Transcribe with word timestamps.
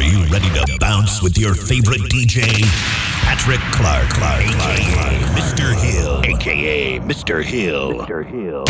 Are 0.00 0.02
you 0.02 0.24
ready 0.32 0.48
to 0.56 0.78
bounce 0.80 1.20
with 1.20 1.36
your 1.36 1.54
favorite 1.54 2.00
DJ? 2.08 2.40
Patrick 3.20 3.60
Clark, 3.76 4.08
Clark, 4.08 4.46
Clark, 4.56 4.80
Mr. 5.36 5.76
Hill, 5.76 6.24
aka 6.24 6.98
Mr. 7.00 7.44
Hill. 7.44 8.00
Mr. 8.08 8.24
Hill. 8.24 8.64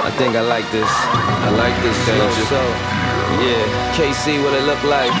I 0.00 0.10
think 0.16 0.34
I 0.34 0.40
like 0.40 0.64
this. 0.72 0.88
I 0.88 1.50
like 1.60 1.76
this 1.84 1.92
change. 2.08 2.48
So. 2.48 2.56
Yeah, 3.44 3.92
KC, 3.92 4.42
what 4.42 4.54
it 4.54 4.64
look 4.64 4.82
like? 4.84 5.12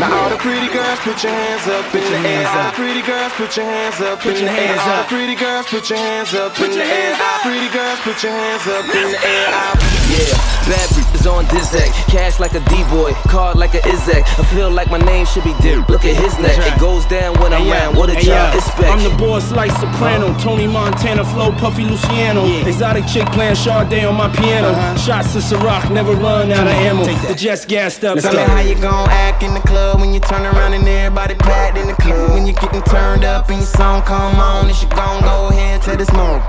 Now 0.00 0.10
all 0.18 0.30
the 0.30 0.36
pretty 0.36 0.66
girls, 0.74 0.98
put 1.06 1.22
your 1.22 1.30
hands 1.30 1.68
up 1.68 1.94
in 1.94 2.02
the 2.02 2.28
air. 2.28 2.48
All 2.48 2.64
the 2.64 2.74
pretty 2.74 3.02
girls, 3.02 3.32
put 3.34 3.56
your 3.56 3.66
hands 3.66 4.00
up 4.00 4.26
in 4.26 4.34
the 4.34 4.50
air. 4.50 4.80
All 4.80 5.02
the 5.02 5.08
pretty 5.14 5.36
girls, 5.36 5.66
put 5.66 5.90
your 5.90 5.98
hands 5.98 6.34
up 6.34 6.58
in 6.58 6.72
the 6.72 6.82
air. 6.82 7.14
Pretty 7.42 7.68
girls, 7.70 8.00
put 8.00 8.20
your 8.24 8.32
hands 8.32 8.66
up 8.66 8.84
in 8.90 9.12
the 9.12 9.20
air. 9.22 9.99
Yeah, 10.20 10.36
bad 10.68 10.99
is 11.20 11.26
on 11.26 11.44
Dizak. 11.46 11.90
Cash 12.08 12.40
like 12.40 12.54
a 12.54 12.60
D-boy, 12.70 13.12
card 13.28 13.56
like 13.56 13.74
a 13.74 13.80
Izak. 13.80 14.22
I 14.38 14.44
feel 14.54 14.70
like 14.70 14.90
my 14.90 14.98
name 14.98 15.26
should 15.26 15.44
be 15.44 15.54
Dip. 15.60 15.88
Look 15.88 16.04
at 16.04 16.16
his 16.16 16.38
neck, 16.38 16.56
it 16.58 16.80
goes 16.80 17.04
down 17.06 17.38
when 17.40 17.52
I'm 17.52 17.68
around. 17.68 17.96
What 17.96 18.10
a 18.10 18.16
job 18.20 18.54
expect. 18.54 18.88
I'm 18.88 19.02
the 19.02 19.14
boss 19.16 19.52
like 19.52 19.70
soprano, 19.72 20.28
uh-huh. 20.28 20.40
Tony 20.40 20.66
Montana, 20.66 21.24
flow 21.24 21.52
Puffy 21.52 21.84
Luciano. 21.84 22.46
Exotic 22.66 23.06
chick 23.06 23.26
playing 23.32 23.56
Sade 23.56 24.04
on 24.04 24.16
my 24.16 24.28
piano. 24.34 24.68
Uh-huh. 24.68 24.96
Shots 24.98 25.32
to 25.32 25.38
Ciroc, 25.38 25.90
never 25.92 26.14
run 26.14 26.50
out 26.52 26.66
of 26.66 26.72
ammo. 26.72 27.04
The 27.04 27.34
Jets 27.34 27.64
gassed 27.64 28.04
up. 28.04 28.18
Tell 28.18 28.32
me 28.32 28.40
how 28.40 28.60
you 28.60 28.74
gon' 28.74 29.08
act 29.10 29.42
in 29.42 29.54
the 29.54 29.60
club 29.60 30.00
when 30.00 30.12
you 30.14 30.20
turn 30.20 30.44
around 30.46 30.74
and 30.74 30.86
everybody 30.88 31.34
packed 31.34 31.78
in 31.78 31.86
the 31.86 31.94
club. 31.94 32.30
When 32.32 32.46
you 32.46 32.52
getting 32.54 32.82
turned 32.82 33.24
up 33.24 33.48
and 33.48 33.58
your 33.58 33.66
song 33.66 34.02
come 34.02 34.36
on, 34.36 34.68
and 34.68 34.82
you 34.82 34.88
gon' 34.88 35.22
go 35.22 35.48
ahead 35.48 35.82
to 35.82 35.96
this 35.96 36.08
smoke. 36.08 36.42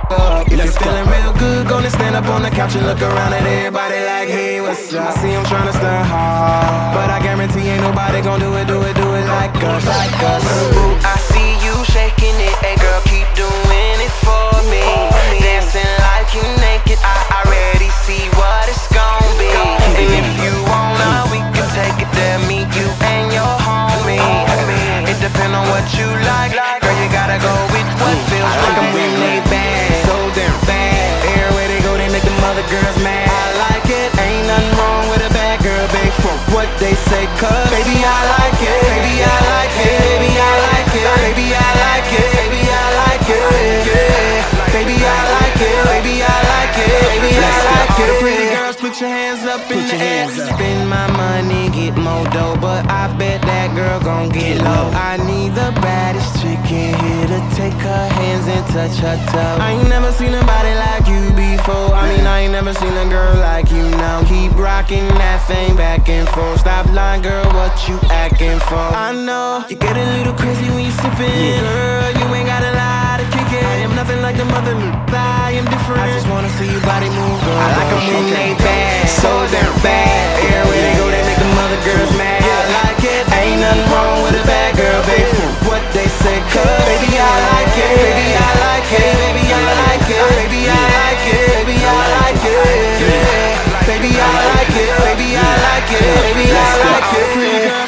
If 0.47 0.57
you're 0.57 0.73
feeling 0.73 1.07
real 1.07 1.33
good, 1.33 1.67
gonna 1.67 1.89
stand 1.89 2.15
up 2.15 2.25
on 2.25 2.41
the 2.43 2.49
couch 2.49 2.75
and 2.75 2.85
look 2.85 3.01
around 3.01 3.33
at 3.33 3.43
everybody 3.45 3.99
like, 4.05 4.29
hey, 4.29 4.60
what's 4.61 4.93
up? 4.93 5.09
I 5.09 5.21
see 5.21 5.33
I'm 5.33 5.45
trying 5.45 5.67
to 5.67 5.73
stir 5.73 6.01
hard, 6.05 6.93
but 6.93 7.09
I 7.09 7.19
guarantee 7.21 7.67
ain't 7.69 7.81
nobody 7.81 8.21
gon' 8.21 8.39
do 8.39 8.53
it, 8.55 8.67
do 8.67 8.81
it, 8.81 8.93
do 8.95 9.07
it 9.17 9.25
like 9.25 9.55
us, 9.57 9.85
like 9.85 10.15
us. 10.21 10.45
Ooh, 10.77 10.93
I 11.01 11.17
see 11.33 11.57
you 11.65 11.73
shaking 11.89 12.37
it, 12.37 12.55
hey 12.61 12.77
girl, 12.77 13.01
keep 13.09 13.27
doing 13.33 13.97
it 13.97 14.13
for 14.21 14.53
me. 14.69 14.85
Dancing 15.41 15.93
like 16.05 16.29
you 16.37 16.45
naked, 16.61 16.99
I 17.01 17.17
already 17.41 17.89
see 18.05 18.29
what 18.37 18.69
it's 18.69 18.85
gon' 18.93 19.25
be. 19.41 19.49
And 19.49 20.09
if 20.21 20.29
you 20.37 20.53
wanna, 20.69 21.25
we 21.33 21.41
can 21.55 21.67
take 21.73 21.97
it 21.97 22.11
there, 22.13 22.39
meet 22.45 22.69
you 22.77 22.87
and 23.01 23.33
your 23.33 23.53
homie. 23.65 24.21
It 25.09 25.17
depends 25.17 25.57
on 25.57 25.65
what 25.73 25.85
you 25.97 26.07
like, 26.29 26.53
Like 26.53 26.81
girl, 26.85 26.95
you 27.01 27.09
gotta 27.09 27.41
go 27.41 27.53
with 27.73 27.89
what 27.97 28.17
feels 28.29 28.45
I 28.45 29.30
say, 36.95 37.25
cause 37.37 37.69
baby 37.69 38.03
I 38.03 38.19
like 38.39 38.61
it, 38.61 38.81
baby 38.81 39.23
I 39.23 39.39
like 39.39 39.47
it, 39.47 39.50
put 48.91 48.99
your 48.99 49.09
hands 49.09 49.45
up 49.47 49.61
put 49.67 49.77
in 49.77 49.87
the 49.87 49.95
air. 49.95 50.27
Spend 50.27 50.89
my 50.89 51.07
money, 51.15 51.69
get 51.71 51.95
more 51.95 52.25
dough, 52.35 52.57
but 52.59 52.83
I 52.91 53.07
bet 53.15 53.41
that 53.43 53.73
girl 53.73 53.99
gon' 54.01 54.29
get 54.29 54.59
low. 54.59 54.91
I 54.91 55.15
need 55.23 55.55
the 55.55 55.71
baddest 55.79 56.27
chick 56.41 56.59
in 56.67 56.91
here 56.99 57.27
to 57.31 57.39
take 57.55 57.79
her 57.87 58.05
hands 58.19 58.47
and 58.47 58.65
touch 58.67 58.97
her 58.99 59.15
toe. 59.31 59.63
I 59.63 59.79
ain't 59.79 59.87
never 59.87 60.11
seen 60.11 60.31
nobody 60.31 60.75
like 60.75 61.07
you 61.07 61.23
before. 61.39 61.95
I 61.95 62.03
mean, 62.11 62.27
I 62.27 62.39
ain't 62.41 62.51
never 62.51 62.73
seen 62.73 62.91
a 62.91 63.07
girl 63.07 63.35
like 63.39 63.71
you 63.71 63.87
now. 63.95 64.27
Keep 64.27 64.57
rocking 64.59 65.07
that 65.23 65.39
thing 65.47 65.75
back 65.77 66.09
and 66.09 66.27
forth. 66.29 66.59
Stop 66.59 66.91
lying, 66.91 67.21
girl, 67.21 67.47
what 67.55 67.71
you 67.87 67.95
acting 68.11 68.59
for? 68.67 68.75
I 68.75 69.13
know 69.13 69.63
you 69.69 69.77
get 69.77 69.95
a 69.95 70.05
little 70.17 70.33
crazy 70.33 70.67
when 70.75 70.83
you 70.83 70.91
sippin'. 70.91 71.63
Girl, 71.63 72.11
you 72.19 72.35
ain't 72.35 72.47
got 72.47 72.63
a 72.63 72.71
I 73.63 73.75
am 73.85 73.93
nothing 73.95 74.21
like 74.21 74.37
the 74.37 74.45
mother. 74.45 74.73
I 75.13 75.51
am 75.59 75.65
different. 75.65 76.01
I 76.01 76.07
just 76.15 76.27
wanna 76.27 76.49
see 76.57 76.67
your 76.71 76.81
body 76.81 77.09
move, 77.09 77.39
girl. 77.45 77.57
I 77.59 77.67
like 77.77 77.91
'em 77.93 78.01
when 78.09 78.25
they 78.33 78.51
bad, 78.65 79.09
so 79.21 79.31
damn 79.53 79.75
bad. 79.85 80.39
Everywhere 80.41 80.81
they 80.85 80.93
go, 80.99 81.05
they 81.13 81.23
make 81.29 81.39
the 81.45 81.51
mother 81.59 81.79
girls 81.87 82.11
mad. 82.17 82.39
I 82.41 82.61
like 82.79 83.03
it, 83.03 83.23
ain't 83.39 83.59
nothing 83.61 83.85
wrong 83.91 84.17
with 84.23 84.41
a 84.41 84.45
bad 84.47 84.71
girl, 84.79 85.01
baby. 85.11 85.31
What 85.69 85.83
they 85.95 86.07
say, 86.21 86.37
cause 86.53 86.81
baby 86.89 87.11
I 87.19 87.33
like 87.51 87.75
it, 87.85 87.93
baby 88.05 88.27
I 88.47 88.49
like 88.65 88.91
it, 89.01 89.13
baby 89.23 89.43
I 89.51 89.63
like 89.83 90.07
it, 90.17 90.25
baby 90.39 90.61
I 90.69 90.81
like 90.99 91.25
it, 91.35 91.47
baby 91.55 91.77
I 91.83 92.01
like 92.17 92.45
it. 92.55 92.91
Baby 93.91 94.11
I 94.21 94.33
like 94.51 94.75
it, 94.83 94.93
baby 95.05 95.29
I 95.35 95.51
like 95.67 95.91
it, 95.99 96.15
baby 96.25 96.47
I 96.53 96.69
like 96.85 97.11
it. 97.19 97.30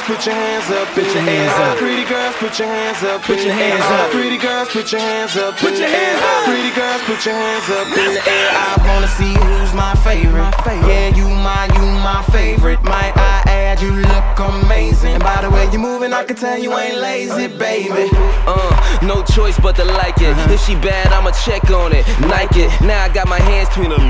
Put 0.06 0.26
your 0.26 0.36
hands 0.36 0.70
up, 0.70 0.88
put 0.90 1.06
your 1.06 1.24
hands 1.24 1.54
up. 1.64 1.78
Pretty 1.78 2.04
girls, 2.04 2.36
put 2.36 2.60
your 2.60 2.68
hands 2.68 3.02
up, 3.04 3.22
put 3.22 3.40
your 3.40 3.54
hands 3.54 3.86
up. 3.88 4.12
Pretty 4.12 4.38
girls, 4.38 4.68
put 4.68 4.92
your 4.92 5.00
hands 5.00 5.38
up, 5.38 5.56
put 5.56 5.80
your 5.80 5.88
hands 5.88 6.20
up. 6.20 6.44
Pretty 6.44 6.76
girls, 6.76 7.02
put 7.04 7.26
your 7.26 7.34
hands 7.34 7.70
up 7.72 7.88
in 7.88 8.12
the 8.12 8.24
air. 8.28 8.50
I 8.52 8.84
wanna 8.84 9.08
see 9.08 9.32
who's 9.32 9.74
my 9.74 9.96
favorite. 10.04 10.52
Yeah, 10.92 11.16
you 11.16 11.24
my, 11.30 11.72
you 11.72 11.86
my 12.04 12.22
favorite. 12.34 12.84
Might 12.84 13.16
I 13.16 13.44
add, 13.48 13.82
you 13.82 13.96
look 13.96 14.40
amazing. 14.44 15.14
And 15.16 15.24
by 15.24 15.42
the 15.42 15.50
way 15.50 15.72
you 15.72 15.80
moving, 15.80 16.12
I 16.12 16.26
can 16.26 16.36
tell 16.36 16.60
you 16.60 16.74
ain't 16.78 16.98
lazy, 16.98 17.48
baby. 17.48 18.10
Uh, 18.46 19.00
no 19.04 19.24
choice 19.24 19.58
but 19.58 19.78
to 19.78 19.86
like 19.86 20.20
it. 20.20 20.36
If 20.52 20.60
she 20.66 20.76
bad, 20.76 21.14
I'ma 21.14 21.32
check 21.32 21.72
on 21.72 21.94
it. 21.94 22.04
Nike 22.28 22.68
it. 22.68 22.82
Now 22.82 23.06
I 23.06 23.10
got 23.10 23.30
my 23.30 23.40
hands 23.40 23.70
between 23.70 23.92
them. 23.92 24.04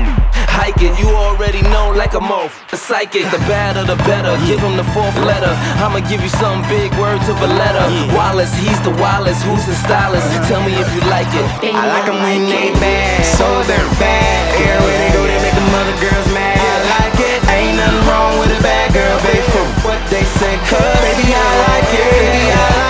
Hike 0.54 0.82
it. 0.82 0.94
You 0.98 1.10
already 1.10 1.62
know 1.62 1.90
like 1.90 2.14
a 2.14 2.20
mo. 2.20 2.50
A 2.72 2.76
psychic. 2.76 3.26
The 3.30 3.38
badder, 3.50 3.82
the 3.82 3.96
better. 4.06 4.34
Give 4.46 4.60
him 4.60 4.76
the 4.76 4.86
fourth 4.94 5.16
letter. 5.26 5.50
I'ma 5.94 6.10
give 6.10 6.22
you 6.26 6.28
some 6.42 6.58
big 6.66 6.90
words 6.98 7.28
of 7.28 7.38
a 7.38 7.46
letter. 7.46 7.86
Wallace, 8.18 8.52
he's 8.58 8.80
the 8.82 8.90
Wallace. 8.98 9.40
Who's 9.46 9.64
the 9.64 9.76
stylist? 9.86 10.26
Uh-huh. 10.26 10.48
Tell 10.50 10.62
me 10.66 10.74
if 10.74 10.90
you 10.90 11.00
like 11.06 11.30
it. 11.30 11.46
I 11.70 11.86
like 11.86 12.08
'em 12.10 12.18
when 12.18 12.50
they 12.50 12.74
bad, 12.82 13.22
so 13.38 13.46
they're 13.62 13.94
bad. 14.02 14.58
Everywhere 14.58 14.98
they 14.98 15.10
go, 15.14 15.22
they 15.22 15.38
make 15.38 15.54
the 15.54 15.66
mother 15.70 15.94
girls 16.02 16.26
mad. 16.34 16.58
I 16.58 16.74
like 16.98 17.20
it, 17.22 17.38
ain't 17.46 17.76
nothing 17.78 18.08
wrong 18.10 18.40
with 18.40 18.58
a 18.58 18.60
bad 18.60 18.92
girl, 18.92 19.22
baby. 19.22 19.46
From 19.54 19.70
what 19.86 20.02
they 20.10 20.24
say, 20.34 20.58
cause 20.66 20.98
baby 21.06 21.30
I 21.30 21.50
like 21.70 21.90
it, 21.94 22.10
baby 22.10 22.42
I 22.50 22.58
like 22.58 22.78
it, 22.78 22.83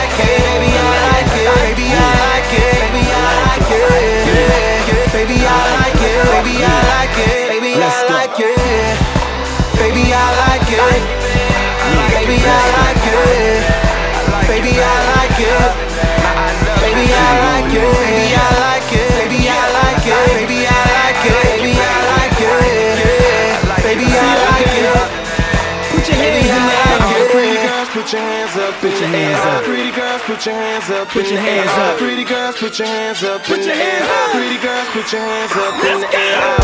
your 29.05 29.19
hands 29.19 29.45
up. 29.45 29.65
Pretty 29.65 29.93
girls, 29.93 30.23
put 30.23 30.47
your 30.47 30.55
hands 30.55 30.91
up. 30.91 31.09
Put 31.09 31.31
your 31.31 31.41
hands 31.41 31.71
up. 31.71 31.99
Pretty 31.99 32.25
girls, 32.25 32.57
put 32.57 32.79
your 32.79 32.89
hands 32.89 33.23
up. 33.23 33.43
Put 33.45 33.61
your 33.61 33.75
hands 33.75 34.09
up. 34.09 34.33
Pretty 34.33 34.59
girls, 34.63 34.89
put 34.89 35.13
your 35.13 35.21
hands 35.21 35.53
up 35.53 35.75
in 35.85 36.01
the 36.01 36.09
air. 36.17 36.57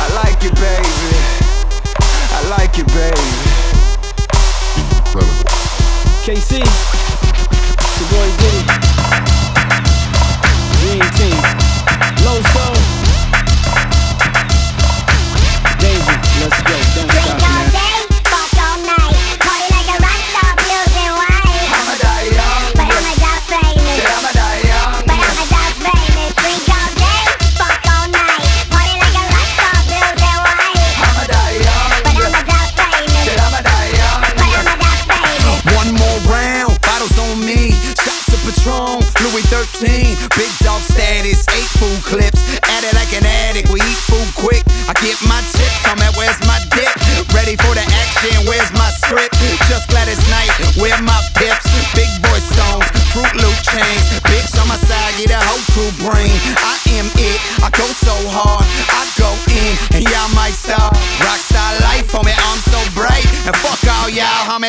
I 0.00 0.06
like 0.22 0.40
it, 0.44 0.54
baby. 0.54 1.18
I 2.32 2.40
like 2.56 2.78
it, 2.78 2.86
baby. 2.88 3.52
KC, 6.24 6.62
your 7.98 8.08
boy 8.10 8.28
Diddy. 8.38 8.64
Dream 10.80 11.04
Team. 11.16 11.61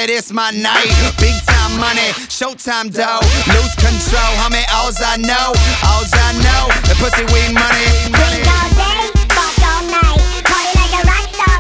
It's 0.10 0.34
my 0.34 0.52
night. 0.52 0.92
Big 1.18 1.34
time 1.48 1.80
money, 1.80 2.12
showtime 2.28 2.92
dough. 2.92 3.24
Lose 3.48 3.76
control, 3.80 4.34
homie, 4.44 4.68
all's 4.76 5.00
I 5.00 5.16
know, 5.16 5.56
all's 5.80 6.12
I 6.12 6.36
know. 6.44 6.68
The 6.92 6.96
pussy 7.00 7.24
we 7.32 7.48
money. 7.56 7.88
Drink 8.12 8.44
all 8.44 8.68
day, 8.76 9.00
fuck 9.32 9.56
all 9.64 9.80
night. 9.88 10.20
Party 10.44 10.72
like 10.76 10.92
a 10.92 11.08
rock 11.08 11.24
star, 11.32 11.56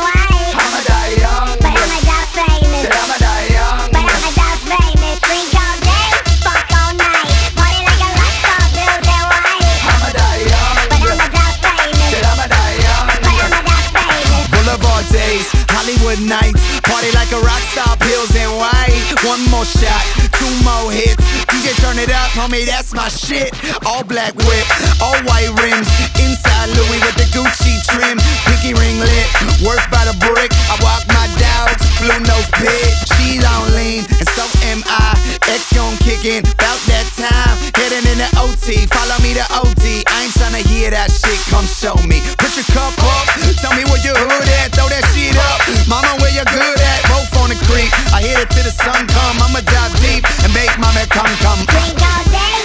white. 0.00 0.56
I'ma 0.56 0.80
but 0.80 1.04
I'ma 1.68 2.24
famous. 2.32 2.88
I'ma 2.88 3.20
but 3.20 4.00
I'ma 4.00 4.48
famous. 4.64 5.20
Drink 5.20 5.52
all 5.52 5.76
day, 5.84 6.08
fuck 6.40 6.64
all 6.80 6.96
night. 6.96 7.28
Party 7.52 7.80
like 7.84 8.00
a 8.00 8.10
rock 8.16 8.34
star, 8.40 8.64
white. 9.04 9.60
I'ma 9.92 10.08
but 10.08 10.48
I'ma 10.56 10.88
famous. 11.60 12.16
I'ma 12.16 12.48
but 12.48 12.64
I'ma 13.60 13.76
famous. 13.92 14.48
Boulevard 14.56 15.04
days, 15.12 15.52
Hollywood 15.68 16.24
nights 16.24 16.64
body 17.04 17.16
like 17.16 17.32
a 17.32 17.40
rock 17.44 17.60
star, 17.72 17.96
pills 17.96 18.34
and 18.36 18.52
white. 18.56 18.96
One 19.24 19.42
more 19.50 19.64
shot, 19.64 20.04
two 20.40 20.52
more 20.64 20.92
hits. 20.92 21.20
DJ 21.52 21.76
turn 21.80 21.98
it 21.98 22.10
up, 22.10 22.30
homie, 22.32 22.64
that's 22.64 22.94
my 22.94 23.08
shit. 23.08 23.52
All 23.86 24.04
black 24.04 24.34
whip, 24.36 24.66
all 25.00 25.16
white 25.24 25.52
rims. 25.60 25.88
Inside 26.20 26.68
Louis 26.72 27.00
with 27.04 27.16
the 27.16 27.28
Gucci 27.36 27.76
trim. 27.88 28.18
Pinky 28.48 28.72
ring 28.74 28.98
lit, 29.00 29.28
worth 29.64 29.84
by 29.90 30.04
the 30.04 30.16
brick. 30.20 30.52
I 30.70 30.76
walk 30.80 31.04
my 31.08 31.28
dogs, 31.36 31.82
blue 32.00 32.20
nose 32.24 32.48
pig. 32.56 32.90
She's 33.16 33.44
on 33.44 33.74
lean, 33.74 34.04
and 34.08 34.28
so 34.32 34.44
am 34.72 34.82
I. 34.86 35.16
X 35.48 35.72
gon' 35.74 35.96
kick 36.00 36.24
in, 36.24 36.42
bout 36.56 36.80
that 36.88 37.06
time. 37.20 37.56
Heading 37.76 38.06
in 38.08 38.18
the 38.18 38.30
OT, 38.40 38.88
follow 38.88 39.18
me 39.20 39.36
to 39.36 39.44
OT. 39.60 40.04
I 40.08 40.24
ain't 40.24 40.34
tryna 40.34 40.64
hear 40.64 40.90
that 40.90 41.12
shit, 41.12 41.38
come 41.52 41.66
show 41.68 41.96
me. 42.08 42.24
Put 42.40 42.56
your 42.56 42.66
cup 42.72 42.96
up, 43.04 43.28
tell 43.60 43.74
me 43.76 43.84
where 43.84 44.00
your 44.00 44.16
hood 44.16 44.48
at, 44.64 44.72
throw 44.72 44.88
that 44.88 45.04
shit 45.12 45.36
up. 45.36 45.60
Mama, 45.88 46.16
where 46.20 46.32
you 46.32 46.44
good 46.48 46.80
at? 46.80 46.93
fat 47.02 47.36
on 47.42 47.48
the 47.48 47.58
creek. 47.66 47.90
I 48.12 48.20
hit 48.22 48.38
it 48.38 48.50
till 48.50 48.64
the 48.64 48.70
sun 48.70 49.06
come. 49.06 49.36
I'ma 49.42 49.60
dive 49.60 49.94
deep 50.00 50.24
and 50.44 50.52
make 50.54 50.72
my 50.78 50.92
man 50.94 51.06
come 51.08 51.30
come. 51.42 52.63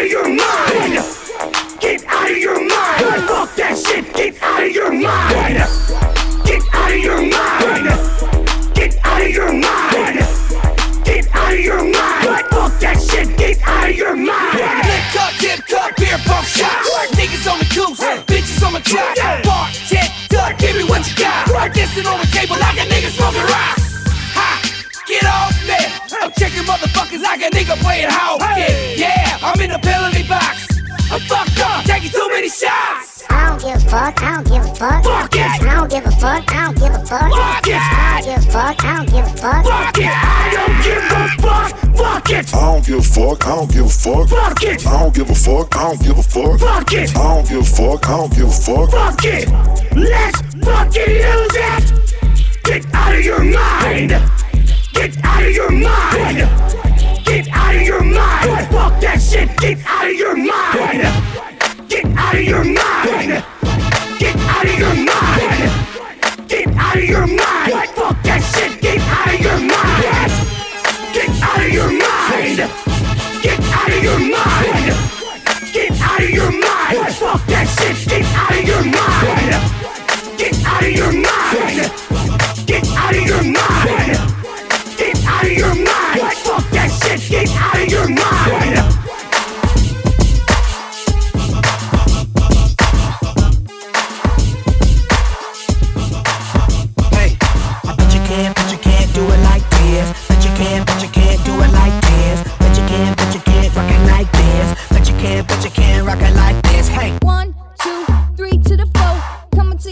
Out 0.00 0.06
of 0.06 0.12
your 0.12 0.28
mind! 0.28 0.94
Get 1.80 2.04
out 2.06 2.30
of 2.30 2.36
your 2.38 2.56
mind! 2.56 3.28
Fuck 3.28 3.54
that 3.56 3.76
shit! 3.76 4.14
Get 4.14 4.42
out 4.42 4.62
of 4.64 4.72
your 4.72 4.92
mind! 4.92 5.60
Get 6.44 6.62
out 6.72 6.90
of 6.90 6.98
your 7.04 7.20
mind! 7.20 7.84
Get 8.74 8.96
out 9.04 9.20
of 9.20 9.28
your 9.28 9.52
mind! 9.52 10.16
Get 11.04 11.28
out 11.34 11.52
of 11.52 11.60
your 11.60 11.84
mind! 11.84 12.46
Fuck 12.48 12.80
that 12.80 12.96
shit! 12.96 13.36
Get 13.36 13.60
out 13.60 13.90
of 13.90 13.96
your 13.96 14.16
mind! 14.16 14.56
Lip 14.88 15.04
cup, 15.12 15.32
tip 15.36 15.60
cup, 15.68 15.96
beer 15.96 16.18
pump 16.24 16.46
shots. 16.46 16.88
Niggas 17.12 17.44
on 17.52 17.58
the 17.58 17.68
goose, 17.68 18.00
bitches 18.24 18.64
on 18.64 18.72
my 18.72 18.80
track. 18.80 19.44
Bar, 19.44 19.68
tit, 19.84 20.08
duck, 20.30 20.56
give 20.56 20.76
me 20.76 20.84
what 20.84 21.04
you 21.04 21.16
got. 21.16 21.44
Dancing 21.74 22.06
on 22.06 22.20
the 22.20 22.26
table 22.32 22.56
like 22.56 22.78
a 22.80 22.88
nigga 22.88 23.10
smoking 23.12 23.44
rocks. 23.52 23.79
Checking 26.40 26.64
motherfuckers 26.64 27.20
like 27.20 27.42
a 27.42 27.50
nigga 27.50 27.76
playing 27.84 28.08
hockey. 28.08 28.96
Yeah, 28.96 29.36
I'm 29.42 29.60
in 29.60 29.68
the 29.68 29.78
penalty 29.78 30.26
box. 30.26 30.68
I'm 31.12 31.20
fucked 31.28 31.60
up, 31.60 31.84
taking 31.84 32.08
too 32.08 32.26
many 32.30 32.48
shots. 32.48 33.24
I 33.28 33.50
don't 33.50 33.60
give 33.60 33.76
a 33.76 33.90
fuck, 33.90 34.22
I 34.22 34.36
don't 34.36 34.48
give 34.48 34.64
a 34.64 34.74
fuck. 34.74 35.04
Fuck 35.04 35.36
it! 35.36 35.40
I 35.40 35.74
don't 35.76 35.90
give 35.90 36.06
a 36.06 36.10
fuck, 36.10 36.48
I 36.48 36.64
don't 36.64 36.78
give 36.80 36.94
a 36.94 37.04
fuck. 37.04 37.28
Fuck 37.28 37.68
it! 37.68 37.76
I 37.76 38.22
don't 38.24 38.24
give 38.24 38.40
a 38.40 38.52
fuck, 38.52 38.84
I 38.84 38.96
don't 38.96 39.10
give 39.12 39.26
a 39.26 39.36
fuck. 39.36 39.64
Fuck 39.66 39.98
it! 39.98 40.06
I 40.08 40.48
don't 40.56 40.80
give 40.80 40.96
a 40.96 41.28
fuck! 41.44 41.70
Fuck 42.00 42.30
it! 42.30 42.54
I 42.54 42.72
don't 42.72 42.86
give 42.86 42.96
a 42.96 43.02
fuck, 43.02 43.46
I 43.46 43.54
don't 43.56 43.70
give 43.70 43.84
a 43.84 43.88
fuck. 43.90 44.28
Fuck 44.30 44.62
it! 44.62 44.86
I 44.86 45.02
don't 45.02 45.14
give 45.14 45.28
a 45.28 45.34
fuck, 45.34 45.76
I 45.76 45.82
don't 45.84 46.00
give 46.00 46.18
a 46.18 46.22
fuck. 46.22 46.60
Fuck 46.60 46.92
it! 46.94 47.16
I 47.16 47.34
don't 47.36 47.48
give 47.48 47.60
a 47.60 47.64
fuck, 47.64 48.08
I 48.08 48.16
don't 48.16 48.32
give 48.32 48.48
a 48.48 48.50
fuck. 48.50 48.90
Fuck 48.90 49.24
it! 49.24 49.48
Let's 49.92 50.40
fucking 50.64 51.12
lose 51.20 51.56
it! 51.60 52.64
Get 52.64 52.94
out 52.94 53.14
of 53.14 53.24
your 53.24 53.44
mind! 53.44 54.49
Get 55.00 55.16
out 55.24 55.42
of 55.42 55.54
your 55.54 55.70
mind! 55.70 56.36
Get 57.24 57.48
out 57.48 57.74
of 57.74 57.80
your 57.80 58.04
mind! 58.04 58.68
Fuck 58.68 59.00
that 59.00 59.16
shit! 59.18 59.48
Get 59.56 59.78
out 59.86 60.04
of 60.04 60.12
your 60.12 60.36
mind! 60.36 61.88
Get 61.88 62.04
out 62.04 62.34
of 62.34 62.42
your 62.44 62.64
mind! 62.64 63.42
Get 64.20 64.36
out 64.36 64.66
of 64.68 64.78
your 64.78 64.94
mind! 65.00 66.48
Get 66.48 66.68
out 66.76 66.96
of 66.98 67.04
your 67.08 67.26
mind! 67.26 67.88
Fuck 67.96 68.22
that 68.28 68.44
shit! 68.52 68.76
Get 68.82 69.00
out 69.00 69.32
of 69.32 69.40
your 69.40 69.60
mind! 69.72 70.32
Get 71.16 71.32
out 71.48 71.64
of 71.64 71.72
your 71.72 71.90
mind! 71.96 72.60
Get 73.40 73.60
out 73.72 73.88
of 73.88 74.04
your 74.04 74.20
mind! 74.20 74.84
Get 75.72 75.96
out 75.96 76.20
of 76.20 76.28
your 76.28 76.52
mind! 76.52 77.14
Fuck 77.16 77.40
that 77.48 77.66
shit! 77.72 77.96
Get 78.04 78.28
out 78.36 78.52
of 78.52 78.68
your 78.68 78.84
mind! 78.84 79.48
Get 80.36 80.52
out 80.60 80.84
of 80.84 80.92
your 80.92 81.12
mind! 81.24 81.88
Get 82.68 82.84
out 82.84 83.16
of 83.16 83.24
your 83.24 83.44
mind! 83.48 83.99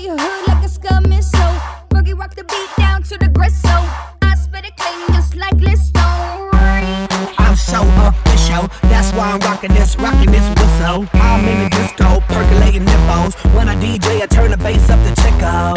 Your 0.09 0.17
hood 0.17 0.49
like 0.49 0.65
a 0.65 0.69
scum 0.69 1.05
so. 1.21 1.47
Boogie 1.91 2.19
rock 2.19 2.35
the 2.35 2.45
beat 2.45 2.71
down 2.79 3.03
to 3.03 3.19
the. 3.19 3.29
I 4.23 4.35
spit 4.35 4.65
it 4.65 4.75
clean 4.77 5.07
just 5.09 5.37
like 5.37 5.57
Listone. 5.57 6.49
I'm 7.37 7.57
so 7.57 7.81
official. 8.09 8.69
That's 8.89 9.13
why 9.13 9.33
I'm 9.33 9.41
rocking 9.41 9.75
this, 9.75 9.97
rocking 9.99 10.31
this 10.33 10.49
whistle. 10.57 11.07
I'm 11.13 11.45
in 11.47 11.59
the 11.65 11.69
disco, 11.77 12.21
percolating 12.33 12.87
nipples. 12.87 13.35
When 13.55 13.69
I 13.69 13.77
DJ, 13.77 14.23
I 14.23 14.27
turn 14.27 14.51
the 14.51 14.57
bass 14.57 14.89
up 14.89 15.01
to 15.05 15.13
Chico. 15.21 15.75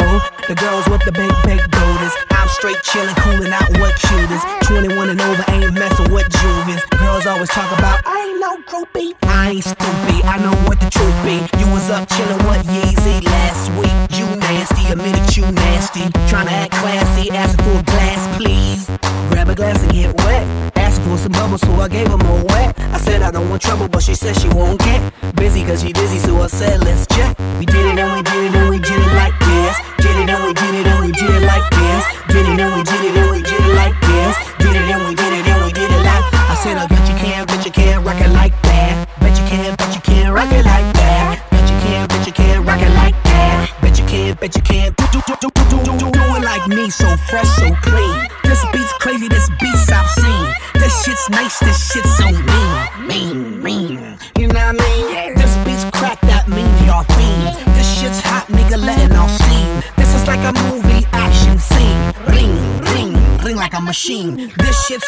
The 0.48 0.54
girls 0.54 0.88
with 0.88 1.04
the 1.04 1.12
big, 1.12 1.32
big 1.44 1.60
booties. 1.70 2.21
Straight 2.62 2.84
chillin', 2.84 3.16
coolin' 3.16 3.52
out 3.52 3.68
with 3.70 3.90
cuties. 4.06 4.40
21 4.62 5.10
and 5.10 5.20
over, 5.20 5.44
ain't 5.48 5.74
messin' 5.74 6.12
with 6.12 6.30
juvies. 6.30 6.80
Girls 6.96 7.26
always 7.26 7.48
talk 7.48 7.66
about, 7.76 8.06
I 8.06 8.30
ain't 8.30 8.38
no 8.38 8.54
groupie. 8.70 9.16
I 9.22 9.50
ain't 9.50 9.64
stupid, 9.64 10.22
I 10.22 10.38
know 10.38 10.54
what 10.68 10.78
the 10.78 10.88
truth 10.88 11.18
be. 11.26 11.42
You 11.58 11.66
was 11.72 11.90
up 11.90 12.08
chillin' 12.08 12.38
with 12.46 12.64
Yeezy 12.68 13.24
last 13.24 13.66
week. 13.74 13.90
You 14.16 14.26
nasty, 14.36 14.92
admitted 14.92 15.36
you 15.36 15.50
nasty. 15.50 16.02
Tryna 16.30 16.52
act 16.52 16.70
classy, 16.74 17.32
asking 17.32 17.64
for 17.64 17.80
a 17.80 17.82
glass, 17.82 18.36
please. 18.36 18.86
Grab 19.30 19.48
a 19.48 19.56
glass 19.56 19.82
and 19.82 19.90
get 19.90 20.16
wet. 20.18 20.46
Asked 20.76 21.02
for 21.02 21.18
some 21.18 21.32
bubbles, 21.32 21.62
so 21.62 21.72
I 21.80 21.88
gave 21.88 22.06
her 22.06 22.16
more 22.16 22.44
wet. 22.44 22.78
I 22.78 22.98
said 22.98 23.22
I 23.22 23.32
don't 23.32 23.50
want 23.50 23.62
trouble, 23.62 23.88
but 23.88 24.04
she 24.04 24.14
said 24.14 24.36
she 24.36 24.48
won't 24.50 24.78
get 24.78 25.02
busy, 25.34 25.64
cause 25.64 25.82
she 25.82 25.92
dizzy, 25.92 26.18
so 26.18 26.40
I 26.40 26.46
said 26.46 26.78
let's 26.84 27.08
check. 27.08 27.36
We 27.58 27.66
did 27.66 27.81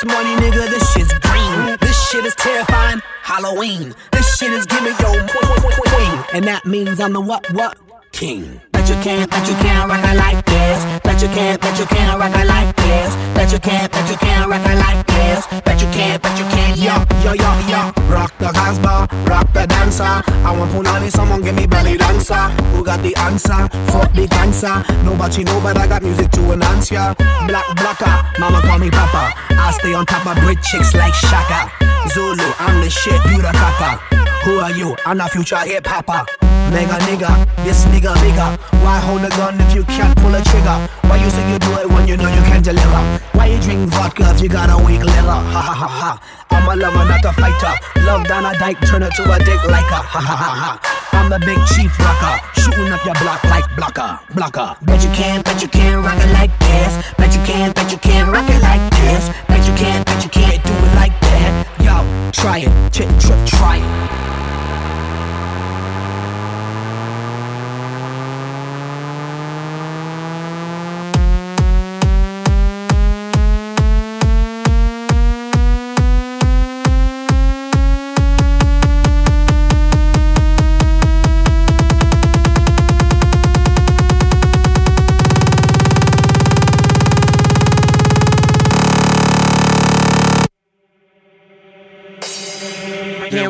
money, 0.04 0.34
nigga, 0.37 0.68
this 0.70 0.92
shit's 0.92 1.12
green. 1.18 1.76
This 1.80 2.08
shit 2.08 2.25
is 2.25 2.34
terrifying. 2.34 3.00
Halloween. 3.23 3.94
This 4.12 4.37
shit 4.37 4.52
is 4.52 4.66
gimme 4.66 4.90
your 4.90 5.26
queen. 5.28 6.25
And 6.32 6.44
that 6.46 6.62
means 6.64 7.00
I'm 7.00 7.12
the 7.12 7.20
what, 7.20 7.50
what? 7.52 7.78
King. 8.12 8.61
Bet 8.84 8.96
you 8.96 9.02
can't, 9.02 9.30
bet 9.30 9.48
you 9.48 9.54
can't 9.64 9.88
rock 9.88 10.04
it 10.04 10.14
like 10.14 10.44
this. 10.44 10.84
Bet 11.00 11.22
you 11.22 11.28
can't, 11.28 11.58
bet 11.58 11.78
you 11.78 11.86
can't 11.86 12.20
rock 12.20 12.36
it 12.36 12.46
like 12.46 12.76
this. 12.76 13.16
Bet 13.32 13.50
you 13.50 13.58
can't, 13.58 13.90
bet 13.90 14.10
you 14.10 14.16
can't 14.18 14.46
rock 14.46 14.60
it 14.60 14.76
like 14.76 15.06
this. 15.06 15.46
Bet 15.64 15.80
you 15.80 15.88
can't, 15.88 16.22
bet 16.22 16.38
you 16.38 16.44
can't, 16.52 16.76
yo, 16.76 16.92
yo, 17.24 17.32
yo, 17.32 17.50
yo. 17.64 17.80
Rock 18.12 18.36
the 18.36 18.52
Casbah, 18.52 19.08
rock 19.24 19.50
the 19.54 19.66
dancer. 19.66 20.04
I 20.04 20.52
want 20.52 20.70
punani, 20.72 21.10
someone 21.10 21.40
give 21.40 21.54
me 21.54 21.66
belly 21.66 21.96
dancer. 21.96 22.44
Who 22.76 22.84
got 22.84 23.00
the 23.00 23.16
answer? 23.24 23.56
Fuck 23.88 24.12
the 24.12 24.28
cancer. 24.28 24.84
Nobody 25.02 25.44
know, 25.44 25.62
but 25.62 25.78
I 25.78 25.86
got 25.86 26.02
music 26.02 26.30
to 26.32 26.52
announce 26.52 26.90
ya. 26.90 27.14
Black 27.48 27.64
blocker, 27.76 28.20
mama 28.38 28.60
call 28.60 28.78
me 28.78 28.90
papa. 28.90 29.32
I 29.48 29.72
stay 29.80 29.94
on 29.94 30.04
top 30.04 30.26
of 30.26 30.36
brick 30.44 30.60
chicks 30.60 30.92
like 30.92 31.14
Shaka. 31.14 31.72
Zulu, 32.12 32.44
I'm 32.60 32.84
the 32.84 32.90
shit, 32.90 33.16
you 33.32 33.40
the 33.40 33.48
caca. 33.48 33.96
Who 34.44 34.58
are 34.58 34.72
you? 34.72 34.94
I'm 35.06 35.16
the 35.16 35.24
future 35.28 35.56
hip 35.56 35.86
hopper. 35.86 36.26
Mega 36.70 36.98
nigga, 37.08 37.64
this 37.64 37.84
nigga 37.86 38.12
bigger. 38.20 38.73
Why 38.82 38.98
hold 39.00 39.22
a 39.24 39.30
gun 39.30 39.60
if 39.60 39.74
you 39.74 39.84
can't 39.84 40.16
pull 40.18 40.34
a 40.34 40.42
trigger? 40.42 40.88
Why 41.08 41.16
you 41.22 41.30
say 41.30 41.44
you 41.50 41.58
do 41.58 41.72
it 41.78 41.88
when 41.88 42.06
you 42.08 42.16
know 42.16 42.28
you 42.28 42.42
can't 42.48 42.64
deliver? 42.64 43.02
Why 43.32 43.46
you 43.46 43.60
drink 43.60 43.90
vodka 43.90 44.30
if 44.34 44.40
you 44.40 44.48
got 44.48 44.70
a 44.70 44.78
weak 44.84 45.02
liver? 45.04 45.38
Ha 45.54 45.60
ha 45.68 45.74
ha 45.74 45.88
ha. 45.88 46.10
I'm 46.50 46.68
a 46.68 46.76
lover, 46.76 47.04
not 47.04 47.24
a 47.24 47.32
fighter. 47.32 47.74
Love 48.02 48.26
down 48.26 48.44
a 48.46 48.58
dyke, 48.58 48.80
turn 48.86 49.02
it 49.02 49.12
to 49.16 49.22
a 49.30 49.38
dick 49.38 49.62
like 49.64 49.88
a 49.90 50.00
ha 50.00 50.20
ha 50.20 50.36
ha 50.36 50.52
ha. 50.62 50.72
I'm 51.12 51.30
the 51.30 51.38
big 51.38 51.58
chief 51.72 51.92
rocker, 51.98 52.36
shooting 52.60 52.92
up 52.92 53.04
your 53.04 53.14
block 53.22 53.42
like 53.44 53.64
blocker, 53.76 54.18
blocker. 54.34 54.76
Bet 54.82 55.02
you 55.02 55.10
can't, 55.10 55.44
bet 55.44 55.62
you 55.62 55.68
can't 55.68 56.04
rock 56.04 56.18
it 56.22 56.32
like 56.32 56.52
this. 56.58 56.92
Bet 57.16 57.34
you 57.34 57.42
can't, 57.44 57.74
bet 57.74 57.90
you 57.90 57.98
can't 57.98 58.30
rock 58.32 58.48
it 58.48 58.60
like 58.62 58.82
this. 59.00 59.28
Bet 59.48 59.66
you 59.66 59.74
can't, 59.74 60.04
bet 60.06 60.22
you 60.24 60.30
can't 60.30 60.62
do 60.64 60.72
it 60.72 60.94
like 60.96 61.14
that. 61.20 61.50
Yo, 61.80 61.96
try 62.32 62.58
it, 62.66 62.72
ch- 62.92 63.08
tr- 63.22 63.44
try 63.46 63.76
it. 63.78 64.43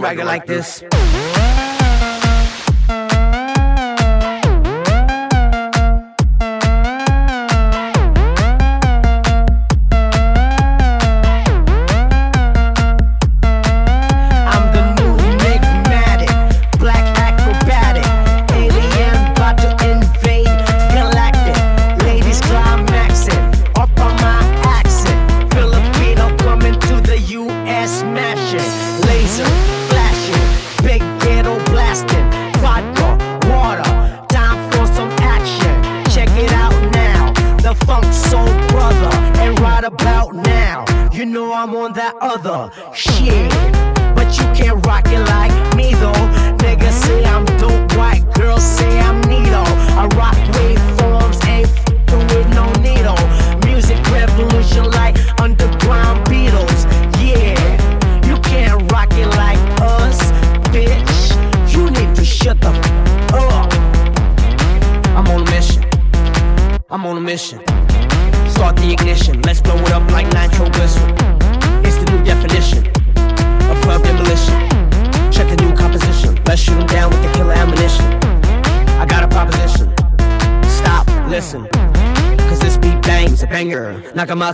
acting 0.05 0.27
like 0.27 0.47
this. 0.47 1.04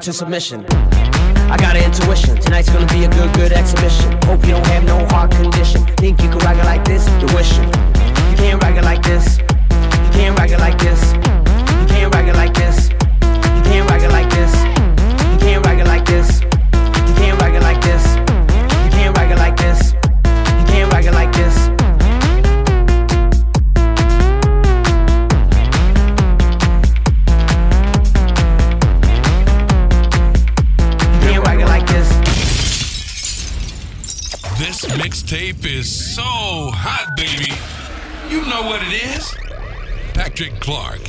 Knock 0.01 0.07
'em 0.07 0.13
out 0.13 0.13
to 0.13 0.13
submission. 0.15 0.65
I 1.51 1.57
got 1.59 1.77
an 1.77 1.85
intuition. 1.85 2.37
Tonight's 2.37 2.71
gonna 2.71 2.87
be 2.87 3.05
a 3.05 3.09
good, 3.09 3.33
good 3.35 3.53
exhibition. 3.53 4.11
Hope 4.25 4.43
you 4.47 4.53
don't 4.53 4.67
have 4.69 4.85
no 4.85 5.07
heart 5.09 5.31
condition. 5.31 5.85
Think 5.99 6.23
you 6.23 6.29
can 6.31 6.39
rock 6.39 6.57
it 6.57 6.65
like 6.65 6.85
this? 6.85 7.07
You're 7.21 7.35
wishing. 7.37 7.69
You 8.31 8.37
can't 8.37 8.63
rock 8.63 8.77
it 8.77 8.85
like 8.85 9.03
this. 9.03 9.39
You 9.39 10.11
can't 10.13 10.39
rock 10.39 10.51
it 10.51 10.59
like 10.59 10.79
this. 10.79 11.13
You 11.13 11.87
can't 11.87 12.15
rock 12.15 12.27
it 12.27 12.35
like 12.35 12.55
this. 12.55 12.89
You 12.89 13.63
can't 13.69 13.91
rock 13.91 14.01
it 14.01 14.11
like 14.11 14.31
this. 14.31 14.70
Is 35.81 36.15
so 36.15 36.21
hot, 36.23 37.17
baby. 37.17 37.51
You 38.29 38.43
know 38.51 38.69
what 38.69 38.83
it 38.83 38.93
is. 39.17 39.35
Patrick 40.13 40.61
Clark 40.61 41.01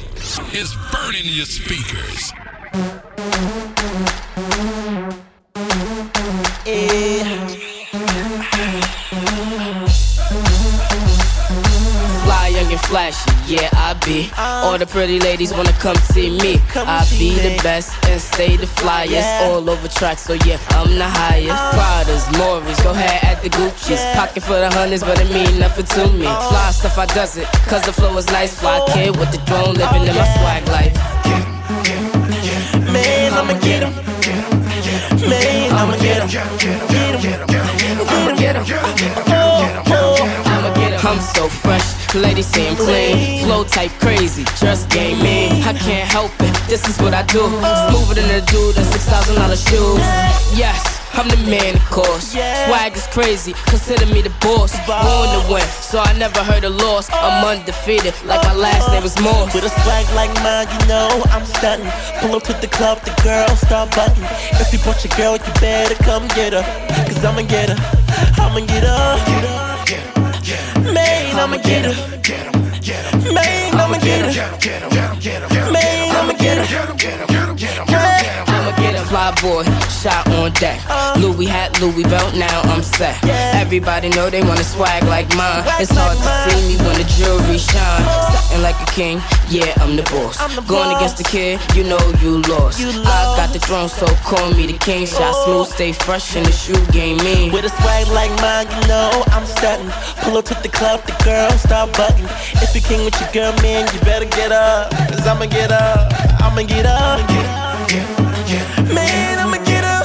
is 0.53 0.73
burning 0.93 1.25
your 1.25 1.45
speakers. 1.45 2.31
Yeah, 14.11 14.63
All 14.63 14.77
the 14.77 14.85
pretty 14.85 15.19
ladies 15.19 15.53
wanna 15.53 15.73
come 15.73 15.95
see 15.95 16.29
me. 16.29 16.59
I 16.75 17.05
be 17.17 17.33
the 17.35 17.59
best 17.63 17.93
and 18.07 18.19
stay 18.19 18.57
the 18.57 18.65
flyest. 18.65 19.47
All 19.47 19.69
over 19.69 19.87
tracks, 19.87 20.23
so 20.23 20.33
yeah, 20.45 20.59
I'm 20.69 20.97
the 20.97 21.07
highest. 21.07 21.51
Oh. 21.51 21.71
Pradas, 21.75 22.25
Maury's, 22.37 22.79
go 22.81 22.91
ahead 22.91 23.23
at 23.23 23.41
the 23.43 23.49
Gucci's. 23.49 24.01
Pocket 24.15 24.43
for 24.43 24.59
the 24.59 24.69
hundreds, 24.71 25.03
but 25.03 25.19
it 25.19 25.31
mean 25.31 25.59
nothing 25.59 25.85
to 25.85 26.07
me. 26.13 26.25
Oh. 26.27 26.49
Fly 26.49 26.71
stuff, 26.71 26.97
I 26.97 27.05
does 27.07 27.37
it, 27.37 27.47
cause 27.69 27.83
the 27.83 27.93
flow 27.93 28.15
is 28.17 28.27
nice. 28.27 28.59
Fly 28.59 28.79
oh. 28.81 28.93
kid 28.93 29.15
with 29.17 29.31
the 29.31 29.39
drone, 29.45 29.75
living 29.75 30.07
in 30.07 30.15
my 30.15 30.27
swag 30.35 30.67
life. 30.67 30.93
Man, 32.91 33.33
I'ma 33.33 33.57
get 33.59 33.83
him. 33.83 33.93
Man, 35.29 35.71
I'ma 35.73 35.95
get 35.97 36.21
him. 36.21 36.29
Get 36.59 37.23
him. 37.23 37.49
I'ma 38.09 38.35
get 38.35 38.55
him. 38.55 38.65
I'ma 40.45 40.73
get 40.75 40.93
'em. 40.93 41.07
I'm 41.07 41.19
so 41.19 41.47
fresh, 41.49 42.13
ladies 42.13 42.47
say 42.47 42.69
I'm 42.69 42.75
clean. 42.75 43.30
Flow 43.61 43.69
type 43.69 43.91
crazy, 43.99 44.43
just 44.57 44.89
game 44.89 45.21
me. 45.21 45.61
I 45.61 45.73
can't 45.73 46.09
help 46.09 46.31
it, 46.39 46.53
this 46.67 46.87
is 46.87 46.97
what 46.97 47.13
I 47.13 47.21
do. 47.23 47.45
Smoother 47.89 48.21
than 48.21 48.41
a 48.41 48.45
dude 48.45 48.77
in 48.77 48.83
six 48.85 49.05
thousand 49.05 49.35
dollar 49.35 49.55
shoes. 49.55 50.01
Yes, 50.57 50.81
I'm 51.13 51.27
the 51.27 51.37
man, 51.45 51.75
of 51.75 51.85
course. 51.85 52.31
Swag 52.31 52.95
is 52.95 53.05
crazy, 53.07 53.53
consider 53.67 54.07
me 54.07 54.21
the 54.21 54.33
boss. 54.41 54.73
Born 54.87 55.29
to 55.29 55.45
win, 55.51 55.61
so 55.67 55.99
I 55.99 56.13
never 56.17 56.43
heard 56.43 56.63
a 56.63 56.69
loss. 56.69 57.09
I'm 57.13 57.45
undefeated, 57.45 58.15
like 58.25 58.41
my 58.43 58.55
last 58.55 58.89
name 58.91 59.03
was 59.03 59.19
Morse. 59.21 59.53
With 59.53 59.65
a 59.65 59.69
swag 59.83 60.09
like 60.15 60.33
mine, 60.41 60.67
you 60.73 60.87
know 60.87 61.21
I'm 61.29 61.45
stunting. 61.45 61.91
Pull 62.19 62.35
up 62.35 62.43
to 62.43 62.53
the 62.53 62.67
club, 62.67 63.01
the 63.01 63.13
girls 63.21 63.61
start 63.61 63.93
bucking. 63.95 64.25
If 64.57 64.73
you 64.73 64.79
brought 64.79 65.03
your 65.05 65.13
girl, 65.17 65.33
you 65.37 65.53
better 65.61 65.95
come 66.03 66.27
get 66.29 66.53
her. 66.53 66.65
Cause 67.05 67.23
I'ma 67.23 67.43
get 67.43 67.69
her. 67.69 67.77
I'ma 68.41 68.65
get 68.65 68.83
her. 68.83 69.21
Man, 69.21 69.35
I'ma 69.45 69.85
get 69.85 70.01
her. 70.01 70.91
Man, 70.93 71.35
I'ma 71.39 71.57
get 71.57 71.85
her. 71.85 72.51
Man, 72.53 72.60
I'ma 73.91 73.99
get 73.99 74.21
her. 74.21 75.51
I'ma 76.11 76.33
get 76.37 77.19
him. 77.19 77.30
Fly 79.11 79.35
Fly 79.35 79.41
boy, 79.43 79.63
shot 79.91 80.25
on 80.39 80.53
deck. 80.53 80.79
Uh. 80.87 81.19
Louis 81.19 81.45
hat, 81.45 81.81
Louis 81.81 82.03
belt, 82.03 82.33
now 82.33 82.61
I'm 82.71 82.81
set. 82.81 83.19
Everybody 83.59 84.07
know 84.07 84.29
they 84.29 84.41
wanna 84.41 84.63
swag 84.63 85.03
like 85.03 85.27
mine. 85.35 85.67
It's 85.83 85.91
hard 85.91 86.15
to 86.15 86.31
see 86.47 86.61
me 86.63 86.77
when 86.87 86.95
the 86.95 87.03
jewelry 87.19 87.57
shine. 87.57 88.07
Uh. 88.07 88.31
Something 88.31 88.61
like 88.63 88.79
a 88.79 88.89
king, 88.95 89.19
yeah, 89.49 89.75
I'm 89.83 89.97
the 89.97 90.03
boss. 90.03 90.39
Going 90.65 90.95
against 90.95 91.17
the 91.17 91.25
kid, 91.25 91.59
you 91.75 91.83
know 91.83 91.99
you 92.23 92.39
lost. 92.47 92.79
I 92.79 93.35
got 93.35 93.51
the 93.51 93.59
throne, 93.59 93.89
so 93.89 94.07
call 94.23 94.53
me 94.53 94.67
the 94.67 94.77
king. 94.79 95.05
Shot 95.05 95.35
oh. 95.35 95.43
smooth, 95.43 95.67
stay 95.75 95.91
fresh 95.91 96.37
in 96.37 96.43
the 96.43 96.51
shoe 96.53 96.79
game, 96.93 97.17
mean. 97.17 97.51
With 97.51 97.65
a 97.65 97.69
swag 97.83 98.07
like 98.15 98.31
mine, 98.39 98.71
you 98.71 98.87
know 98.87 99.11
I'm 99.35 99.45
stunting. 99.45 99.91
Pull 100.23 100.37
up 100.37 100.45
to 100.45 100.55
the 100.63 100.69
club, 100.69 101.03
the 101.03 101.11
girls 101.25 101.59
start 101.59 101.91
butting. 101.97 102.23
If 102.63 102.73
you 102.73 102.79
king 102.79 103.03
with 103.03 103.19
your 103.19 103.31
girl, 103.33 103.51
man, 103.61 103.91
you 103.93 103.99
better 104.07 104.23
get 104.25 104.53
up. 104.53 104.89
Cause 105.11 105.27
I'ma 105.27 105.47
get 105.47 105.69
up, 105.73 106.13
I'ma 106.39 106.63
get 106.63 106.85
up. 106.85 108.30
Man, 108.51 109.39
I'ma 109.39 109.63
get 109.63 109.85
up. 109.85 110.03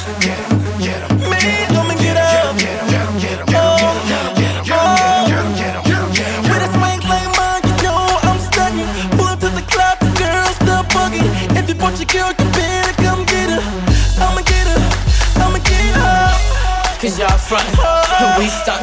Man, 1.19 1.67
I'ma 1.75 1.95
get 1.99 2.15
up. 2.15 2.55
Oh, 3.51 3.83
oh. 4.71 5.27
With 6.47 6.63
a 6.63 6.71
swag 6.71 7.03
like 7.11 7.27
mine, 7.35 7.67
you 7.67 7.75
know 7.83 8.07
I'm 8.23 8.39
stunting. 8.39 8.87
Pull 9.19 9.27
up 9.27 9.41
to 9.41 9.51
the 9.51 9.67
club, 9.67 9.99
the 9.99 10.15
girls 10.15 10.55
start 10.63 10.87
bugging. 10.95 11.27
If 11.59 11.67
you 11.69 11.75
want 11.83 11.99
your 11.99 12.07
girl, 12.07 12.31
you 12.39 12.47
better 12.55 12.95
come 13.03 13.27
get 13.27 13.51
her. 13.51 13.63
I'ma 14.23 14.43
get 14.47 14.71
her, 14.71 14.79
I'ma 15.43 15.59
get 15.67 15.99
her. 15.99 16.31
Cause 17.03 17.19
y'all 17.19 17.39
front, 17.51 17.67
oh. 17.83 18.23
and 18.23 18.39
we 18.39 18.47
stuck. 18.47 18.79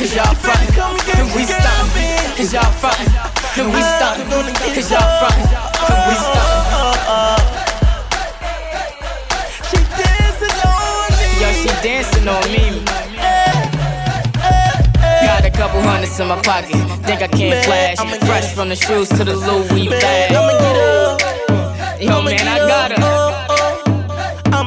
Cause 0.00 0.16
y'all 0.16 0.32
front, 0.32 0.64
and 1.12 1.28
we 1.36 1.44
stuck. 1.44 1.60
Uh, 1.60 2.40
Cause 2.40 2.52
y'all 2.56 2.72
front, 2.80 2.96
and 3.60 3.68
we 3.68 3.80
stuck. 3.84 4.16
Cause 4.72 4.90
y'all 4.90 5.04
front, 5.20 5.43
on 12.28 12.42
me. 12.50 12.82
Got 15.24 15.44
a 15.44 15.50
couple 15.50 15.80
hundreds 15.82 16.18
in 16.20 16.28
my 16.28 16.40
pocket. 16.42 16.76
Think 17.04 17.22
I 17.22 17.28
can't 17.28 17.64
flash. 17.64 17.98
Fresh 18.26 18.52
from 18.54 18.68
the 18.68 18.76
shoes 18.76 19.08
to 19.10 19.24
the 19.24 19.34
Louis 19.36 19.88
bag. 19.88 20.30
Yo, 22.00 22.22
man, 22.22 22.48
I 22.48 22.58
got 22.66 22.92
her. 22.92 22.98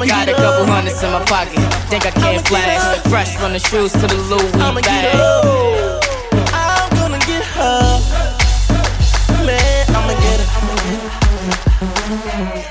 Got 0.07 0.29
a 0.29 0.33
couple 0.33 0.65
hundreds 0.65 1.01
in 1.03 1.11
my 1.11 1.23
pocket. 1.25 1.59
Think 1.89 2.05
I 2.05 2.11
can't 2.11 2.47
flash. 2.47 3.01
Fresh 3.09 3.35
from 3.37 3.53
the 3.53 3.59
shoes 3.59 3.91
to 3.93 4.07
the 4.07 4.15
Louis 4.15 4.51
bag. 4.51 5.15
I'm 6.53 6.89
gonna 6.95 7.19
get 7.19 7.43
her. 7.43 7.99
Man, 9.45 9.85
I'ma 9.95 10.13
get 10.21 10.39
her. 12.63 12.66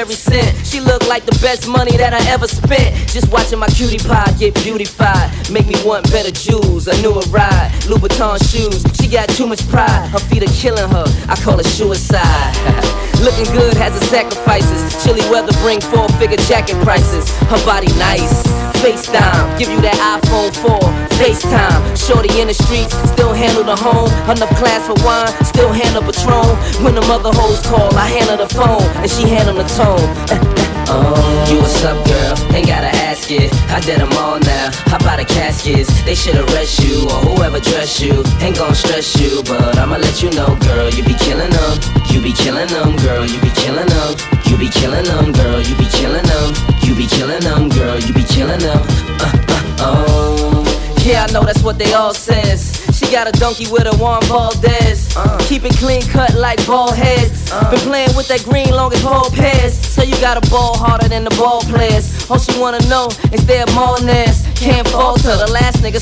Every 0.00 0.14
cent. 0.14 0.66
She 0.66 0.80
look 0.80 1.06
like 1.06 1.26
the 1.26 1.36
best 1.42 1.68
money 1.68 1.94
that 1.98 2.14
I 2.14 2.22
ever 2.32 2.48
spent. 2.48 2.96
Just 3.12 3.30
watching 3.30 3.58
my 3.58 3.68
cutie 3.68 3.98
pie 3.98 4.32
get 4.38 4.54
beautified. 4.54 5.28
Make 5.52 5.66
me 5.66 5.76
want 5.84 6.10
better 6.10 6.30
jewels. 6.30 6.88
A 6.88 6.96
newer 7.02 7.20
ride. 7.28 7.70
Louboutin 7.84 8.40
shoes. 8.50 8.82
Got 9.10 9.28
too 9.30 9.48
much 9.48 9.66
pride. 9.68 10.08
Her 10.10 10.20
feet 10.20 10.44
are 10.44 10.54
killing 10.54 10.88
her. 10.88 11.04
I 11.28 11.34
call 11.34 11.58
it 11.58 11.66
suicide. 11.66 12.54
Looking 13.20 13.44
good 13.52 13.74
has 13.74 13.94
its 13.96 14.08
sacrifices. 14.08 14.80
Chilly 15.02 15.20
weather 15.28 15.52
bring 15.60 15.80
four 15.80 16.08
figure 16.20 16.36
jacket 16.46 16.76
prices. 16.84 17.28
Her 17.50 17.58
body 17.66 17.88
nice. 17.98 18.46
FaceTime, 18.80 19.58
give 19.58 19.68
you 19.68 19.80
that 19.82 19.98
iPhone 19.98 20.54
4. 20.56 20.78
FaceTime, 21.20 21.80
shorty 21.98 22.40
in 22.40 22.48
the 22.48 22.54
streets, 22.54 22.96
still 23.10 23.34
handle 23.34 23.64
the 23.64 23.76
home. 23.76 24.08
Enough 24.30 24.48
class 24.56 24.86
for 24.86 24.96
wine, 25.04 25.28
still 25.44 25.72
handle 25.72 26.00
Patron. 26.00 26.56
When 26.80 26.94
the 26.94 27.02
mother 27.04 27.28
hoes 27.30 27.60
call, 27.66 27.92
I 27.94 28.08
handle 28.08 28.40
the 28.40 28.48
phone, 28.48 28.80
and 29.02 29.10
she 29.10 29.28
handle 29.28 29.54
the 29.54 29.68
tone. 29.76 30.00
Oh, 30.88 31.46
you 31.52 31.60
what's 31.60 31.84
up, 31.84 32.00
girl? 32.08 32.56
Ain't 32.56 32.66
gotta 32.66 32.90
ask 33.06 33.30
it. 33.30 33.52
I 33.70 33.78
did 33.80 34.00
them 34.00 34.12
all 34.18 34.40
now. 34.40 34.72
How 34.90 34.96
about 34.96 35.18
the 35.22 35.24
caskets? 35.24 36.02
They 36.02 36.16
should 36.16 36.34
arrest 36.34 36.82
you 36.82 37.06
or 37.06 37.20
whoever 37.30 37.60
dressed 37.60 38.00
you. 38.00 38.24
Ain't 38.40 38.56
gon' 38.58 38.74
stress 38.74 38.99
you, 39.00 39.42
but 39.44 39.78
I'ma 39.78 39.96
let 39.96 40.22
you 40.22 40.30
know, 40.32 40.56
girl. 40.60 40.90
You 40.90 41.02
be 41.02 41.14
killing 41.14 41.48
them. 41.48 41.80
You 42.12 42.20
be 42.20 42.32
killing 42.32 42.68
them, 42.68 42.96
girl. 42.96 43.24
You 43.24 43.40
be 43.40 43.48
killing 43.56 43.88
them. 43.88 44.12
You 44.44 44.58
be 44.58 44.68
killing 44.68 45.04
them, 45.04 45.32
girl. 45.32 45.58
You 45.58 45.74
be 45.76 45.88
killing 45.88 46.22
them. 46.22 46.52
You 46.82 46.94
be 46.94 47.06
killing 47.06 47.40
them, 47.40 47.70
girl. 47.70 47.98
You 47.98 48.12
be 48.12 48.24
killing 48.24 48.60
them. 48.60 48.82
Uh, 49.16 49.32
uh, 49.48 49.74
oh. 49.80 51.00
Yeah, 51.02 51.24
I 51.26 51.32
know 51.32 51.44
that's 51.44 51.62
what 51.62 51.78
they 51.78 51.94
all 51.94 52.12
says. 52.12 52.76
She 52.92 53.10
got 53.10 53.26
a 53.26 53.32
donkey 53.40 53.66
with 53.72 53.86
a 53.86 53.96
Juan 53.96 54.20
Valdez. 54.24 55.08
Keep 55.48 55.64
it 55.64 55.72
clean 55.78 56.02
cut 56.02 56.34
like 56.34 56.64
ball 56.66 56.92
heads. 56.92 57.48
Been 57.70 57.80
playing 57.80 58.14
with 58.14 58.28
that 58.28 58.44
green 58.44 58.68
long 58.68 58.92
as 58.92 59.02
ball 59.02 59.30
pairs. 59.30 59.80
So 59.80 60.02
you 60.02 60.14
got 60.20 60.36
a 60.36 60.50
ball 60.50 60.76
harder 60.76 61.08
than 61.08 61.24
the 61.24 61.34
ball 61.40 61.62
players. 61.62 62.30
All 62.30 62.38
she 62.38 62.52
wanna 62.60 62.86
know 62.88 63.08
is 63.32 63.46
their 63.46 63.64
malness. 63.72 64.44
Can't 64.56 64.86
falter. 64.88 65.34
The 65.36 65.50
last 65.50 65.78
nigga 65.78 66.00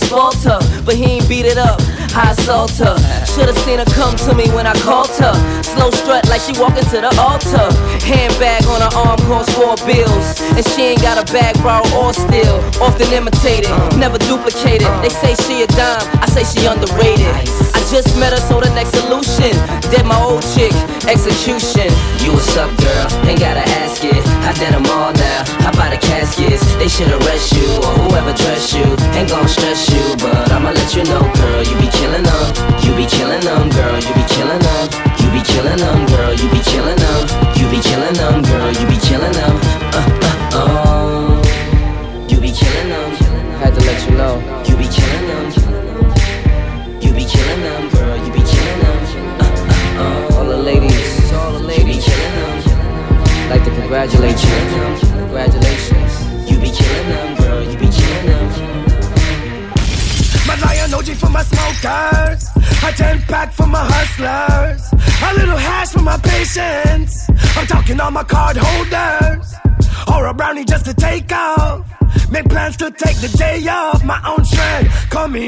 her, 0.51 0.83
but 0.85 0.97
he 0.97 1.05
ain't 1.05 1.29
beat 1.29 1.47
it 1.47 1.59
up. 1.59 1.81
I 2.19 2.33
assault 2.33 2.75
her. 2.83 2.99
Should've 3.31 3.57
seen 3.63 3.79
her 3.79 3.87
come 3.95 4.17
to 4.27 4.35
me 4.35 4.51
when 4.51 4.67
I 4.67 4.75
called 4.83 5.15
her. 5.23 5.35
Slow 5.63 5.91
strut 5.95 6.27
like 6.27 6.43
she 6.43 6.51
walking 6.59 6.83
to 6.91 6.99
the 6.99 7.15
altar. 7.15 7.71
Handbag 8.03 8.67
on 8.67 8.83
her 8.83 8.91
arm 8.99 9.19
costs 9.31 9.55
four 9.55 9.79
bills. 9.87 10.27
And 10.59 10.67
she 10.75 10.91
ain't 10.91 11.03
got 11.03 11.15
a 11.15 11.25
bag 11.33 11.55
borrow 11.63 11.87
or 11.95 12.11
steal. 12.13 12.59
Often 12.83 13.15
imitated, 13.15 13.71
never 13.95 14.19
duplicated. 14.19 14.91
They 14.99 15.15
say 15.15 15.39
she 15.47 15.63
a 15.63 15.69
dime, 15.79 16.03
I 16.19 16.27
say 16.27 16.43
she 16.43 16.67
underrated. 16.67 17.31
I 17.79 17.81
just 17.87 18.11
met 18.19 18.35
her, 18.35 18.43
so 18.51 18.59
the 18.59 18.71
next 18.75 18.99
solution. 18.99 19.55
Dead 19.95 20.03
my 20.05 20.19
old 20.19 20.43
chick, 20.59 20.75
execution. 21.07 21.87
You 22.19 22.35
what's 22.35 22.51
up, 22.59 22.75
girl? 22.83 23.07
Ain't 23.31 23.39
gotta 23.39 23.63
ask 23.87 24.03
it. 24.03 24.19
I 24.43 24.53
did 24.59 24.75
them 24.75 24.85
all 24.91 25.15
now. 25.15 25.47
How 25.63 25.71
about 25.71 25.95
the 25.95 26.01
caskets? 26.03 26.67
They 26.83 26.89
should 26.89 27.15
arrest 27.23 27.55
you 27.55 27.69
or 27.87 27.95
whoever 28.03 28.35
dressed 28.35 28.75
you. 28.75 28.85
Ain't 29.15 29.31
gon' 29.31 29.47
stress 29.47 29.87
you, 29.95 30.03
but 30.19 30.51
I'ma 30.51 30.75
let 30.75 30.95
you 30.97 31.05
know, 31.05 31.23
girl. 31.23 31.63
You 31.63 31.77
be 31.79 31.89
killing 31.95 32.08
them. 32.13 32.47
You 32.83 32.95
be 32.97 33.07
killing 33.07 33.41
them, 33.41 33.69
girl. 33.71 33.99
You 33.99 34.15
be 34.15 34.25
killing 34.29 34.59
them. 34.59 34.89
You 35.19 35.29
be 35.31 35.43
killing 35.43 35.77
them, 35.77 36.07
girl. 36.07 36.33
You 36.33 36.49
be 36.51 36.61
killing 36.61 36.97
them. 36.97 37.21
You 37.57 37.71
be 37.71 37.81
killing 37.81 38.15
them, 38.15 38.43
girl. 38.43 38.73
You 38.73 38.87
be 38.87 38.97
killing 38.97 39.33
them. 39.33 39.78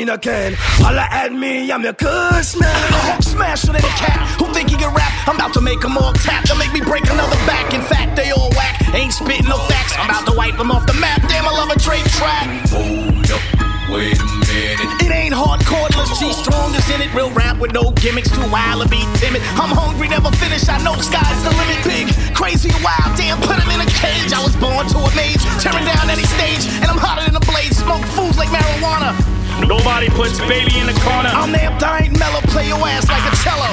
Come 0.01 0.09
in 0.09 0.15
again, 0.17 0.55
holla 0.81 1.05
at 1.13 1.29
me, 1.29 1.69
I'm 1.69 1.85
your 1.85 1.93
kush 1.93 2.57
man. 2.57 3.21
Smash 3.21 3.69
it 3.69 3.77
in 3.77 3.85
a 3.85 3.95
cat 4.01 4.25
who 4.41 4.49
think 4.49 4.73
he 4.73 4.77
can 4.81 4.89
rap. 4.97 5.13
I'm 5.29 5.37
about 5.37 5.53
to 5.53 5.61
make 5.61 5.85
them 5.85 5.99
all 6.01 6.17
tap 6.25 6.49
to 6.49 6.57
make 6.57 6.73
me 6.73 6.81
break 6.81 7.05
another 7.05 7.37
back. 7.45 7.75
In 7.77 7.85
fact, 7.85 8.17
they 8.17 8.33
all 8.33 8.49
whack. 8.57 8.81
Ain't 8.97 9.13
spitting 9.13 9.45
no 9.45 9.61
facts. 9.69 9.93
I'm 10.01 10.09
about 10.09 10.25
to 10.25 10.33
wipe 10.33 10.57
them 10.57 10.73
off 10.73 10.89
the 10.89 10.97
map. 10.97 11.21
Damn, 11.29 11.45
I 11.45 11.53
love 11.53 11.69
a 11.69 11.77
trade 11.77 12.09
track. 12.17 12.49
Hold 12.73 13.29
up, 13.29 13.45
wait 13.93 14.17
a 14.17 14.25
minute. 14.49 15.05
It 15.05 15.13
ain't 15.13 15.37
hardcore, 15.37 15.93
let's 15.93 16.17
G 16.17 16.33
strong 16.33 16.73
is 16.73 16.89
in 16.89 17.05
it. 17.05 17.13
Real 17.13 17.29
rap 17.37 17.61
with 17.61 17.77
no 17.77 17.93
gimmicks, 18.01 18.33
too 18.33 18.49
wild 18.49 18.81
to 18.81 18.89
be 18.89 19.05
timid. 19.21 19.45
I'm 19.61 19.69
hungry, 19.69 20.09
never 20.09 20.33
finish. 20.41 20.65
I 20.65 20.81
know 20.81 20.97
sky's 20.97 21.45
the 21.45 21.53
limit. 21.53 21.77
Big, 21.85 22.09
crazy, 22.33 22.73
wild. 22.81 23.21
Damn, 23.21 23.37
put 23.45 23.61
him 23.61 23.69
in 23.69 23.85
a 23.85 23.91
cage. 24.01 24.33
I 24.33 24.41
was 24.41 24.57
born 24.57 24.89
to 24.97 24.97
a 24.97 25.11
maze, 25.13 25.45
tearing 25.61 25.85
down 25.85 26.09
any 26.09 26.25
stage, 26.25 26.73
and 26.81 26.89
I'm 26.89 26.97
hotter 26.97 27.29
than 27.29 27.37
a 27.37 27.45
blaze. 27.45 27.77
Smoke 27.77 28.05
fools 28.17 28.41
like 28.41 28.49
marijuana. 28.49 29.40
Nobody 29.67 30.09
puts 30.11 30.39
baby 30.41 30.79
in 30.79 30.87
the 30.87 30.97
corner. 31.05 31.31
I'm 31.33 31.55
I 31.55 32.05
ain't 32.05 32.19
mellow. 32.19 32.41
Play 32.53 32.69
your 32.69 32.81
ass 32.87 33.09
like 33.09 33.25
a 33.25 33.35
cello. 33.43 33.73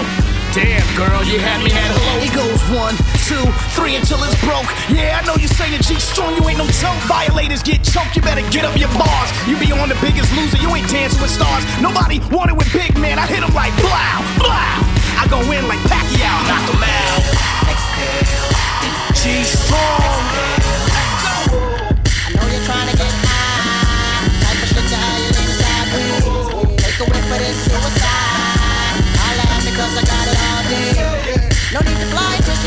Damn, 0.58 0.82
girl, 0.97 1.21
you 1.21 1.38
had 1.38 1.62
me 1.62 1.69
at 1.69 1.91
hello. 1.93 2.17
It 2.23 2.34
goes 2.34 2.58
one, 2.73 2.97
two, 3.30 3.45
three 3.78 3.93
until 3.93 4.17
it's 4.26 4.34
broke. 4.41 4.65
Yeah, 4.89 5.19
I 5.19 5.21
know 5.28 5.36
you 5.38 5.47
say 5.47 5.69
the 5.69 5.78
G 5.78 6.00
strong, 6.00 6.34
you 6.34 6.41
ain't 6.50 6.58
no 6.58 6.65
joke. 6.82 6.97
Violators 7.06 7.62
get 7.62 7.84
choked, 7.84 8.15
you 8.15 8.23
better 8.26 8.41
get 8.50 8.65
up 8.65 8.73
your 8.73 8.89
bars. 8.97 9.30
You 9.45 9.54
be 9.62 9.69
on 9.69 9.86
the 9.89 10.00
biggest 10.02 10.34
loser, 10.34 10.58
you 10.58 10.73
ain't 10.73 10.89
dancing 10.89 11.21
with 11.21 11.30
stars. 11.30 11.62
Nobody 11.78 12.17
wanted 12.34 12.58
with 12.58 12.71
big 12.73 12.97
man, 12.97 13.19
I 13.19 13.28
hit 13.30 13.45
him 13.45 13.54
like 13.54 13.76
blow, 13.78 14.17
blow. 14.41 14.50
I 15.21 15.30
go 15.30 15.45
in 15.45 15.67
like 15.69 15.84
Pacquiao, 15.86 16.36
knock 16.50 16.65
him 16.73 16.82
out. 16.82 17.21
G 19.13 19.43
strong. 19.45 20.57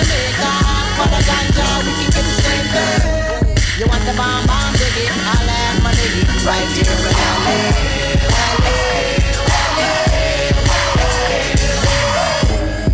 Jamaica. 0.00 0.50
For 0.96 1.08
the 1.12 1.20
ganja, 1.28 1.68
we. 1.84 1.92
You 3.80 3.86
want 3.86 4.04
the 4.04 4.12
bomb 4.16 4.46
bomb 4.46 4.74
diggy? 4.74 5.06
I 5.08 5.44
laugh 5.46 5.82
my 5.82 5.92
nigga 5.92 6.46
right 6.46 6.68
here 6.76 6.84
in 6.84 7.16
LA. 7.16 7.56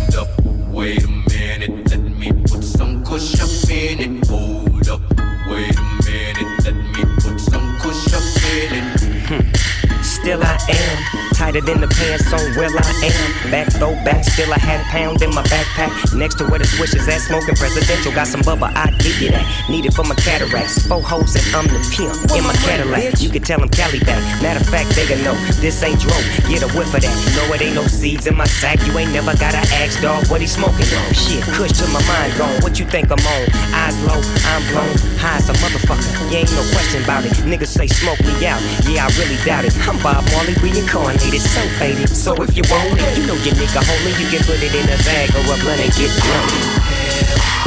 Hold 0.03 0.15
up, 0.15 0.29
wait 0.73 1.03
a 1.03 1.07
minute. 1.07 1.89
Let 1.89 1.99
me 1.99 2.31
put 2.31 2.63
some 2.63 3.03
kush 3.03 3.39
up 3.41 3.69
in 3.69 3.99
it. 3.99 4.27
Hold 4.27 4.87
up, 4.87 5.01
wait 5.49 5.77
a 5.77 5.83
minute. 6.05 6.63
Let 6.63 6.75
me 6.75 7.03
put 7.21 7.39
some 7.39 7.77
kush 7.79 8.13
up 8.13 8.23
in 8.51 8.73
it. 8.79 10.03
Still 10.03 10.41
I 10.43 10.57
am 10.69 11.26
tighter 11.37 11.61
than 11.61 11.79
the 11.79 11.87
pants 11.87 12.33
on 12.33 12.41
where 12.57 12.73
I 12.73 12.91
am. 13.05 13.51
Back 13.51 13.71
throw 13.77 13.93
back, 14.01 14.25
still 14.25 14.51
I 14.51 14.57
had 14.57 14.81
a 14.81 14.87
pound 14.89 15.21
in 15.21 15.29
my 15.29 15.43
backpack. 15.43 15.93
Next 16.17 16.41
to 16.41 16.45
where 16.49 16.57
the 16.57 16.65
swish 16.65 16.95
is 16.95 17.07
at, 17.07 17.21
smoking 17.21 17.55
presidential. 17.55 18.11
Got 18.11 18.27
some 18.27 18.41
bubba, 18.41 18.73
I 18.75 18.89
give 18.97 19.21
you 19.21 19.29
that. 19.29 19.45
Need 19.69 19.85
it 19.85 19.93
for 19.93 20.03
my 20.03 20.15
cataracts. 20.15 20.87
Four 20.87 21.01
hoes 21.01 21.37
and 21.37 21.45
I'm 21.53 21.67
the 21.69 21.79
pimp 21.93 22.17
in 22.33 22.43
my 22.43 22.57
Cadillac. 22.65 23.21
You 23.21 23.29
can 23.29 23.43
tell 23.43 23.59
them 23.59 23.69
Cali 23.69 23.99
back. 24.01 24.19
Matter 24.41 24.59
of 24.59 24.67
fact, 24.67 24.89
they 24.97 25.07
gon' 25.07 25.23
know 25.23 25.37
this 25.61 25.77
ain't 25.83 26.01
dro. 26.01 26.17
Get 26.49 26.65
a 26.65 26.69
whiff 26.73 26.89
of 26.97 27.05
that. 27.05 27.15
No, 27.37 27.53
it 27.53 27.61
ain't 27.61 27.75
no 27.75 27.85
seeds 27.85 28.25
in 28.25 28.35
my 28.35 28.49
sack. 28.49 28.81
You 28.87 28.97
ain't 28.97 29.13
never 29.13 29.37
gotta 29.37 29.61
ask 29.77 30.01
dog 30.01 30.25
what 30.27 30.41
he 30.41 30.47
smoking 30.47 30.89
on. 30.89 31.13
Shit, 31.13 31.43
kush 31.53 31.77
to 31.77 31.85
my 31.93 32.01
mind 32.09 32.33
gone. 32.37 32.57
What 32.65 32.79
you 32.79 32.85
think 32.85 33.13
I'm 33.13 33.21
on? 33.21 33.45
Eyes 33.77 33.95
low, 34.09 34.19
I'm 34.49 34.63
blown. 34.73 35.06
High 35.27 35.43
as 35.43 35.49
a 35.49 35.53
motherfucker. 35.59 36.31
You 36.31 36.37
ain't 36.37 36.51
no 36.55 36.63
question 36.71 37.03
about 37.03 37.25
it. 37.25 37.33
Niggas 37.43 37.67
say 37.67 37.85
smoke 37.85 38.19
me 38.23 38.47
out. 38.47 38.63
Yeah, 38.87 39.03
I 39.03 39.11
really 39.19 39.35
doubt 39.43 39.65
it. 39.65 39.75
I'm 39.85 40.01
Bob 40.01 40.23
Marley 40.31 40.55
reincarnated, 40.63 41.41
so 41.41 41.59
faded. 41.75 42.07
So 42.15 42.31
if 42.43 42.55
you 42.55 42.63
want 42.71 42.95
it, 42.95 43.17
you 43.17 43.27
know 43.27 43.35
your 43.43 43.55
nigga 43.59 43.83
homie. 43.83 44.15
You 44.23 44.27
can 44.31 44.39
put 44.47 44.63
it 44.63 44.73
in 44.73 44.87
a 44.87 44.95
bag 45.03 45.35
or 45.35 45.43
a 45.43 45.57
blunt 45.59 45.83
and 45.83 45.91
get 45.99 46.15
blown. 46.23 47.66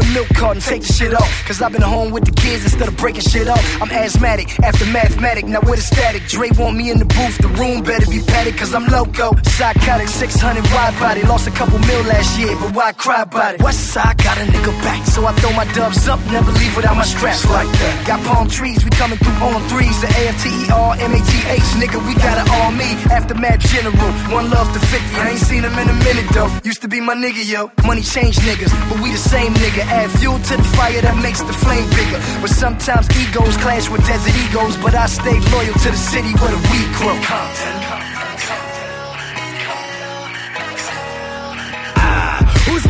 milk 0.13 0.27
cart 0.35 0.57
and 0.57 0.63
take 0.63 0.81
the 0.81 0.93
shit 0.93 1.13
off. 1.13 1.29
Cause 1.47 1.61
I've 1.61 1.71
been 1.71 1.81
home 1.81 2.11
with 2.11 2.25
the 2.25 2.31
kids 2.31 2.63
instead 2.63 2.87
of 2.87 2.95
breaking 2.97 3.21
shit 3.21 3.47
off. 3.47 3.63
I'm 3.81 3.91
asthmatic 3.91 4.59
after 4.63 4.85
mathematic, 4.85 5.45
now 5.45 5.61
with 5.61 5.79
a 5.79 5.81
static. 5.81 6.23
Dre 6.27 6.49
want 6.57 6.77
me 6.77 6.91
in 6.91 6.99
the 6.99 7.05
booth, 7.05 7.37
the 7.39 7.49
room 7.59 7.83
better 7.83 8.05
be 8.09 8.21
padded 8.21 8.57
cause 8.57 8.73
I'm 8.73 8.85
loco. 8.87 9.35
Psychotic, 9.43 10.07
600 10.07 10.63
wide 10.71 10.95
body. 10.99 11.21
Lost 11.23 11.47
a 11.47 11.51
couple 11.51 11.79
mil 11.79 12.03
last 12.03 12.37
year, 12.39 12.55
but 12.59 12.75
why 12.75 12.91
cry 12.93 13.21
about 13.23 13.55
it? 13.55 13.61
West 13.61 13.93
side 13.93 14.17
got 14.17 14.37
a 14.37 14.45
nigga 14.45 14.71
back, 14.83 15.05
so 15.07 15.25
I 15.25 15.33
throw 15.33 15.53
my 15.53 15.65
dubs 15.73 16.07
up, 16.07 16.19
never 16.31 16.51
leave 16.51 16.75
without 16.75 16.95
my 16.95 17.05
straps 17.05 17.47
like 17.49 17.67
that. 17.67 18.07
Got 18.07 18.19
palm 18.25 18.47
trees, 18.49 18.83
we 18.83 18.89
coming 18.91 19.17
through 19.17 19.39
on 19.47 19.61
threes. 19.69 19.99
The 20.01 20.07
A-F-T-E-R, 20.07 20.95
M-A-T-H, 20.99 21.67
nigga, 21.81 21.99
we 22.07 22.13
got 22.15 22.35
it 22.41 22.47
all 22.51 22.71
me. 22.71 22.89
Aftermath 23.11 23.59
general, 23.59 24.11
one 24.31 24.49
love 24.49 24.71
to 24.73 24.79
50. 24.79 25.15
I 25.15 25.29
ain't 25.31 25.39
seen 25.39 25.63
him 25.63 25.77
in 25.77 25.89
a 25.89 25.97
minute 26.05 26.27
though. 26.33 26.49
Used 26.63 26.81
to 26.81 26.87
be 26.87 26.99
my 26.99 27.15
nigga, 27.15 27.43
yo. 27.45 27.71
Money 27.85 28.01
changed 28.01 28.39
niggas, 28.41 28.71
but 28.89 28.99
we 29.01 29.11
the 29.11 29.17
same 29.17 29.53
nigga. 29.53 29.83
Add 30.01 30.09
fuel 30.17 30.39
to 30.39 30.57
the 30.57 30.63
fire 30.63 30.99
that 31.01 31.15
makes 31.21 31.41
the 31.41 31.53
flame 31.53 31.87
bigger. 31.91 32.17
But 32.41 32.49
sometimes 32.49 33.05
egos 33.21 33.55
clash 33.57 33.87
with 33.87 34.01
desert 34.07 34.33
egos. 34.49 34.75
But 34.77 34.95
I 34.95 35.05
stayed 35.05 35.43
loyal 35.53 35.73
to 35.73 35.89
the 35.91 36.01
city 36.11 36.33
where 36.41 36.49
the 36.49 36.61
weed 36.73 36.89
grow. 36.97 38.70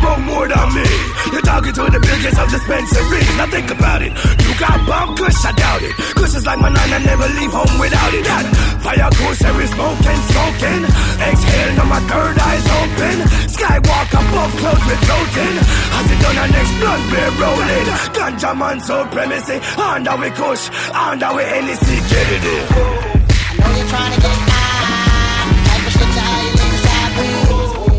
Smoke 0.02 0.26
more 0.26 0.48
than 0.50 0.68
me? 0.74 0.82
You're 1.30 1.46
talking 1.46 1.70
to 1.78 1.86
the 1.86 2.02
biggest 2.02 2.34
of 2.34 2.50
dispensary. 2.50 3.22
Now 3.38 3.46
think 3.46 3.70
about 3.70 4.02
it. 4.02 4.10
You 4.42 4.50
got 4.58 4.82
bomb 4.82 5.14
kush, 5.14 5.46
I 5.46 5.54
doubt 5.54 5.82
it. 5.86 5.94
Kush 6.18 6.34
is 6.34 6.42
like 6.42 6.58
my 6.58 6.74
nana, 6.74 6.98
never 7.06 7.30
leave 7.38 7.54
home 7.54 7.78
without 7.78 8.10
it. 8.10 8.26
That 8.26 8.42
fire 8.82 9.06
every 9.46 9.68
smoking, 9.70 10.20
smoking. 10.26 10.82
Exhale, 11.22 11.72
now 11.78 11.86
my 11.86 12.02
third 12.10 12.34
eye's 12.34 12.66
open. 12.82 13.16
Skywalk 13.46 14.10
above 14.10 14.52
clouds 14.58 14.84
with 14.90 15.00
floating. 15.06 15.54
As 15.94 16.06
it 16.10 16.18
done, 16.18 16.38
our 16.42 16.50
next 16.50 16.72
blunt 16.82 17.02
beer 17.06 17.30
rolling. 17.38 17.86
Ganja 18.10 18.50
man 18.58 18.78
supremacy. 18.82 19.56
Under 19.78 20.18
we 20.18 20.34
kush, 20.34 20.66
under 20.90 21.30
we 21.30 21.46
NEC, 21.46 21.86
get 22.10 22.26
it 22.26 22.42
in. 22.42 22.64
I 22.66 23.54
know 23.54 23.70
you're 23.70 23.86
trying 23.86 24.12
to 24.12 24.18
get 24.18 24.38
high. 24.50 25.46
Type 25.62 25.86
of 25.86 25.92
shit 25.94 26.10
how 26.18 26.42
you 26.42 26.58
inside 26.58 27.12
me. 27.22 27.30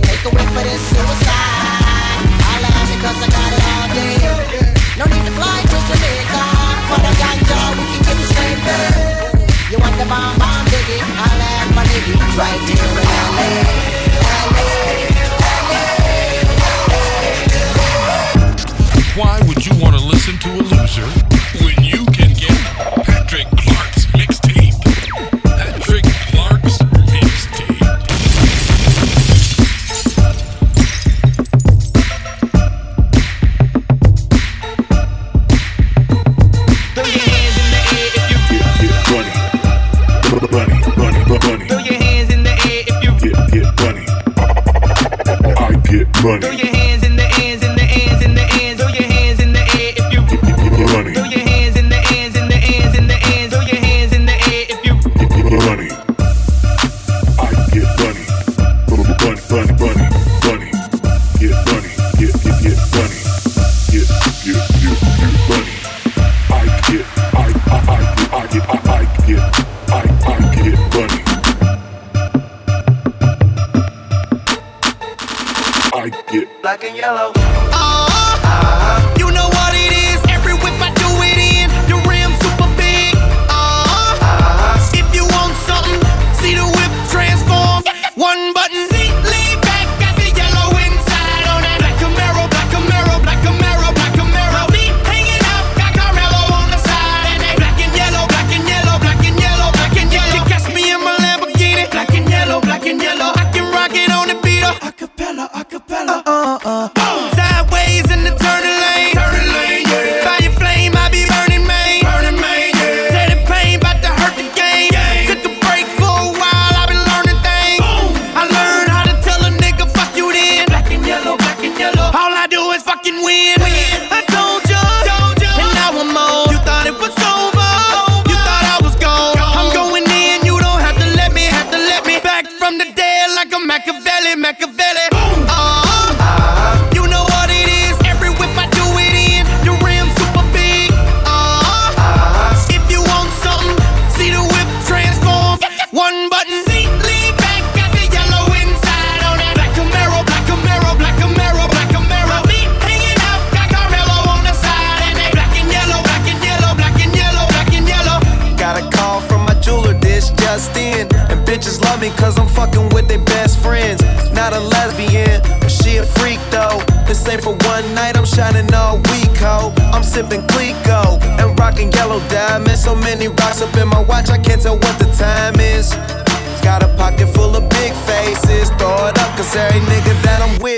Take 0.04 0.24
a 0.28 0.32
whip 0.36 0.50
for 0.52 0.64
this 0.68 0.84
suicide. 0.92 1.33
Because 3.04 3.20
I 3.20 3.28
got 3.36 3.52
it 3.52 3.60
all 3.68 3.88
day. 4.00 4.16
No 4.96 5.04
need 5.12 5.26
to 5.28 5.34
fly 5.36 5.60
to 5.60 5.78
Jamaica. 5.92 6.40
For 6.88 7.00
the 7.04 7.12
ganja, 7.20 7.60
we 7.76 7.84
can 7.92 8.00
get 8.08 8.16
the 8.16 8.30
same 8.32 8.60
thing. 8.64 8.96
You 9.72 9.78
want 9.84 10.00
the 10.00 10.08
bomb 10.08 10.40
bomb 10.40 10.64
diggy? 10.72 11.04
I 11.04 11.28
laugh 11.36 11.76
my 11.76 11.84
nigga 11.84 12.16
right 12.40 12.64
here 12.64 12.80
in 13.04 13.08
LA. 13.36 13.50
Why 19.20 19.36
would 19.50 19.66
you 19.66 19.76
want 19.84 20.00
to 20.00 20.02
listen 20.02 20.40
to 20.40 20.50
a 20.54 20.64
loser 20.64 21.08
when 21.60 21.84
you 21.84 22.03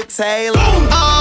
that 0.08 0.56
I'm 0.56 1.15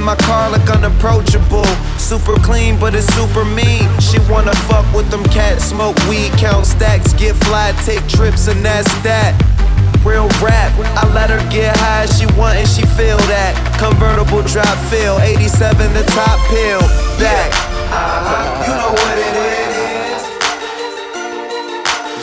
And 0.00 0.06
my 0.06 0.16
car 0.16 0.48
look 0.48 0.64
unapproachable. 0.70 1.66
Super 1.98 2.32
clean, 2.40 2.80
but 2.80 2.94
it's 2.94 3.04
super 3.12 3.44
mean. 3.44 3.84
She 4.00 4.16
wanna 4.32 4.56
fuck 4.64 4.88
with 4.94 5.10
them 5.10 5.22
cats, 5.24 5.62
smoke 5.62 5.94
weed, 6.08 6.32
count 6.40 6.64
stacks, 6.64 7.12
get 7.12 7.36
fly, 7.44 7.72
take 7.84 8.00
trips, 8.08 8.48
and 8.48 8.64
that's 8.64 8.88
that. 9.04 9.36
Real 10.02 10.24
rap, 10.40 10.72
I 10.96 11.04
let 11.12 11.28
her 11.28 11.44
get 11.52 11.76
high 11.76 12.06
she 12.06 12.24
want 12.32 12.56
and 12.56 12.66
she 12.66 12.80
feel 12.96 13.20
that. 13.28 13.52
Convertible 13.76 14.40
drop 14.48 14.72
feel, 14.88 15.20
87 15.20 15.92
the 15.92 16.04
top 16.16 16.40
pill. 16.48 16.80
Back, 17.20 17.52
uh-huh. 17.92 18.64
you 18.64 18.72
know 18.80 18.92
what 18.96 19.16
it 19.20 19.34
is. 19.36 20.20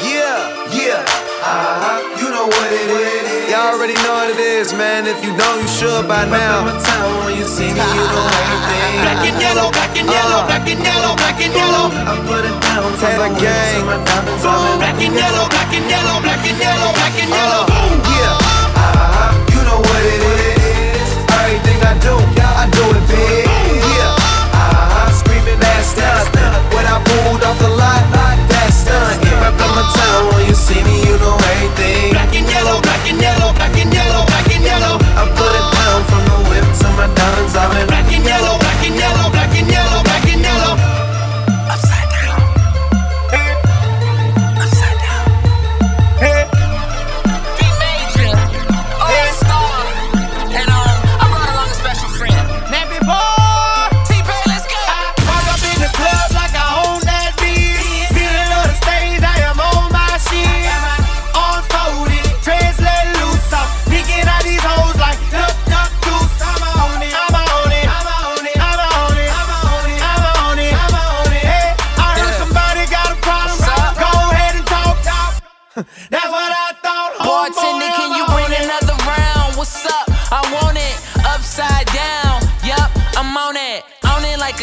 Yeah, 0.02 0.50
yeah, 0.74 1.06
uh-huh. 1.46 2.26
You 2.26 2.28
know 2.34 2.50
what 2.50 2.70
it 2.74 2.90
is. 2.90 3.52
Y'all 3.54 3.78
already 3.78 3.94
know 4.02 4.18
what 4.18 4.34
it 4.34 4.42
is, 4.42 4.47
man. 4.66 5.06
If 5.06 5.24
you 5.24 5.38
don't, 5.38 5.62
you 5.62 5.68
should 5.68 6.08
by 6.08 6.26
now. 6.26 6.66
when 6.66 7.38
you 7.38 7.46
see 7.46 7.70
me, 7.70 7.78
you 7.78 8.06
know 8.10 8.26
everything. 8.26 9.06
Black 9.06 9.22
and 9.30 9.38
yellow, 9.38 9.70
black 9.70 9.94
and 9.94 10.10
yellow, 10.10 10.42
black 10.50 10.66
and 10.66 10.82
yellow, 10.82 11.14
black 11.14 11.38
and 11.38 11.54
yellow. 11.54 11.94
I 11.94 12.18
put 12.26 12.42
it 12.42 12.58
down, 12.66 12.90
Taylor 12.98 13.30
gang. 13.38 13.86
Black 13.86 14.98
and 14.98 15.14
yellow, 15.14 15.46
black 15.54 15.70
and 15.78 15.86
yellow, 15.86 16.18
black 16.26 16.42
and 16.42 16.58
yellow, 16.58 16.90
black 16.90 17.14
and 17.22 17.30
yellow. 17.30 17.64
Yeah, 18.18 18.34
uh-huh. 18.34 19.54
You 19.54 19.62
know 19.62 19.78
what 19.78 20.02
it 20.10 20.26
is. 20.26 21.06
Everything 21.38 21.78
I 21.86 21.94
do, 22.02 22.18
I 22.18 22.66
do 22.74 22.84
it 22.98 23.06
big. 23.14 23.46
Yeah, 23.46 24.10
uh-huh. 24.58 25.22
Screaming 25.22 25.62
that 25.62 25.86
stunt. 25.86 26.34
When 26.74 26.86
I 26.90 26.98
pulled 27.06 27.46
off 27.46 27.62
the 27.62 27.70
lot, 27.78 28.02
that 28.10 28.74
stunt. 28.74 29.22
Yeah, 29.22 29.54
on 29.54 29.70
my 29.78 29.86
town 29.94 30.34
when 30.34 30.50
you 30.50 30.58
see 30.58 30.82
me, 30.82 31.06
you 31.06 31.14
know 31.22 31.38
everything. 31.54 32.18
Black 32.18 32.34
and 32.34 32.50
yellow, 32.50 32.82
black 32.82 33.06
and 33.06 33.22
yellow, 33.22 33.54
black 33.54 33.78
and 33.78 33.94
yellow, 33.94 34.26
and 34.58 34.66
yellow. 34.66 34.98
I 35.14 35.24
put 35.38 35.54
it 35.54 35.68
down 35.78 36.02
from 36.10 36.24
the 36.26 36.38
whip 36.50 36.66
to 36.66 36.88
my 36.98 37.08
diamonds. 37.14 37.54
I've 37.56 37.70
been 37.70 37.88
and 37.94 38.26
yellow, 38.26 38.58
and 38.86 38.96
yellow, 38.98 39.17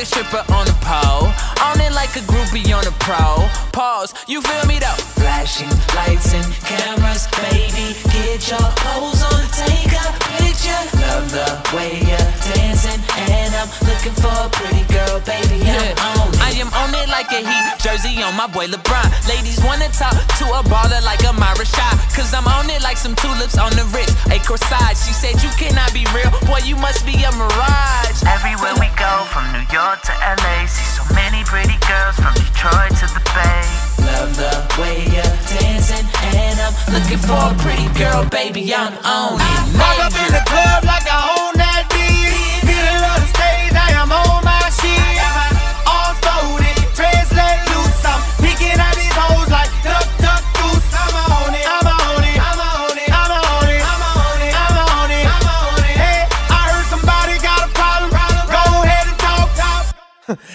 a 0.05 0.07
stripper 0.07 0.45
on 0.53 0.67
a 0.69 0.77
pole. 0.85 1.33
On 1.65 1.81
it 1.81 1.93
like 1.93 2.15
a 2.17 2.25
groupie 2.31 2.69
on 2.77 2.87
a 2.87 2.95
pro. 3.01 3.49
Pause. 3.73 4.15
You 4.29 4.41
feel 4.43 4.65
me 4.67 4.79
though? 4.79 5.01
Flashing 5.21 5.73
lights 5.97 6.35
and 6.35 6.47
cameras, 6.69 7.27
baby. 7.41 7.97
Get 8.13 8.51
your 8.51 8.69
pose 8.85 9.23
on, 9.25 9.43
take 9.65 9.93
a 9.93 10.07
picture. 10.37 10.83
Love 11.01 11.31
the 11.33 11.49
way 11.75 12.01
you're 12.09 12.31
dancing, 12.53 13.01
and 13.33 13.55
I'm 13.55 13.71
looking 13.89 14.17
for 14.23 14.35
a 14.47 14.49
pretty 14.51 14.85
girl, 14.93 15.21
baby. 15.21 15.65
I'm 15.65 16.21
on 16.21 16.24
am 16.61 16.71
on 16.75 16.95
it 16.95 17.09
like 17.09 17.31
a 17.33 17.43
heat 17.43 17.67
jersey 17.83 18.23
on 18.23 18.37
my 18.37 18.47
boy 18.47 18.67
LeBron. 18.67 19.07
Ladies 19.29 19.59
wanna 19.65 19.89
talk 19.91 20.15
to 20.39 20.45
a 20.55 20.63
baller 20.71 21.03
like 21.03 21.23
a 21.25 21.33
Myra 21.33 21.67
Shah. 21.67 21.95
Cause 22.15 22.35
I'm 22.35 22.47
on 22.47 22.71
it 22.71 22.83
like 22.83 22.97
some 22.97 23.15
tulips 23.15 23.59
on 23.59 23.73
the 23.75 23.85
wrist. 23.91 24.15
A 24.31 24.39
corsage. 24.39 24.99
She 25.03 25.13
said 25.13 25.43
you 25.43 25.51
cannot 25.59 25.93
be 25.93 26.07
real. 26.15 26.31
Boy, 26.47 26.63
you 26.65 26.77
must 26.77 27.07
be 27.07 27.17
a 27.25 27.33
mirage. 27.35 28.19
Everywhere 28.27 28.75
we 28.79 28.89
go, 28.95 29.27
from 29.33 29.51
New 29.51 29.67
York 29.73 30.03
to 30.07 30.15
LA, 30.23 30.67
see 30.67 30.87
so 30.95 31.03
many 31.15 31.43
pretty 31.45 31.79
girls 31.87 32.17
from 32.17 32.35
Detroit 32.39 32.95
to 33.03 33.07
the 33.11 33.23
Bay. 33.35 33.67
Love 34.07 34.37
the 34.37 34.53
way 34.79 35.03
you're 35.11 35.37
dancing, 35.49 36.07
and 36.39 36.57
I'm 36.61 36.75
looking 36.95 37.19
for 37.19 37.41
a 37.51 37.55
pretty 37.59 37.89
girl, 37.99 38.25
baby. 38.31 38.63
I'm 38.75 38.95
on 39.03 39.41
it. 39.41 39.61
Walk 39.75 39.99
up 40.07 40.15
in 40.15 40.31
the 40.31 40.45
club 40.47 40.85
like 40.85 41.07
I 41.09 41.19
own 41.35 41.55
that 41.59 41.89
beat. 41.91 42.63
Middle 42.69 43.05
of 43.11 43.19
the 43.23 43.29
stage, 43.33 43.75
I 43.75 43.91
am 43.99 44.13
on 44.13 44.45
my 44.45 44.71
shit. 44.71 45.34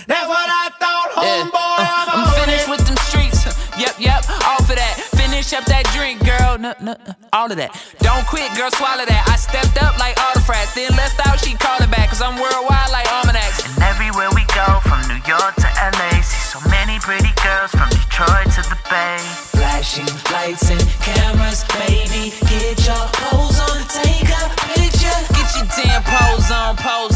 That's 0.07 0.27
what 0.27 0.47
I 0.49 0.69
thought, 0.79 1.09
homeboy. 1.15 1.79
Yeah. 1.79 1.87
Uh, 1.87 2.11
I'm, 2.11 2.27
I'm 2.27 2.45
finished 2.45 2.69
with 2.69 2.83
them 2.85 2.97
streets. 3.07 3.47
Yep, 3.79 3.95
yep, 3.95 4.27
all 4.43 4.59
for 4.67 4.75
that. 4.75 4.99
Finish 5.15 5.55
up 5.55 5.63
that 5.71 5.87
drink, 5.95 6.19
girl. 6.27 6.59
No, 6.59 6.75
no, 6.83 6.99
all 7.31 7.47
of 7.47 7.55
that. 7.55 7.71
Don't 8.03 8.27
quit, 8.27 8.51
girl, 8.59 8.67
swallow 8.75 9.07
that. 9.07 9.23
I 9.23 9.39
stepped 9.39 9.79
up 9.79 9.95
like 9.95 10.19
autofrats. 10.19 10.75
Then 10.75 10.91
left 10.99 11.15
out, 11.23 11.39
she 11.39 11.55
calling 11.55 11.87
back. 11.87 12.11
Cause 12.11 12.19
I'm 12.19 12.35
worldwide 12.35 12.91
like 12.91 13.07
almanacs. 13.07 13.63
And 13.63 13.79
everywhere 13.87 14.27
we 14.35 14.43
go, 14.51 14.83
from 14.83 14.99
New 15.07 15.23
York 15.23 15.55
to 15.63 15.69
LA, 15.79 16.19
see 16.19 16.43
so 16.43 16.59
many 16.67 16.99
pretty 16.99 17.31
girls 17.39 17.71
from 17.71 17.87
Detroit 17.87 18.51
to 18.59 18.61
the 18.67 18.75
Bay. 18.91 19.23
Flashing 19.55 20.11
lights 20.27 20.67
and 20.67 20.83
cameras, 20.99 21.63
baby. 21.79 22.35
Get 22.51 22.83
your 22.83 23.05
pose 23.15 23.63
on, 23.63 23.79
take 23.87 24.27
a 24.27 24.43
picture. 24.75 25.19
Get 25.39 25.47
your 25.55 25.67
damn 25.71 26.03
pose 26.03 26.51
on, 26.51 26.75
pose 26.75 27.08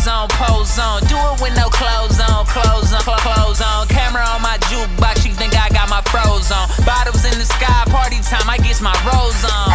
pose 0.63 0.79
on. 0.79 1.01
Do 1.07 1.15
it 1.15 1.41
with 1.41 1.55
no 1.55 1.67
clothes 1.69 2.19
on, 2.19 2.45
clothes 2.45 2.93
on, 2.93 3.01
cl- 3.01 3.17
clothes 3.17 3.61
on. 3.61 3.87
Camera 3.87 4.23
on 4.23 4.41
my 4.41 4.57
jukebox, 4.69 5.25
you 5.25 5.33
think 5.33 5.55
I 5.55 5.69
got 5.69 5.89
my 5.89 6.01
froze 6.07 6.51
on. 6.51 6.67
Bottles 6.85 7.25
in 7.25 7.37
the 7.37 7.45
sky, 7.45 7.83
party 7.91 8.19
time, 8.21 8.49
I 8.49 8.57
get 8.57 8.81
my 8.81 8.95
rose 9.03 9.43
on. 9.43 9.72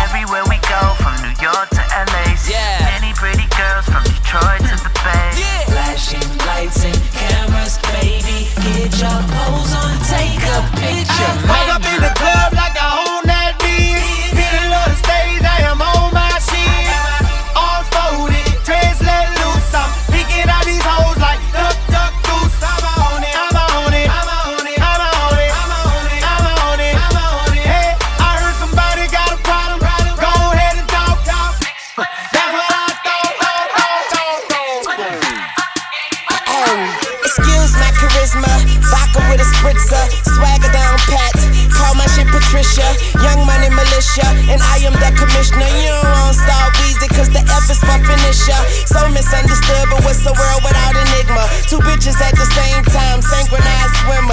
Commissioner. 45.39 45.71
You 45.79 45.91
don't 45.95 46.11
want 46.11 46.35
star 46.35 46.71
Weezy, 46.83 47.09
cause 47.15 47.31
the 47.31 47.43
F 47.47 47.71
is 47.71 47.79
for 47.79 47.99
finisher. 48.03 48.61
So 48.87 48.99
misunderstood, 49.11 49.87
but 49.91 50.03
what's 50.03 50.23
the 50.27 50.35
world 50.35 50.63
without 50.67 50.95
enigma? 50.99 51.47
Two 51.71 51.79
bitches 51.79 52.19
at 52.19 52.35
the 52.35 52.47
same 52.59 52.83
time, 52.91 53.23
synchronized 53.23 53.48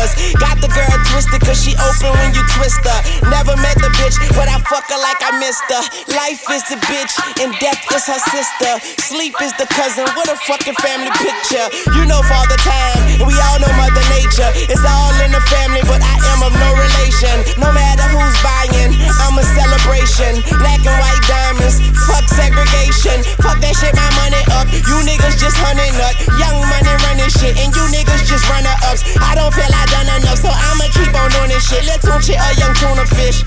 swimmers. 0.05 0.33
Got 0.37 0.61
the 0.61 0.69
girl 0.69 0.95
twisted, 1.11 1.41
cause 1.41 1.61
she 1.61 1.73
open 1.77 2.11
when 2.19 2.33
you 2.33 2.43
twist 2.57 2.81
her. 2.85 2.99
Never 3.29 3.55
met 3.57 3.77
the 3.79 3.89
bitch, 3.97 4.17
but 4.35 4.47
I 4.47 4.59
fuck 4.69 4.85
her 4.89 4.99
like 5.01 5.19
I 5.21 5.37
missed 5.39 5.65
her. 5.69 5.83
Life 6.13 6.43
is 6.51 6.63
the 6.69 6.77
bitch, 6.85 7.13
and 7.41 7.53
death 7.59 7.81
is 7.93 8.05
her 8.07 8.21
sister. 8.31 8.71
Sleep 9.01 9.33
is 9.41 9.53
the 9.57 9.67
cousin, 9.73 10.05
what 10.15 10.29
a 10.29 10.37
fucking 10.45 10.75
family 10.81 11.11
picture. 11.21 11.65
You 11.97 12.05
know 12.05 12.21
Father 12.25 12.57
Time, 12.61 13.21
and 13.21 13.27
we 13.27 13.35
all 13.49 13.57
know 13.59 13.71
Mother 13.79 14.05
Nature. 14.13 14.49
It's 14.69 14.83
all 14.85 15.15
in 15.23 15.31
the 15.31 15.43
family, 15.49 15.81
but 15.87 16.01
I 16.01 16.15
am 16.35 16.39
of 16.43 16.53
no 16.53 16.69
relation. 16.75 17.35
No 17.57 17.71
matter 17.71 18.05
who's 18.11 18.37
buying, 18.43 18.91
I'm 19.23 19.37
a 19.37 19.45
celebration. 19.55 20.41
Black 20.59 20.81
and 20.83 20.97
white 20.99 21.23
diamonds, 21.25 21.81
fuck 22.05 22.25
segregation. 22.29 23.23
Fuck 23.41 23.61
that 23.61 23.75
shit, 23.77 23.95
my 23.95 24.09
money 24.19 24.41
up. 24.53 24.67
You 24.71 24.97
niggas 25.05 25.39
just 25.39 25.57
hunting 25.57 25.95
up. 26.03 26.13
Young 26.37 26.57
money 26.67 26.93
running 27.07 27.31
shit, 27.31 27.57
and 27.57 27.71
you 27.73 27.83
niggas 27.89 28.27
just 28.27 28.45
runner 28.49 28.75
ups. 28.89 29.01
I 29.21 29.35
don't 29.35 29.53
feel 29.53 29.71
I 29.71 29.94
done 29.95 30.19
enough, 30.19 30.39
so 30.39 30.51
I'ma 30.51 30.91
keep 30.91 31.13
on 31.15 31.31
doing 31.31 31.51
this 31.55 31.63
shit. 31.63 31.83
Let's 31.87 32.03
tune 32.03 32.19
shit 32.19 32.35
a 32.35 32.49
young 32.59 32.75
tuna 32.75 33.07
fish. 33.15 33.43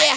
Yeah. 0.00 0.16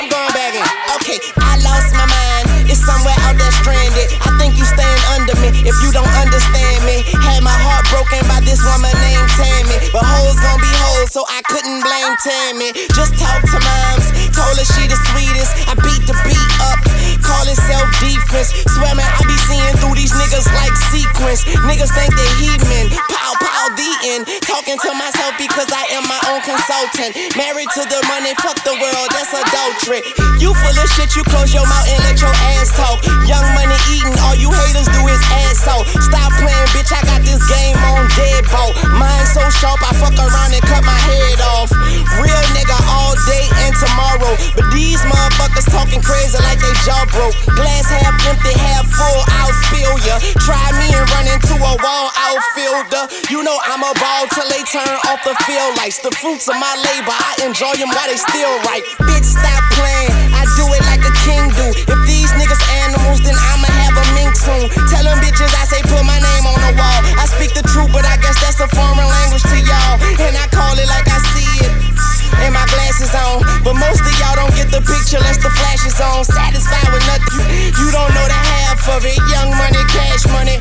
I'm 0.00 0.08
going 0.08 0.32
back 0.32 0.56
in. 0.56 0.64
Okay, 0.96 1.18
I 1.36 1.60
lost 1.60 1.92
my 1.92 2.06
mind. 2.08 2.44
It's 2.70 2.80
somewhere 2.80 3.16
out 3.28 3.36
there 3.36 3.52
stranded. 3.60 4.08
I 4.24 4.32
think 4.40 4.56
you 4.56 4.64
staying 4.64 5.02
under 5.12 5.36
me 5.44 5.52
if 5.68 5.76
you 5.84 5.92
don't 5.92 6.14
understand 6.16 6.80
me. 6.88 7.04
Had 7.20 7.44
my 7.44 7.52
heart 7.52 7.84
broken 7.92 8.24
by 8.24 8.40
this 8.40 8.64
woman 8.64 8.92
named 9.04 9.30
Tammy. 9.36 9.76
But 9.92 10.04
hoes 10.06 10.38
gon' 10.40 10.60
be 10.64 10.72
hoes, 10.80 11.12
so 11.12 11.28
I 11.28 11.44
couldn't 11.44 11.84
blame 11.84 12.14
Tammy. 12.24 12.72
Just 12.96 13.20
talk 13.20 13.44
to 13.44 13.58
moms. 13.60 14.06
Told 14.32 14.56
her 14.56 14.64
she 14.64 14.88
the 14.88 14.96
sweetest. 15.12 15.52
I 15.68 15.76
beat 15.76 16.02
the 16.08 16.16
beat 16.24 16.52
up. 16.64 16.80
Call 17.24 17.44
it 17.48 17.56
self 17.56 17.88
defense. 17.98 18.52
Swear 18.76 18.94
man, 18.94 19.08
I 19.08 19.24
be 19.24 19.36
seeing 19.48 19.74
through 19.80 19.96
these 19.96 20.12
niggas 20.12 20.46
like 20.52 20.76
sequence. 20.92 21.42
Niggas 21.64 21.92
think 21.96 22.12
they 22.14 22.30
heathen. 22.38 22.92
Pow, 23.08 23.32
pow, 23.40 23.64
the 23.74 23.90
end. 24.14 24.22
Talking 24.44 24.78
to 24.78 24.90
myself 24.94 25.34
because 25.40 25.72
I 25.72 25.88
am 25.96 26.04
my 26.04 26.20
own 26.30 26.40
consultant. 26.44 27.16
Married 27.34 27.70
to 27.74 27.82
the 27.88 28.00
money, 28.12 28.36
fuck 28.44 28.60
the 28.62 28.76
world, 28.76 29.08
that's 29.10 29.32
adultery. 29.32 30.04
You 30.38 30.52
full 30.52 30.76
of 30.76 30.88
shit, 30.92 31.16
you 31.16 31.24
close 31.32 31.50
your 31.50 31.66
mouth 31.66 31.88
and 31.88 32.00
let 32.04 32.20
your 32.20 32.34
ass 32.56 32.70
talk. 32.76 33.00
Young 33.24 33.46
money 33.56 33.78
eating, 33.90 34.16
all 34.28 34.36
you 34.36 34.52
haters 34.52 34.88
do 34.92 35.00
is 35.08 35.22
ass 35.32 35.64
so. 35.64 35.80
Stop 36.04 36.30
playing, 36.36 36.68
bitch, 36.76 36.92
I 36.92 37.00
got 37.08 37.24
this 37.24 37.40
game 37.48 37.78
on 37.96 38.04
deadbolt. 38.12 38.76
Mine 39.00 39.26
so 39.32 39.42
sharp, 39.58 39.80
I 39.80 39.96
fuck 39.96 40.14
around 40.20 40.52
and 40.52 40.64
cut 40.68 40.84
my 40.84 41.00
head 41.08 41.40
off. 41.56 41.72
Real 42.20 42.44
nigga 42.52 42.76
all 42.92 43.16
day 43.24 43.48
and 43.64 43.74
tomorrow. 43.80 44.36
But 44.54 44.68
these 44.76 45.00
motherfuckers 45.08 45.66
talking 45.72 46.04
crazy 46.04 46.38
like 46.44 46.60
they 46.60 46.74
jaw 46.84 47.02
broke. 47.14 47.38
Glass 47.54 47.86
half 47.88 48.18
empty, 48.26 48.52
half 48.58 48.84
full, 48.90 49.20
I'll 49.38 49.54
spill 49.64 49.94
ya. 50.02 50.18
Try 50.42 50.60
me 50.76 50.90
and 50.92 51.06
run 51.14 51.26
into 51.30 51.54
a 51.54 51.72
wall 51.78 52.06
outfielder. 52.18 53.08
You 53.30 53.46
know 53.46 53.56
I'm 53.64 53.80
a 53.80 53.94
ball 53.94 54.26
till 54.34 54.46
they 54.50 54.62
turn 54.66 54.94
off 55.08 55.22
the 55.22 55.34
field 55.46 55.78
lights. 55.78 56.02
The 56.02 56.10
fruits 56.18 56.50
of 56.50 56.58
my 56.58 56.74
labor, 56.90 57.14
I 57.14 57.46
enjoy 57.46 57.78
them 57.78 57.94
while 57.94 58.10
they 58.10 58.18
still 58.18 58.54
right. 58.68 58.84
Bitch, 59.06 59.24
stop 59.24 59.62
playing. 59.78 60.12
I 60.34 60.42
do 60.58 60.66
it 60.74 60.82
like 60.90 61.02
a 61.06 61.14
king 61.24 61.48
do. 61.54 61.66
If 61.88 62.00
these 62.04 62.30
niggas 62.34 62.62
animals, 62.84 63.22
then 63.22 63.38
I'ma 63.38 63.70
have 63.86 63.96
a 63.96 64.06
mink 64.18 64.34
soon. 64.34 64.66
Tell 64.90 65.06
them 65.06 65.16
bitches 65.22 65.54
I 65.54 65.64
say 65.70 65.80
put 65.86 66.02
my 66.02 66.18
name 66.18 66.44
on 66.50 66.58
the 66.58 66.74
wall. 66.76 67.00
I 67.16 67.24
speak 67.30 67.54
the 67.54 67.64
truth, 67.70 67.94
but 67.94 68.04
I 68.04 68.18
guess 68.18 68.36
that's 68.42 68.60
a 68.60 68.68
foreign 68.74 69.06
language 69.06 69.46
to 69.46 69.56
y'all. 69.62 69.96
And 70.18 70.34
I 70.34 70.46
call 70.50 70.74
it 70.76 70.88
like 70.90 71.06
I 71.06 71.18
see 71.32 71.52
it. 71.70 71.93
And 72.42 72.54
my 72.54 72.66
glasses 72.66 73.14
on. 73.14 73.44
But 73.62 73.74
most 73.78 74.02
of 74.02 74.14
y'all 74.18 74.36
don't 74.36 74.54
get 74.54 74.70
the 74.70 74.82
picture 74.82 75.18
unless 75.18 75.38
the 75.38 75.50
flash 75.50 75.86
is 75.86 75.98
on. 76.00 76.24
Satisfied 76.24 76.90
with 76.90 77.04
nothing. 77.06 77.46
You 77.78 77.88
don't 77.94 78.10
know 78.14 78.26
the 78.26 78.40
half 78.40 78.82
of 78.90 79.04
it. 79.06 79.16
Young 79.30 79.50
money, 79.54 79.82
cash 79.94 80.26
money. 80.32 80.58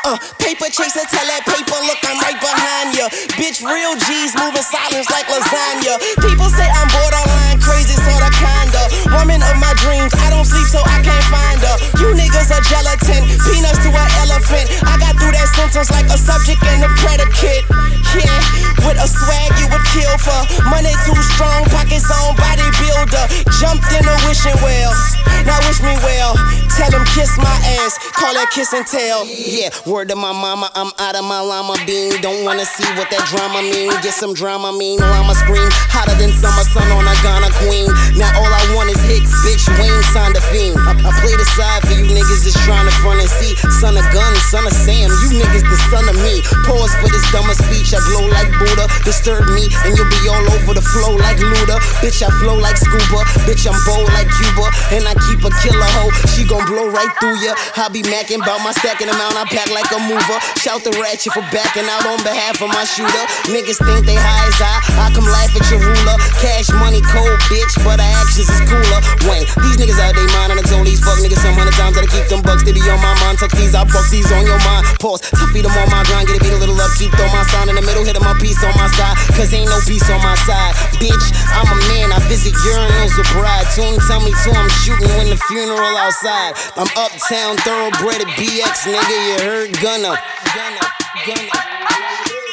Uh, 0.00 0.16
paper 0.40 0.64
chaser, 0.72 1.04
tell 1.12 1.28
that 1.28 1.44
paper, 1.44 1.76
look, 1.84 2.00
I'm 2.08 2.16
right 2.24 2.40
behind 2.40 2.96
ya. 2.96 3.12
Bitch, 3.36 3.60
real 3.60 3.92
G's 4.00 4.32
moving 4.32 4.64
silence 4.64 5.04
like 5.12 5.28
lasagna. 5.28 6.00
People 6.24 6.48
say 6.48 6.64
I'm 6.64 6.88
borderline 6.88 7.60
crazy, 7.60 7.92
sorta 8.00 8.32
kinda. 8.32 8.80
Woman 9.12 9.44
of 9.44 9.60
my 9.60 9.76
dreams, 9.84 10.08
I 10.24 10.32
don't 10.32 10.48
sleep 10.48 10.64
so 10.72 10.80
I 10.88 11.04
can't 11.04 11.26
find 11.28 11.60
her. 11.60 11.76
You 12.00 12.16
niggas 12.16 12.48
are 12.48 12.64
gelatin, 12.64 13.28
peanuts 13.44 13.84
to 13.84 13.92
an 13.92 14.08
elephant. 14.24 14.72
I 14.88 14.96
got 14.96 15.20
through 15.20 15.36
that 15.36 15.48
sentence 15.52 15.92
like 15.92 16.08
a 16.08 16.16
subject 16.16 16.64
and 16.64 16.80
a 16.80 16.90
predicate. 17.04 17.68
Yeah, 18.16 18.40
with 18.88 18.96
a 18.96 19.06
swag 19.06 19.52
you 19.60 19.68
would 19.68 19.84
kill 19.92 20.16
for. 20.16 20.40
Money 20.72 20.96
too 21.04 21.20
strong, 21.36 21.68
pockets 21.68 22.08
on 22.08 22.40
bodybuilder. 22.40 23.52
Jumped 23.60 23.92
in 23.92 24.08
a 24.08 24.16
wishing 24.24 24.56
well. 24.64 24.96
Now 25.44 25.60
wish 25.68 25.84
me 25.84 25.92
well. 26.00 26.34
Tell 26.80 26.96
him 26.96 27.04
kiss 27.12 27.36
my 27.36 27.52
ass, 27.84 28.00
call 28.16 28.32
that 28.32 28.48
kiss 28.56 28.72
and 28.72 28.88
tell. 28.88 29.28
Yeah, 29.28 29.68
word 29.84 30.08
to 30.08 30.16
my 30.16 30.32
mama, 30.32 30.72
I'm 30.72 30.88
out 30.96 31.12
of 31.12 31.28
my 31.28 31.36
llama 31.36 31.76
bean. 31.84 32.16
Don't 32.24 32.40
wanna 32.40 32.64
see 32.64 32.88
what 32.96 33.12
that 33.12 33.20
drama 33.28 33.60
mean. 33.60 33.92
Get 34.00 34.16
some 34.16 34.32
drama 34.32 34.72
mean, 34.72 34.96
llama 34.96 35.36
scream. 35.36 35.68
Hotter 35.92 36.16
than 36.16 36.32
summer 36.32 36.64
sun 36.72 36.88
on 36.88 37.04
a 37.04 37.12
Ghana 37.20 37.52
queen. 37.60 37.92
Now 38.16 38.32
all 38.32 38.48
I 38.48 38.64
want 38.72 38.88
is 38.88 38.96
hits, 39.04 39.28
bitch. 39.44 39.68
Wayne 39.76 39.92
signed 40.16 40.40
a 40.40 40.42
fiend. 40.48 40.80
I, 40.80 40.96
I 41.04 41.12
play 41.20 41.36
the 41.36 41.44
side 41.52 41.84
for 41.84 41.92
you 41.92 42.08
niggas 42.08 42.48
that's 42.48 42.56
trying 42.64 42.88
to 42.88 42.94
front 43.04 43.20
and 43.20 43.28
see. 43.28 43.52
Son 43.76 44.00
of 44.00 44.06
gun, 44.16 44.32
son 44.48 44.64
of 44.64 44.72
Sam, 44.72 45.12
you 45.20 45.36
niggas 45.36 45.68
the 45.68 45.76
son 45.92 46.08
of 46.08 46.16
me. 46.24 46.40
Pause 46.64 46.96
for 47.04 47.12
this 47.12 47.28
dumber 47.28 47.60
speech. 47.60 47.92
I 47.92 48.00
glow 48.08 48.24
like 48.32 48.48
Buddha. 48.56 48.88
Disturb 49.04 49.52
me, 49.52 49.68
and 49.84 50.00
you'll 50.00 50.08
be 50.08 50.32
all 50.32 50.48
over 50.56 50.72
the 50.72 50.84
flow 50.96 51.12
like 51.20 51.44
Luda. 51.44 51.76
Bitch, 52.00 52.24
I 52.24 52.32
flow 52.40 52.56
like 52.56 52.80
scuba. 52.80 53.20
Bitch, 53.44 53.68
I'm 53.68 53.76
bold 53.84 54.08
like 54.16 54.32
Cuba. 54.32 54.72
And 54.96 55.04
I 55.04 55.12
keep 55.28 55.44
a 55.44 55.52
killer 55.60 55.92
hoe. 56.00 56.08
She 56.32 56.48
gon' 56.48 56.69
blow 56.70 56.86
right 56.94 57.10
through 57.18 57.34
ya. 57.42 57.58
I 57.74 57.90
be 57.90 58.06
macking 58.06 58.38
about 58.38 58.62
my 58.62 58.70
stacking 58.70 59.10
amount. 59.10 59.34
I 59.34 59.42
pack 59.50 59.74
like 59.74 59.90
a 59.90 59.98
mover. 59.98 60.38
Shout 60.62 60.86
the 60.86 60.94
ratchet 61.02 61.34
for 61.34 61.42
backing 61.50 61.90
out 61.90 62.06
on 62.06 62.22
behalf 62.22 62.62
of 62.62 62.70
my 62.70 62.86
shooter. 62.86 63.24
Niggas 63.50 63.82
think 63.82 64.06
they 64.06 64.14
high 64.14 64.46
as 64.46 64.62
I. 64.62 64.74
I 65.02 65.06
come 65.10 65.26
laugh 65.26 65.50
at 65.50 65.66
your 65.66 65.82
ruler. 65.82 66.16
Cash 66.38 66.70
money 66.78 67.02
cold, 67.10 67.34
bitch, 67.50 67.74
but 67.82 67.98
our 67.98 68.12
actions 68.22 68.46
is 68.46 68.62
cooler. 68.70 69.00
Wayne, 69.26 69.50
these 69.66 69.76
niggas 69.82 69.98
out 69.98 70.14
they 70.14 70.24
mind, 70.38 70.54
and 70.54 70.62
I 70.62 70.64
told 70.70 70.86
these 70.86 71.02
fuck 71.02 71.18
niggas 71.18 71.42
some 71.42 71.58
hundred 71.58 71.74
times 71.74 71.98
that 71.98 72.06
I 72.06 72.10
keep 72.14 72.30
them 72.30 72.46
bucks. 72.46 72.62
They 72.62 72.70
be 72.70 72.80
on 72.86 73.02
my 73.02 73.18
mind. 73.18 73.42
Tuck 73.42 73.50
these, 73.58 73.74
I 73.74 73.82
buck 73.82 74.06
these 74.14 74.30
on 74.30 74.46
your 74.46 74.60
mind. 74.62 74.86
Pause, 75.02 75.26
to 75.34 75.44
feed 75.50 75.66
them 75.66 75.74
on 75.74 75.90
my 75.90 76.06
grind. 76.06 76.30
Get 76.30 76.38
a 76.38 76.40
beat 76.40 76.54
a 76.54 76.60
little 76.62 76.78
up, 76.78 76.94
keep 76.94 77.10
throw 77.18 77.26
my 77.34 77.42
sign 77.50 77.66
in 77.66 77.74
the 77.74 77.82
middle, 77.82 78.06
hit 78.06 78.14
'em 78.14 78.22
my 78.22 78.38
piece 78.38 78.62
on 78.62 78.74
my 78.78 78.86
side. 78.94 79.18
Cause 79.34 79.50
ain't 79.50 79.66
no 79.66 79.82
peace 79.90 80.06
on 80.06 80.22
my 80.22 80.38
side. 80.46 80.78
Bitch, 81.02 81.26
I'm 81.50 81.66
a 81.66 81.78
man, 81.90 82.14
I 82.14 82.22
visit 82.30 82.54
urinals 82.54 83.18
with 83.18 83.26
bride. 83.34 83.66
Tune 83.74 83.98
tell 84.06 84.22
me 84.22 84.30
to, 84.30 84.50
I'm 84.54 84.70
shooting 84.86 85.10
when 85.18 85.26
the 85.34 85.38
funeral 85.50 85.96
outside. 85.98 86.49
I'm 86.76 86.88
uptown, 86.96 87.56
thoroughbred 87.58 88.20
at 88.22 88.30
BX, 88.38 88.90
nigga, 88.90 89.16
you 89.26 89.36
heard 89.44 89.72
Gunna. 89.80 90.18
Gunna, 90.54 90.84
Gunna. 91.26 91.50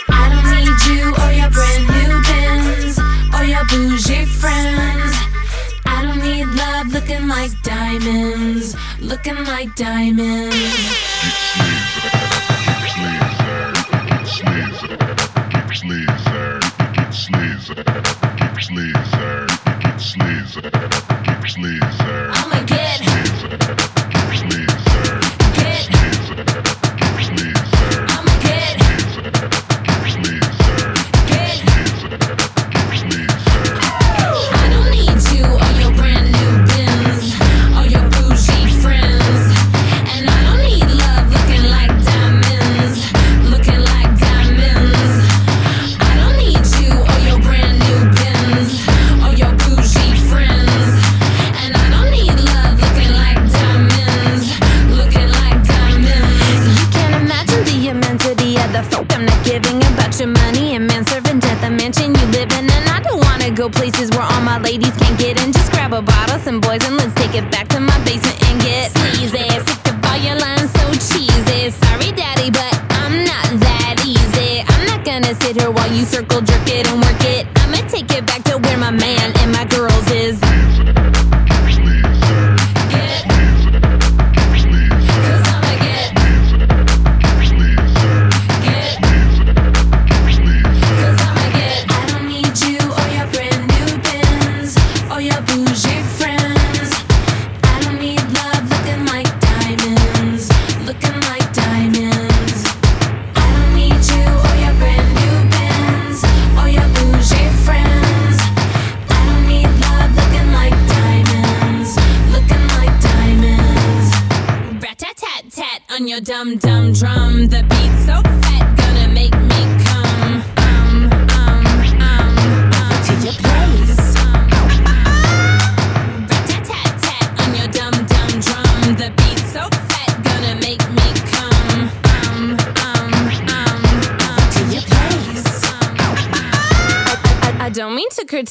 I 0.10 0.30
don't 0.32 0.48
need 0.54 0.80
you 0.90 1.14
or 1.18 1.32
your 1.32 1.50
brand 1.50 1.88
new 1.90 2.22
pins 2.24 3.00
or 3.34 3.44
your 3.44 3.66
bougie 3.66 4.26
friends. 4.26 5.16
I 5.86 6.02
don't 6.04 6.22
need 6.22 6.46
love 6.46 6.88
looking 6.88 7.28
like 7.28 7.52
diamonds, 7.64 8.76
looking 9.00 9.44
like 9.46 9.76
diamonds. 9.76 10.56
I'ma 22.40 22.64
get, 22.66 23.87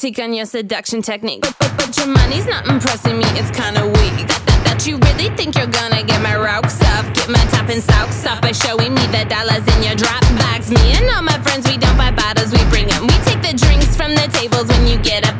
critique 0.07 0.23
on 0.23 0.33
your 0.33 0.45
seduction 0.45 1.01
technique, 1.01 1.41
but, 1.41 1.55
but, 1.59 1.73
but 1.77 1.97
your 1.97 2.07
money's 2.07 2.45
not 2.45 2.65
impressing 2.67 3.17
me. 3.17 3.25
It's 3.35 3.51
kinda 3.51 3.83
weak. 3.85 4.27
That, 4.27 4.41
that, 4.47 4.61
that 4.63 4.87
you 4.87 4.95
really 5.03 5.35
think 5.35 5.57
you're 5.57 5.67
gonna 5.67 6.01
get 6.03 6.21
my 6.21 6.37
rocks 6.37 6.79
off, 6.95 7.03
get 7.13 7.27
my 7.27 7.43
top 7.51 7.67
and 7.67 7.83
socks 7.83 8.25
off 8.25 8.39
by 8.41 8.53
showing 8.53 8.93
me 8.93 9.03
the 9.07 9.25
dollars 9.27 9.67
in 9.75 9.83
your 9.83 9.95
drop 9.95 10.23
box. 10.39 10.69
Me 10.71 10.95
and 10.95 11.09
all 11.11 11.23
my 11.23 11.37
friends, 11.43 11.67
we 11.67 11.75
don't 11.75 11.97
buy 11.97 12.11
bottles, 12.11 12.51
we 12.55 12.63
bring 12.71 12.87
them. 12.87 13.03
We 13.03 13.17
take 13.27 13.41
the 13.43 13.51
drinks 13.51 13.97
from 13.97 14.15
the 14.15 14.31
tables 14.31 14.67
when 14.67 14.87
you 14.87 14.97
get 15.03 15.27
up 15.27 15.36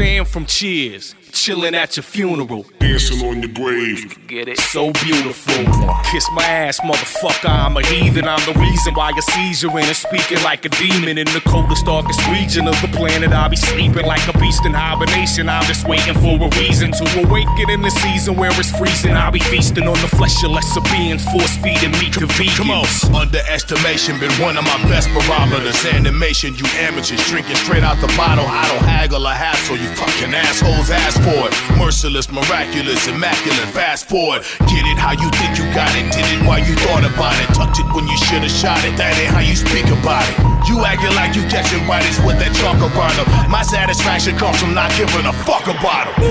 Sam 0.00 0.24
from 0.24 0.46
Cheers, 0.46 1.14
chilling 1.40 1.74
at 1.74 1.96
your 1.96 2.04
funeral. 2.04 2.66
Dancing 2.80 3.26
on 3.26 3.40
your 3.40 3.50
grave. 3.52 4.28
Get 4.28 4.46
it? 4.46 4.58
So 4.58 4.92
beautiful. 4.92 5.64
Kiss 6.12 6.28
my 6.34 6.44
ass, 6.44 6.80
motherfucker. 6.80 7.48
I'm 7.48 7.78
a 7.78 7.86
heathen. 7.86 8.28
I'm 8.28 8.44
the 8.44 8.52
reason 8.60 8.92
why 8.92 9.08
you're 9.16 9.24
seizuring 9.32 9.88
and 9.88 9.96
speaking 9.96 10.42
like 10.44 10.66
a 10.66 10.68
demon 10.68 11.16
in 11.16 11.24
the 11.32 11.40
coldest, 11.46 11.86
darkest 11.86 12.20
region 12.28 12.68
of 12.68 12.76
the 12.82 12.88
planet. 12.88 13.32
I'll 13.32 13.48
be 13.48 13.56
sleeping 13.56 14.04
like 14.04 14.26
a 14.28 14.36
beast 14.38 14.66
in 14.66 14.74
hibernation. 14.74 15.48
I'm 15.48 15.64
just 15.64 15.88
waiting 15.88 16.12
for 16.12 16.36
a 16.36 16.48
reason 16.60 16.92
to 16.92 17.04
awaken 17.24 17.70
in 17.70 17.80
the 17.80 17.90
season 17.90 18.36
where 18.36 18.52
it's 18.60 18.76
freezing. 18.76 19.16
I'll 19.16 19.32
be 19.32 19.40
feasting 19.40 19.88
on 19.88 19.96
the 20.04 20.12
flesh 20.12 20.44
of 20.44 20.50
lesser 20.50 20.84
beings, 20.92 21.24
force 21.32 21.56
feeding 21.64 21.92
meat 22.04 22.12
to 22.20 22.28
vegans. 22.36 22.58
Come 22.60 22.70
on, 22.70 22.84
underestimation 23.16 24.20
been 24.20 24.32
one 24.44 24.58
of 24.58 24.64
my 24.64 24.76
best 24.92 25.08
barometers. 25.16 25.80
Animation, 25.86 26.52
you 26.60 26.66
amateurs 26.84 27.24
drinking 27.32 27.56
straight 27.56 27.82
out 27.82 27.96
the 28.04 28.12
bottle. 28.12 28.44
I 28.44 28.68
don't 28.68 28.84
haggle 28.84 29.26
or 29.26 29.32
hassle, 29.32 29.80
you 29.80 29.88
fucking 29.96 30.34
assholes 30.34 30.90
ask 30.90 31.16
for 31.22 31.29
Merciless, 31.78 32.30
miraculous, 32.30 33.06
immaculate. 33.06 33.68
Fast 33.70 34.08
forward, 34.08 34.42
get 34.66 34.84
it 34.86 34.98
how 34.98 35.12
you 35.12 35.28
think 35.38 35.58
you 35.58 35.64
got 35.74 35.90
it. 35.94 36.10
Did 36.12 36.26
it 36.26 36.46
while 36.46 36.58
you 36.58 36.74
thought 36.86 37.04
about 37.04 37.34
it. 37.38 37.46
Tucked 37.54 37.78
it 37.78 37.86
when 37.94 38.06
you 38.08 38.16
should 38.16 38.42
have 38.42 38.50
shot 38.50 38.82
it. 38.84 38.96
That 38.96 39.14
ain't 39.18 39.30
how 39.30 39.40
you 39.40 39.54
speak 39.54 39.86
about 39.86 40.26
it. 40.26 40.34
You 40.68 40.84
acting 40.84 41.14
like 41.14 41.34
you 41.34 41.42
catching 41.48 41.86
bodies 41.86 42.18
with 42.26 42.38
that 42.38 42.54
chalk 42.58 42.78
around 42.78 43.14
them. 43.16 43.26
My 43.50 43.62
satisfaction 43.62 44.36
comes 44.38 44.58
from 44.60 44.74
not 44.74 44.90
giving 44.98 45.26
a 45.26 45.32
fuck 45.46 45.66
about 45.66 46.10
them. 46.14 46.22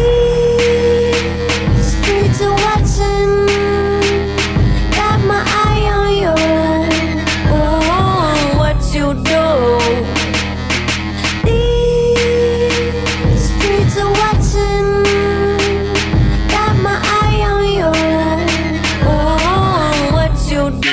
Streets 1.79 2.41
are 2.43 2.53
watching, 2.53 3.47
got 4.95 5.19
my 5.23 5.43
eye 5.43 5.87
on 5.95 6.11
you. 6.19 6.35
Oh, 7.51 8.59
what 8.59 8.79
you 8.93 9.15
do? 9.23 10.18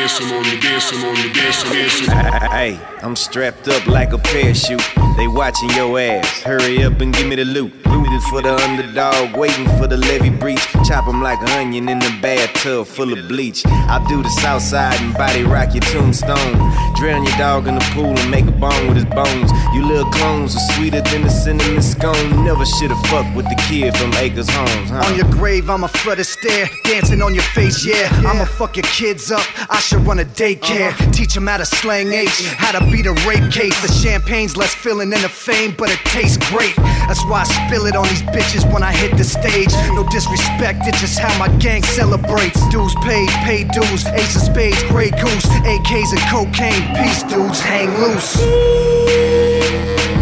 Dancing 0.07 0.37
on 0.37 0.45
your 0.45 1.33
dancing, 1.33 1.73
dancing. 1.73 2.51
Hey, 2.51 2.81
I'm 3.03 3.17
strapped 3.17 3.67
up 3.67 3.87
like 3.87 4.13
a 4.13 4.19
parachute. 4.19 4.83
They 5.17 5.27
watching 5.27 5.71
your 5.71 5.99
ass. 5.99 6.43
Hurry 6.43 6.85
up 6.85 7.01
and 7.01 7.13
give 7.13 7.27
me 7.27 7.35
the 7.37 7.45
loot. 7.45 7.73
Rooted 7.87 8.23
for 8.25 8.43
the 8.43 8.55
underdog, 8.55 9.37
waiting 9.37 9.67
for 9.79 9.87
the 9.87 9.97
levy 9.97 10.31
breach. 10.31 10.65
Chop 10.87 11.09
'em 11.09 11.23
like 11.23 11.41
an 11.41 11.49
onion 11.61 11.89
in 11.89 11.99
the 11.99 12.13
bathtub 12.21 12.87
full 12.87 13.13
of 13.13 13.27
bleach. 13.29 13.65
I 13.67 14.05
do 14.09 14.23
the 14.23 14.29
south 14.29 14.63
side 14.63 15.01
and 15.01 15.15
body 15.15 15.43
rock 15.43 15.75
your 15.75 15.83
tombstone. 15.93 16.55
Drown 16.95 17.25
your 17.25 17.37
dog 17.37 17.67
in 17.67 17.75
the 17.75 17.85
pool 17.95 18.17
and 18.17 18.31
make 18.31 18.47
a 18.47 18.53
bone 18.53 18.87
with 18.89 18.97
his 18.97 19.07
bones. 19.07 19.51
You 19.75 19.85
little 19.85 20.11
clones 20.13 20.55
are 20.55 20.67
sweeter 20.75 21.01
than 21.01 21.23
the 21.23 21.31
cinnamon 21.31 21.83
scone. 21.83 22.45
Never 22.45 22.65
should've 22.65 23.01
fucked 23.07 23.35
with 23.35 23.49
the 23.49 23.57
kid 23.69 23.97
from 23.97 24.13
Acres 24.15 24.49
Homes, 24.51 24.91
huh? 24.91 25.05
On 25.07 25.17
your 25.17 25.31
grave, 25.31 25.69
I'ma 25.69 25.89
flood 25.89 26.19
a 26.19 26.25
stare, 26.25 26.69
dancing 26.85 27.23
on 27.23 27.35
your 27.35 27.49
face, 27.57 27.85
yeah. 27.85 28.09
I'ma 28.29 28.45
fuck 28.45 28.77
your 28.77 28.89
kids 29.01 29.31
up, 29.31 29.47
I 29.71 29.79
should 29.81 29.96
run 29.99 30.19
a 30.19 30.25
daycare. 30.25 30.91
Uh-huh. 30.91 31.11
Teach 31.13 31.35
them 31.35 31.47
how 31.47 31.57
to 31.59 31.67
slang 31.67 32.13
H, 32.13 32.45
how 32.57 32.79
to 32.79 32.85
beat 32.91 33.07
a 33.07 33.13
rape 33.27 33.51
case. 33.53 33.75
The 33.83 33.93
champagne's 34.03 34.57
less 34.57 34.75
filling 34.75 35.11
than 35.11 35.23
the 35.23 35.29
fame, 35.29 35.75
but 35.77 35.91
it 35.91 35.99
tastes 36.07 36.39
great. 36.51 36.77
That's 37.07 37.25
why 37.25 37.43
I 37.43 37.45
spill 37.45 37.87
it 37.87 37.97
on 37.97 38.05
these 38.09 38.23
bitches 38.23 38.71
when 38.73 38.83
I 38.83 38.93
hit 38.93 39.17
the 39.17 39.25
stage. 39.25 39.73
No 39.95 40.07
disrespect, 40.09 40.87
it's 40.87 41.01
just 41.01 41.19
how 41.19 41.37
my 41.39 41.49
gang 41.59 41.83
celebrates. 41.83 42.61
Dues 42.69 42.95
paid, 43.03 43.29
paid 43.45 43.71
dues, 43.71 44.07
ace 44.07 44.37
of 44.37 44.43
spades, 44.43 44.83
grey 44.85 45.11
goose, 45.11 45.47
AKs 45.65 46.13
and 46.13 46.25
cocaine. 46.31 46.85
Peace, 46.97 47.23
dudes, 47.25 47.61
hang 47.61 47.91
loose. 48.01 48.33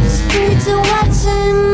Streets 0.08 0.68
are 0.68 0.82
watching. 0.82 1.73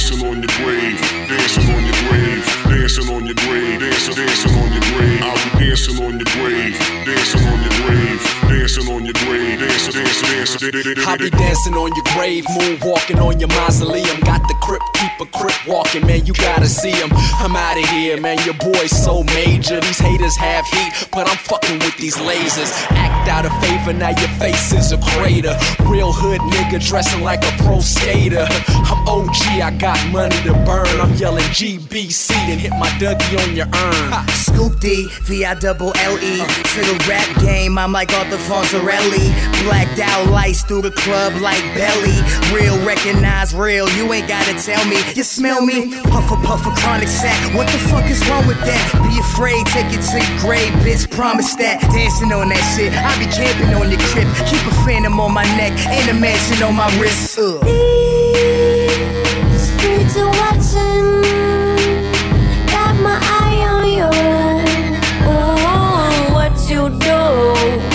Dancing 0.00 0.26
on 0.26 0.40
your 0.40 0.48
grave, 0.56 1.00
dancing 1.28 1.74
on 1.74 1.84
your 1.84 2.08
grave, 2.08 2.46
dancing 2.64 3.14
on 3.14 3.26
your 3.26 3.34
grave, 3.34 3.80
dancing, 3.80 4.14
dancing 4.14 4.54
on 4.56 4.72
your 4.72 4.80
grave. 4.80 5.22
I'll 5.22 5.58
be 5.58 5.66
dancing 5.66 6.02
on 6.02 6.16
your 6.16 6.24
grave, 6.24 6.78
dancing 7.04 7.46
on 7.46 7.60
your 7.60 7.86
grave, 7.86 8.39
dancing 8.60 8.92
on 8.92 9.06
your 9.06 9.14
grave, 9.24 9.58
dancing, 9.58 9.94
dancing, 9.94 10.70
dancing. 10.70 10.94
I'll 11.06 11.16
be 11.16 11.30
dancing 11.30 11.74
on 11.74 11.90
your 11.96 12.04
grave, 12.12 12.44
moonwalking 12.44 13.16
on 13.16 13.40
your 13.40 13.48
mausoleum. 13.48 14.20
Got 14.20 14.42
the 14.48 14.54
crip, 14.60 14.82
keep 14.94 15.12
a 15.18 15.24
crip 15.32 15.56
walking, 15.66 16.06
man. 16.06 16.26
You 16.26 16.34
gotta 16.34 16.66
see 16.66 16.90
him. 16.90 17.08
I'm 17.40 17.56
out 17.56 17.78
of 17.78 17.88
here, 17.88 18.20
man. 18.20 18.36
Your 18.44 18.54
boy's 18.54 18.90
so 18.90 19.22
major. 19.32 19.80
These 19.80 19.98
haters 19.98 20.36
have 20.36 20.66
heat, 20.66 21.08
but 21.10 21.26
I'm 21.26 21.38
fucking 21.38 21.78
with 21.78 21.96
these 21.96 22.16
lasers. 22.16 22.70
Act 22.90 23.30
out 23.30 23.46
of 23.46 23.52
favor, 23.64 23.94
now 23.94 24.10
your 24.10 24.32
face 24.36 24.72
is 24.74 24.92
a 24.92 24.98
crater. 24.98 25.56
Real 25.86 26.12
hood 26.12 26.40
nigga 26.52 26.86
dressing 26.86 27.22
like 27.22 27.42
a 27.44 27.52
pro 27.64 27.80
skater. 27.80 28.46
I'm 28.68 29.08
OG, 29.08 29.40
I 29.64 29.74
got 29.78 29.98
money 30.12 30.36
to 30.44 30.52
burn. 30.68 31.00
I'm 31.00 31.14
yelling 31.14 31.48
GBC, 31.56 32.28
then 32.28 32.58
hit 32.58 32.72
my 32.72 32.88
Dougie 33.00 33.40
on 33.40 33.56
your 33.56 33.68
urn. 33.72 34.28
Scoop 34.28 34.78
D, 34.80 35.08
V 35.22 35.46
I 35.46 35.54
double 35.54 35.92
L 35.96 36.16
E. 36.18 36.44
To 36.74 36.80
the 36.84 37.06
rap 37.08 37.40
game, 37.40 37.78
I'm 37.78 37.92
like 37.92 38.12
Arthur 38.12 38.36
Fonzarelli. 38.50 39.30
Blacked 39.62 40.00
out 40.00 40.28
lights 40.28 40.62
through 40.62 40.82
the 40.82 40.90
club 40.90 41.40
like 41.40 41.62
Belly. 41.78 42.18
Real 42.52 42.76
recognize 42.84 43.54
real, 43.54 43.88
you 43.90 44.12
ain't 44.12 44.26
gotta 44.26 44.54
tell 44.58 44.84
me. 44.88 44.98
You 45.14 45.22
smell 45.22 45.62
me? 45.62 45.94
Puffer, 46.10 46.34
puffer, 46.42 46.70
chronic 46.82 47.06
sack. 47.06 47.38
What 47.54 47.68
the 47.68 47.78
fuck 47.78 48.10
is 48.10 48.18
wrong 48.28 48.48
with 48.48 48.58
that? 48.66 48.82
Be 49.06 49.14
afraid, 49.20 49.64
take 49.66 49.86
it 49.94 50.02
to 50.10 50.18
your 50.18 50.40
grave, 50.42 50.72
bitch. 50.82 51.08
Promise 51.08 51.54
that. 51.62 51.80
Dancing 51.94 52.32
on 52.32 52.48
that 52.48 52.64
shit, 52.74 52.92
I 52.92 53.14
be 53.22 53.30
camping 53.30 53.72
on 53.78 53.88
your 53.88 54.00
crib. 54.10 54.26
Keep 54.50 54.66
a 54.66 54.74
phantom 54.82 55.20
on 55.20 55.32
my 55.32 55.44
neck, 55.54 55.70
and 55.86 56.10
a 56.10 56.14
mansion 56.20 56.60
on 56.64 56.74
my 56.74 56.90
wrist. 56.98 57.38
Ugh. 57.38 57.62
Streets 59.54 60.16
are 60.18 60.26
watching. 60.26 61.22
Got 62.66 62.98
my 62.98 63.14
eye 63.14 63.62
on 63.70 63.86
you. 63.94 64.10
Oh, 65.30 66.34
what 66.34 66.58
you 66.68 66.90
do? 66.98 67.89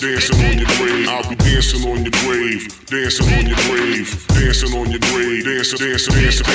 Dancing, 0.00 0.36
dancing 0.36 0.44
on 0.44 0.58
your 0.58 0.68
grave. 0.76 1.08
I'll 1.08 1.28
be 1.28 1.36
dancing 1.36 1.88
on 1.88 2.02
your 2.02 2.12
grave, 2.24 2.86
dancing 2.86 3.32
on 3.32 3.46
your 3.46 3.56
grave, 3.68 4.26
dancing 4.28 4.74
on 4.78 4.90
your 4.90 5.00
grave, 5.00 5.44
dancing, 5.44 5.78
dancing, 5.78 6.14
dancing. 6.14 6.46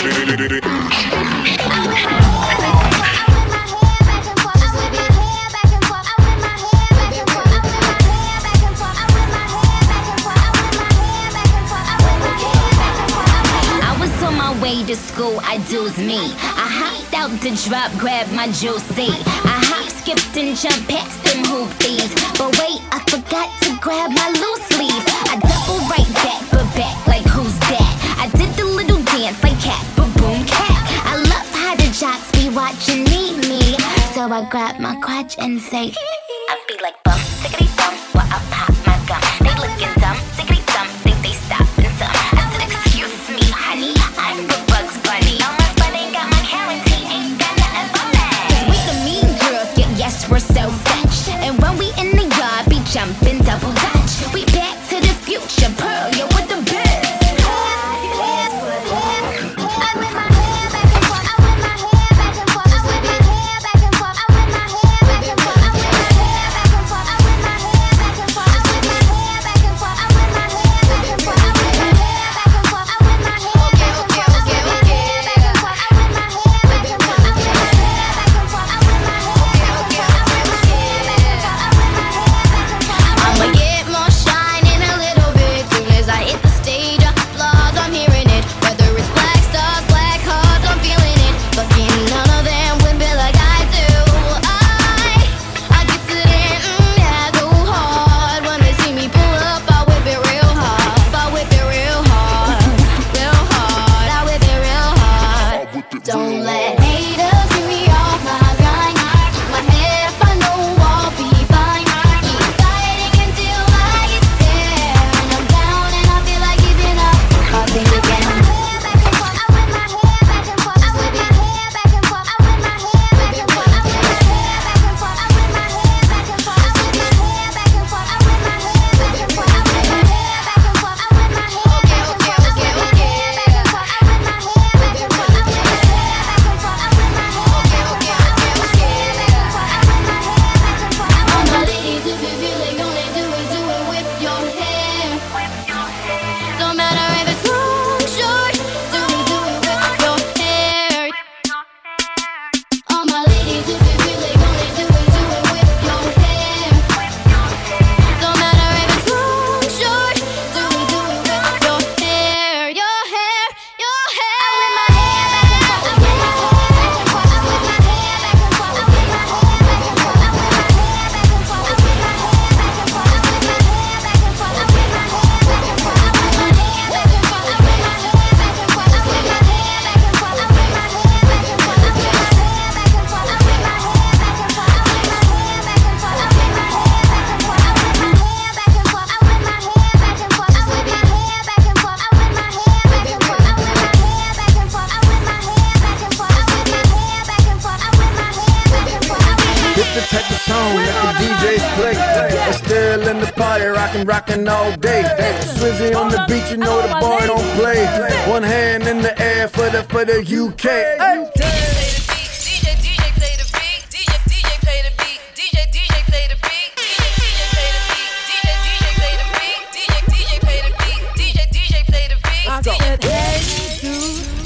I 13.83 13.97
was 13.99 14.23
on 14.23 14.35
my 14.35 14.61
way 14.61 14.83
to 14.85 14.95
school, 14.95 15.39
I 15.43 15.57
do's 15.69 15.97
me. 15.97 16.17
I 16.17 16.67
hopped 16.69 17.13
out 17.13 17.31
the 17.41 17.51
drop, 17.67 17.91
grabbed 17.97 18.33
my 18.33 18.47
juicy. 18.47 19.09
I 19.09 19.61
hop, 19.65 19.90
skipped, 20.12 20.38
and 20.38 20.57
jumped 20.57 20.89
past 20.89 21.24
them 21.24 21.43
hoopies. 21.45 22.12
But 22.38 22.57
wait, 22.59 22.82
I 22.91 22.99
forgot 23.07 23.49
to 23.62 23.78
grab 23.80 24.12
my 24.12 24.28
loose 24.30 24.66
sleeve. 24.68 25.03
I 25.30 25.39
double 25.39 25.80
right 25.88 26.14
back, 26.24 26.41
but 26.51 26.68
back 26.76 27.07
like 27.07 27.26
who's 27.26 27.57
that? 27.72 28.18
I 28.18 28.28
did 28.38 28.49
the 28.55 28.66
little 28.66 29.01
dance 29.03 29.41
like 29.43 29.59
cat, 29.59 29.84
but 29.95 30.09
boom 30.18 30.45
cat. 30.45 30.78
I 31.05 31.16
love 31.16 31.49
how 31.53 31.76
the 31.76 31.89
jocks 31.93 32.32
be 32.32 32.49
watching 32.49 33.03
me, 33.05 33.38
me. 33.47 33.78
So 34.14 34.32
I 34.32 34.47
grab 34.49 34.80
my 34.80 34.95
crotch 34.99 35.38
and 35.38 35.59
say, 35.62 35.93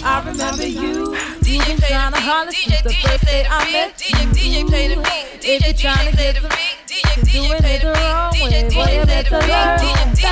I 0.05 0.21
remember 0.21 0.67
you. 0.67 1.17
DJ 1.41 1.81
play 1.81 1.97
the 1.97 2.13
beat. 2.13 2.69
DJ 2.69 2.85
DJ 2.85 3.17
play 3.25 3.41
the 3.41 3.57
beat. 3.73 3.97
DJ 4.05 4.37
DJ 4.37 4.67
play 4.69 4.85
the 4.85 5.01
beat. 5.01 5.41
DJ 5.41 5.73
DJ 5.73 6.05
play 6.13 6.31
the 6.31 6.45
beat. 6.45 6.77
DJ 6.85 7.25
DJ 7.25 7.57
play 7.57 7.77
the 7.81 7.89
beat. 7.89 8.37
DJ 8.37 8.69
DJ 8.69 8.85
play 8.85 9.01
the 9.01 9.33
beat. 9.33 9.81
DJ 9.81 9.97
DJ. 10.13 10.29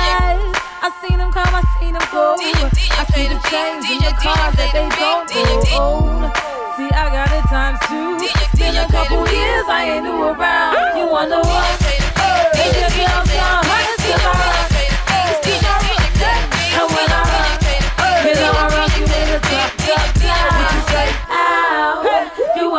I 0.78 0.94
seen 1.02 1.18
them 1.18 1.32
come, 1.32 1.50
I 1.50 1.66
seen 1.82 1.90
them 1.90 2.06
go. 2.14 2.38
DJ 2.38 2.70
DJ 2.70 3.02
play 3.10 3.26
the 3.26 3.34
beat. 3.34 3.82
DJ 3.82 4.14
DJ 4.14 4.46
play 4.54 4.70
the 4.70 4.86
beat. 4.86 5.34
DJ 5.34 5.58
DJ. 5.58 5.74
See, 6.78 6.90
I 6.94 7.10
got 7.10 7.26
DJ, 7.34 7.50
DJ, 7.50 7.74
two. 7.90 8.22
It's 8.22 8.54
been 8.54 8.76
a 8.78 8.86
couple 8.86 9.26
years 9.26 9.66
I 9.66 9.90
ain't 9.90 10.04
new 10.04 10.22
around. 10.22 10.98
You 10.98 11.10
wonder 11.10 11.40
what? 11.42 12.03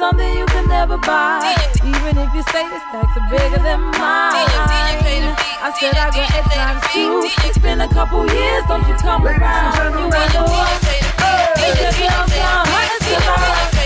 Something 0.00 0.32
you 0.32 0.46
can 0.46 0.66
never 0.66 0.96
buy, 0.96 1.54
even 1.84 2.16
if 2.16 2.32
you 2.32 2.42
say 2.44 2.64
the 2.72 2.80
stacks 2.88 3.18
are 3.18 3.28
bigger 3.28 3.60
mm-hmm. 3.60 3.64
than 3.64 3.80
mine. 4.00 5.36
I 5.60 5.76
said 5.78 5.92
I 5.92 6.08
got 6.08 6.24
it 6.24 6.44
times 6.48 6.80
two. 6.88 7.28
It's 7.46 7.58
been 7.58 7.82
a 7.82 7.88
couple 7.88 8.24
years, 8.32 8.64
don't 8.66 8.88
you 8.88 8.94
come 8.94 9.26
around? 9.26 9.76
You 9.92 10.08
wonder 10.08 10.48
what? 10.48 10.80
If 11.60 11.76
your 11.84 11.92
girls 12.08 12.32
gone, 12.32 12.64
honey, 12.64 12.96
still 13.04 13.79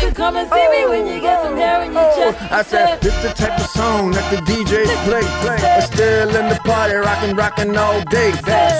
You 0.00 0.10
come 0.12 0.36
and 0.36 0.48
see 0.48 0.68
me 0.72 0.84
oh, 0.84 0.90
when 0.90 1.06
you 1.06 1.20
get 1.20 1.42
some 1.42 1.56
hair 1.56 1.82
in 1.84 1.92
your 1.92 2.00
oh, 2.00 2.16
chest. 2.16 2.52
I 2.52 2.62
said, 2.62 3.00
this 3.02 3.12
the 3.22 3.28
type 3.36 3.60
of 3.60 3.66
song 3.66 4.12
that 4.12 4.24
the 4.32 4.40
DJs 4.48 4.88
play. 5.04 5.20
But 5.44 5.80
still 5.82 6.34
in 6.34 6.48
the 6.48 6.56
party, 6.64 6.94
rockin', 6.94 7.36
rockin' 7.36 7.76
all 7.76 8.00
day. 8.08 8.32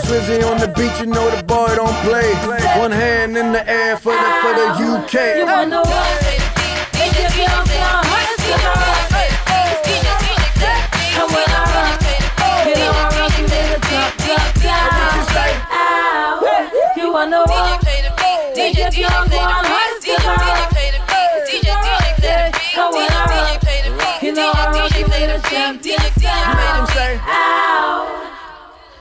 Swizzy 0.09 0.41
on 0.49 0.57
the 0.59 0.69
beat, 0.73 0.97
you 0.99 1.07
know 1.07 1.29
the 1.29 1.45
boy 1.45 1.77
don't 1.77 1.93
play. 2.09 2.33
One 2.81 2.91
hand 2.91 3.37
in 3.37 3.53
the 3.53 3.69
air 3.69 3.99
for 3.99 4.17
the 4.17 4.31
for 4.41 4.53
the 4.57 4.67
UK. 4.81 5.37
You 5.37 5.45
what? 5.45 5.69
If 6.97 7.13
your 7.21 7.29
girls 7.37 7.69
gone, 7.69 8.01
honey, 8.01 8.35
still 8.41 8.57
around. 8.65 9.13
It's 9.61 9.85
DJ 9.85 10.09
and 11.21 11.29
when 11.29 11.49
I 11.53 11.69
rock, 11.77 12.01
you 12.65 12.81
know 12.81 12.97
I 12.97 13.29
you 13.37 13.45
in 13.45 13.67
the 13.69 13.81
top, 13.93 14.17
top, 14.25 14.49
top. 14.65 14.89
You 16.97 17.13
wonder 17.13 17.45
what? 17.45 17.85
If 18.57 18.73
your 18.81 18.89
girls 18.89 19.29
gone, 19.29 19.65
honey, 19.65 19.69
still 19.69 19.70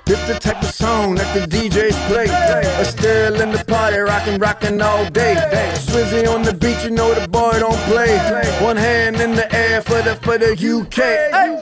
This 0.10 0.28
the 0.28 0.40
type 0.40 0.64
of 0.64 0.72
song 0.72 1.14
that 1.18 1.32
the 1.36 1.46
DJs 1.46 1.94
play. 2.08 2.26
But 2.26 2.86
still 2.86 3.40
in 3.42 3.52
the 3.52 3.64
party, 3.66 4.00
rockin', 4.00 4.40
rockin' 4.40 4.82
all 4.82 5.08
day. 5.12 5.36
Swizzy 5.76 6.28
on 6.28 6.42
the 6.42 6.52
beach, 6.52 6.84
you 6.84 6.90
know 6.90 7.14
the 7.14 7.28
boy 7.28 7.52
don't 7.60 7.78
play. 7.82 8.18
One 8.60 8.76
hand 8.76 9.22
in 9.22 9.36
the 9.36 9.48
air 9.54 9.84
for 9.84 10.02
the 10.02 10.16
for 10.16 10.40
the 10.40 10.54
UK. 10.54 10.98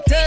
DJ 0.07 0.26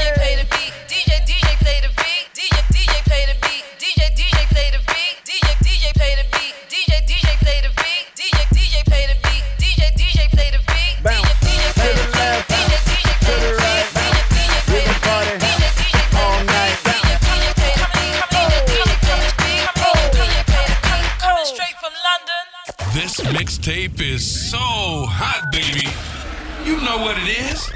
know 26.90 27.04
what 27.04 27.16
it 27.18 27.28
is. 27.52 27.70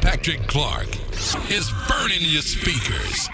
Patrick 0.00 0.42
Clark 0.48 0.88
is 1.48 1.70
burning 1.88 2.22
your 2.22 2.42
speakers. 2.42 3.28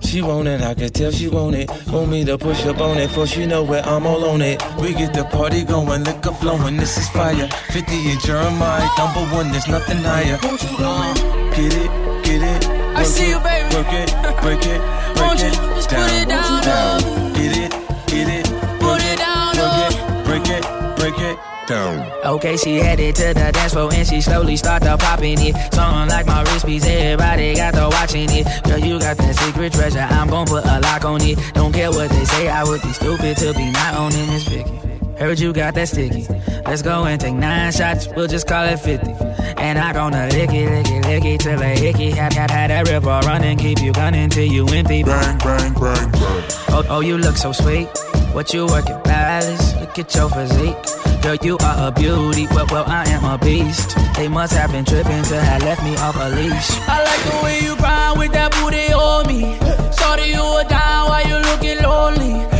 She 0.00 0.20
want 0.20 0.48
it, 0.48 0.62
I 0.62 0.74
can 0.74 0.90
tell 0.90 1.12
she 1.12 1.28
want 1.28 1.54
it. 1.54 1.70
Want 1.86 2.10
me 2.10 2.24
to 2.24 2.36
push 2.36 2.66
up 2.66 2.80
on 2.80 2.98
it, 2.98 3.10
for 3.10 3.24
she 3.26 3.46
know 3.46 3.62
where 3.62 3.84
I'm 3.84 4.04
all 4.06 4.24
on 4.24 4.42
it. 4.42 4.60
We 4.80 4.94
get 4.94 5.14
the 5.14 5.24
party 5.24 5.64
going, 5.64 6.02
liquor 6.02 6.32
flowing, 6.32 6.76
this 6.76 6.98
is 6.98 7.08
fire. 7.10 7.48
50 7.72 8.10
and 8.10 8.20
Jeremih, 8.20 8.98
number 8.98 9.24
one, 9.36 9.52
there's 9.52 9.68
nothing 9.68 9.98
higher. 9.98 10.38
Uh, 10.42 11.14
get 11.54 11.72
it, 11.74 11.90
get 12.24 12.42
it. 12.42 12.66
I 12.96 13.04
see 13.04 13.30
you, 13.30 13.38
baby. 13.46 13.76
Work 13.76 13.92
it, 13.92 14.10
break 14.42 14.66
it, 14.74 14.80
break 15.18 15.38
it. 15.38 15.54
just 15.76 15.88
put 15.88 16.12
it 16.20 16.28
down, 16.28 16.62
down. 16.64 17.32
Get 17.34 17.56
it, 17.56 17.70
get 18.08 18.28
it, 18.38 18.46
Put 18.80 19.00
it 19.02 19.18
down, 19.18 19.56
work 19.56 19.86
it, 19.86 20.24
break 20.26 20.48
it, 20.48 20.64
break 20.98 21.18
it. 21.18 21.53
Down. 21.66 22.10
Okay, 22.24 22.56
she 22.56 22.76
headed 22.76 23.14
to 23.16 23.32
the 23.32 23.50
dance 23.52 23.72
floor 23.72 23.90
and 23.92 24.06
she 24.06 24.20
slowly 24.20 24.56
started 24.56 24.98
popping 24.98 25.38
it. 25.40 25.54
Something 25.72 26.08
like 26.08 26.26
my 26.26 26.42
wrist 26.42 26.66
piece, 26.66 26.84
everybody 26.86 27.54
got 27.54 27.74
to 27.74 27.88
watching 27.90 28.28
it. 28.30 28.46
Girl, 28.64 28.78
you 28.78 28.98
got 28.98 29.16
that 29.16 29.34
secret 29.36 29.72
treasure, 29.72 30.00
I'm 30.00 30.28
gon' 30.28 30.46
put 30.46 30.64
a 30.64 30.80
lock 30.80 31.04
on 31.04 31.22
it. 31.22 31.38
Don't 31.54 31.72
care 31.72 31.90
what 31.90 32.10
they 32.10 32.24
say, 32.24 32.48
I 32.48 32.64
would 32.64 32.82
be 32.82 32.92
stupid 32.92 33.36
to 33.38 33.54
be 33.54 33.70
not 33.70 33.94
owning 33.94 34.26
this 34.26 34.46
Vicky. 34.46 34.84
Heard 35.18 35.38
you 35.38 35.52
got 35.52 35.74
that 35.74 35.88
sticky. 35.88 36.26
Let's 36.66 36.82
go 36.82 37.04
and 37.04 37.20
take 37.20 37.34
nine 37.34 37.72
shots, 37.72 38.08
we'll 38.08 38.26
just 38.26 38.46
call 38.46 38.66
it 38.66 38.78
50. 38.78 39.12
And 39.56 39.78
I 39.78 39.92
gonna 39.92 40.28
lick 40.28 40.50
it, 40.52 40.70
lick 40.70 40.90
it, 40.90 41.06
lick 41.06 41.24
it 41.24 41.40
till 41.40 41.62
a 41.62 41.66
hickey. 41.66 42.10
Have, 42.10 42.32
have, 42.34 42.50
have 42.50 42.68
that 42.68 42.88
river 42.88 43.20
running, 43.24 43.56
keep 43.56 43.80
you 43.80 43.92
gunning 43.92 44.28
till 44.28 44.44
you 44.44 44.66
empty. 44.66 45.02
Bang, 45.02 45.38
bang, 45.38 45.72
bang, 45.74 46.10
bang. 46.10 46.44
Oh, 46.68 46.84
oh, 46.88 47.00
you 47.00 47.16
look 47.16 47.36
so 47.36 47.52
sweet. 47.52 47.88
What 48.32 48.52
you 48.52 48.66
working, 48.66 49.00
Palace? 49.02 49.74
Look 49.76 49.98
at 49.98 50.14
your 50.14 50.28
physique. 50.28 51.13
Girl, 51.24 51.36
you 51.36 51.56
are 51.56 51.88
a 51.88 51.90
beauty. 51.90 52.46
Well, 52.48 52.66
well, 52.70 52.84
I 52.86 53.08
am 53.08 53.24
a 53.24 53.38
beast. 53.38 53.96
They 54.14 54.28
must 54.28 54.52
have 54.52 54.72
been 54.72 54.84
tripping 54.84 55.22
to 55.22 55.40
have 55.40 55.62
left 55.62 55.82
me 55.82 55.96
off 55.96 56.16
a 56.16 56.28
leash. 56.28 56.68
I 56.86 57.02
like 57.02 57.22
the 57.24 57.42
way 57.42 57.60
you 57.62 57.76
grind 57.76 58.18
with 58.18 58.32
that 58.32 58.52
booty 58.52 58.92
on 58.92 59.26
me. 59.26 59.56
Sorry 59.90 60.28
you 60.28 60.44
were 60.44 60.68
down 60.68 61.08
while 61.08 61.26
you 61.26 61.36
looking 61.48 61.82
lonely. 61.82 62.53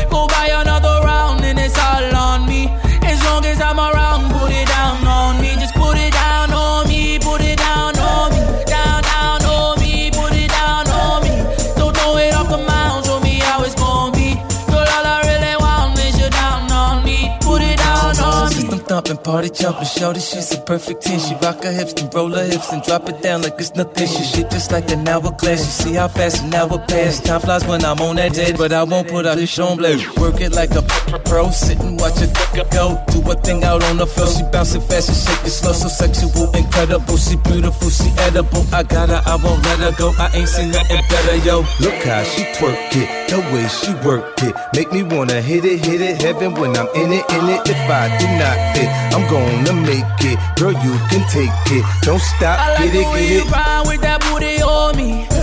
and 19.08 19.22
party 19.22 19.50
jumping. 19.50 19.86
Shorty, 19.86 20.20
she's 20.20 20.52
a 20.54 20.58
perfect 20.60 21.02
ten. 21.02 21.18
She 21.18 21.34
rock 21.36 21.62
her 21.62 21.72
hips 21.72 21.92
and 22.00 22.12
roll 22.14 22.30
her 22.30 22.44
hips 22.44 22.72
and 22.72 22.82
drop 22.82 23.08
it 23.08 23.22
down 23.22 23.42
like 23.42 23.54
it's 23.58 23.74
nothing. 23.74 24.06
She 24.06 24.22
shit 24.22 24.50
just 24.50 24.72
like 24.72 24.90
an 24.90 25.06
hourglass. 25.08 25.60
You 25.60 25.84
see 25.84 25.94
how 25.94 26.08
fast 26.08 26.42
an 26.42 26.54
hour 26.54 26.78
pass. 26.88 27.20
Time 27.20 27.40
flies 27.40 27.64
when 27.66 27.84
I'm 27.84 28.00
on 28.00 28.16
that 28.16 28.34
dead, 28.34 28.56
but 28.56 28.72
I 28.72 28.84
won't 28.84 29.08
put 29.08 29.26
out 29.26 29.36
this 29.36 29.58
on 29.58 29.76
blade. 29.76 30.06
Work 30.16 30.40
it 30.40 30.52
like 30.52 30.72
a 30.72 30.82
pro, 31.24 31.50
sit 31.50 31.80
and 31.80 31.98
watch 32.00 32.20
it 32.20 32.30
go. 32.70 33.02
Do 33.12 33.20
a 33.30 33.34
thing 33.34 33.64
out 33.64 33.82
on 33.84 33.96
the 33.96 34.06
floor. 34.06 34.28
She 34.28 34.42
bouncing 34.52 34.80
fast 34.82 35.08
and 35.08 35.18
shake 35.18 35.46
it 35.46 35.50
slow, 35.50 35.72
so 35.72 35.88
sexual, 35.88 36.50
incredible. 36.54 37.16
She 37.16 37.36
beautiful, 37.36 37.90
she 37.90 38.10
edible. 38.18 38.64
I 38.72 38.82
got 38.82 39.08
her, 39.08 39.22
I 39.26 39.36
won't 39.36 39.64
let 39.64 39.78
her 39.80 39.92
go. 39.98 40.12
I 40.18 40.30
ain't 40.34 40.48
seen 40.48 40.70
nothing 40.70 41.02
better, 41.10 41.36
yo. 41.36 41.64
Look 41.80 41.98
how 42.04 42.22
she 42.22 42.42
twerk 42.56 42.94
it, 42.96 43.08
the 43.28 43.38
way 43.52 43.66
she 43.68 43.92
work 44.06 44.42
it. 44.42 44.54
Make 44.74 44.92
me 44.92 45.02
wanna 45.02 45.40
hit 45.40 45.64
it, 45.64 45.84
hit 45.84 46.00
it, 46.00 46.22
heaven 46.22 46.54
when 46.54 46.76
I'm 46.76 46.88
in 46.94 47.12
it, 47.12 47.24
in 47.30 47.48
it. 47.48 47.62
If 47.66 47.90
I 47.90 48.08
do 48.18 48.26
not 48.38 48.76
fit 48.76 48.93
I'm 49.14 49.28
gonna 49.28 49.72
make 49.72 50.04
it, 50.20 50.38
girl, 50.56 50.72
you 50.72 50.94
can 51.10 51.22
take 51.30 51.50
it. 51.70 51.84
Don't 52.02 52.20
stop, 52.20 52.58
I 52.58 52.74
like 52.74 52.92
get 52.92 52.94
it, 52.94 53.04
the 53.04 53.10
way 53.10 53.28
get 53.28 53.36
it. 53.36 53.44
You 53.44 53.50
ride 53.50 53.84
with 53.86 54.00
that 54.02 54.20
booty 54.22 54.62
on 54.62 54.96
me. 54.96 55.33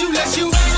you, 0.00 0.12
let 0.12 0.36
you. 0.38 0.69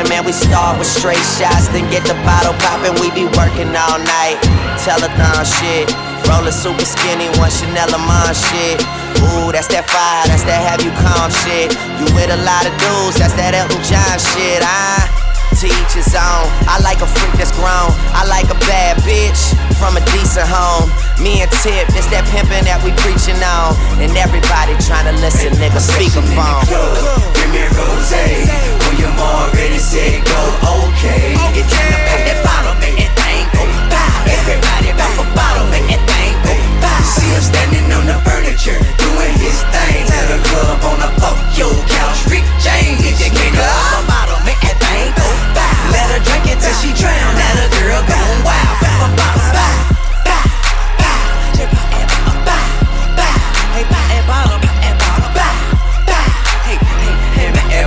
Man. 0.00 0.24
We 0.24 0.32
start 0.32 0.78
with 0.78 0.88
straight 0.88 1.20
shots, 1.36 1.68
then 1.68 1.84
get 1.92 2.04
the 2.08 2.16
bottle 2.24 2.56
poppin'. 2.64 2.96
We 2.96 3.12
be 3.12 3.28
working 3.36 3.68
all 3.76 4.00
night. 4.00 4.40
Telethon 4.80 5.44
shit. 5.44 5.92
Rollin' 6.28 6.52
super 6.52 6.84
skinny, 6.84 7.28
one 7.36 7.50
Chanel 7.50 7.92
Amon 7.92 8.32
shit. 8.32 8.80
Ooh, 9.20 9.52
that's 9.52 9.68
that 9.68 9.84
fire, 9.84 10.24
that's 10.28 10.44
that 10.48 10.64
have 10.64 10.80
you 10.80 10.92
calm 11.04 11.28
shit. 11.44 11.76
You 12.00 12.06
with 12.16 12.30
a 12.32 12.40
lot 12.40 12.64
of 12.64 12.72
dudes, 12.80 13.18
that's 13.20 13.34
that 13.36 13.52
Elton 13.52 13.82
John 13.84 14.16
shit. 14.16 14.62
I 14.64 15.21
to 15.60 15.66
each 15.66 15.92
his 15.92 16.14
own. 16.14 16.46
I 16.70 16.80
like 16.82 17.00
a 17.02 17.08
freak 17.08 17.32
that's 17.36 17.52
grown. 17.52 17.92
I 18.16 18.24
like 18.28 18.48
a 18.48 18.58
bad 18.64 18.96
bitch 19.04 19.52
from 19.76 19.96
a 19.96 20.02
decent 20.14 20.48
home. 20.48 20.88
Me 21.20 21.42
and 21.42 21.50
Tip, 21.62 21.88
it's 21.92 22.08
that 22.14 22.24
pimpin' 22.32 22.64
that 22.64 22.80
we 22.80 22.90
preachin' 23.04 23.40
on. 23.42 23.76
And 24.00 24.14
everybody 24.16 24.74
tryna 24.80 25.14
listen, 25.20 25.52
nigga, 25.60 25.80
speakerphone. 25.82 26.64
Give 27.34 27.48
me 27.52 27.62
a 27.62 27.70
rose. 27.76 28.12
William 28.88 29.16
already 29.18 29.78
said 29.78 30.24
go 30.24 30.40
okay. 30.88 31.34
It's 31.58 31.68
time 31.70 31.90
to 31.90 31.98
pop 32.06 32.20
that 32.26 32.38
bottle, 32.44 32.74
make 32.80 32.96
that 32.98 33.12
thing 33.18 33.44
go 33.52 33.62
by. 33.92 34.08
Everybody 34.28 34.90
back 34.98 35.14
a 35.20 35.26
bottle, 35.36 35.66
make 35.70 35.86
that 35.90 36.02
thing 36.06 36.34
go 36.44 36.54
by. 36.80 36.96
See 37.06 37.28
him 37.30 37.42
standing 37.42 37.88
on 37.92 38.04
the 38.06 38.18
furniture, 38.26 38.78
doing 38.98 39.34
his 39.38 39.58
thing. 39.70 40.06
Tell 40.08 40.26
the 40.32 40.40
club 40.48 40.78
on 40.86 40.96
the 41.02 41.10
fuck 41.20 41.38
your 41.56 41.72
couch. 41.88 42.24
Rick 42.28 42.46
James, 42.60 43.00
get 43.00 43.16
your 43.20 43.32
nigga 43.32 43.62
up 43.62 44.02
a 44.02 44.10
bottle, 44.10 44.40
make 44.44 44.60
that 44.60 44.76
thing 44.76 44.76
go 44.76 44.80
by. 44.80 44.81
Let 45.92 46.06
her 46.10 46.20
drink 46.24 46.46
it 46.48 46.58
till 46.60 46.76
she 46.80 46.90
drown. 46.96 47.32
Let 47.36 47.56
a 47.60 47.68
girl 47.76 48.02
go 48.08 48.20
wild. 48.44 48.82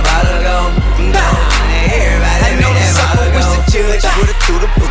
Bottle 0.06 0.40
go. 0.42 0.56
Go. 1.12 1.26
Everybody 1.92 2.40
I 2.44 2.56
know 2.60 2.68
make 2.68 2.78
the 2.78 2.80
that 2.80 2.94
sucker 2.96 3.16
bottle 3.16 3.34
wish 3.36 3.44
go. 3.44 3.52
the 3.52 3.70
judge 3.72 4.04
would've 4.16 4.36
threw 4.42 4.58
the 4.58 4.66
book 4.66 4.76
at 4.76 4.80
me. 4.80 4.85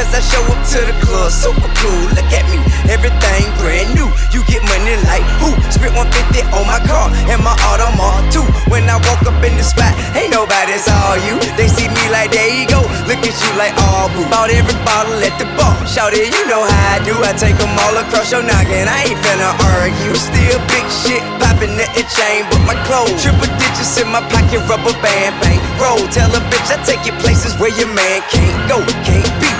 Cause 0.00 0.16
I 0.16 0.24
show 0.24 0.40
up 0.48 0.56
to 0.72 0.80
the 0.80 0.96
club, 1.04 1.28
super 1.28 1.68
cool. 1.76 2.04
Look 2.16 2.32
at 2.32 2.48
me, 2.48 2.56
everything 2.88 3.44
brand 3.60 3.92
new. 3.92 4.08
You 4.32 4.40
get 4.48 4.64
money 4.64 4.96
like 5.04 5.20
who? 5.36 5.52
Spent 5.68 5.92
150 5.92 6.40
on 6.56 6.64
my 6.64 6.80
car 6.88 7.12
and 7.28 7.36
my 7.44 7.52
Audemars 7.68 8.32
too. 8.32 8.48
When 8.72 8.88
I 8.88 8.96
walk 8.96 9.20
up 9.28 9.36
in 9.44 9.60
the 9.60 9.66
spot, 9.66 9.92
ain't 10.16 10.32
nobody 10.32 10.80
saw 10.80 11.20
you. 11.20 11.36
They 11.52 11.68
see 11.68 11.84
me 11.92 12.00
like, 12.08 12.32
there 12.32 12.48
you 12.48 12.64
go. 12.64 12.80
Look 13.04 13.20
at 13.20 13.36
you 13.44 13.52
like, 13.60 13.76
oh, 13.76 14.08
boo. 14.16 14.24
Bought 14.32 14.48
every 14.48 14.72
bottle 14.88 15.20
at 15.20 15.36
the 15.36 15.44
bar. 15.52 15.76
Shout 15.84 16.16
it, 16.16 16.32
you 16.32 16.48
know 16.48 16.64
how 16.64 16.96
I 16.96 17.04
do. 17.04 17.12
I 17.20 17.36
take 17.36 17.60
them 17.60 17.76
all 17.84 18.00
across 18.00 18.32
your 18.32 18.40
noggin. 18.40 18.88
I 18.88 19.04
ain't 19.04 19.20
finna 19.20 19.52
argue. 19.52 20.16
Still 20.16 20.64
big 20.64 20.86
shit, 20.88 21.20
popping 21.44 21.76
at 21.76 21.92
the 21.92 22.08
chain, 22.08 22.48
but 22.48 22.64
my 22.64 22.76
clothes. 22.88 23.20
Triple 23.20 23.52
digits 23.60 24.00
in 24.00 24.08
my 24.08 24.24
pocket, 24.32 24.64
rubber 24.64 24.96
band, 25.04 25.36
bang. 25.44 25.60
Roll, 25.76 26.00
tell 26.08 26.32
a 26.32 26.40
bitch 26.48 26.72
I 26.72 26.80
take 26.88 27.04
you 27.04 27.12
places 27.20 27.52
where 27.60 27.76
your 27.76 27.92
man 27.92 28.24
can't 28.32 28.56
go, 28.64 28.80
can't 29.04 29.28
be. 29.44 29.59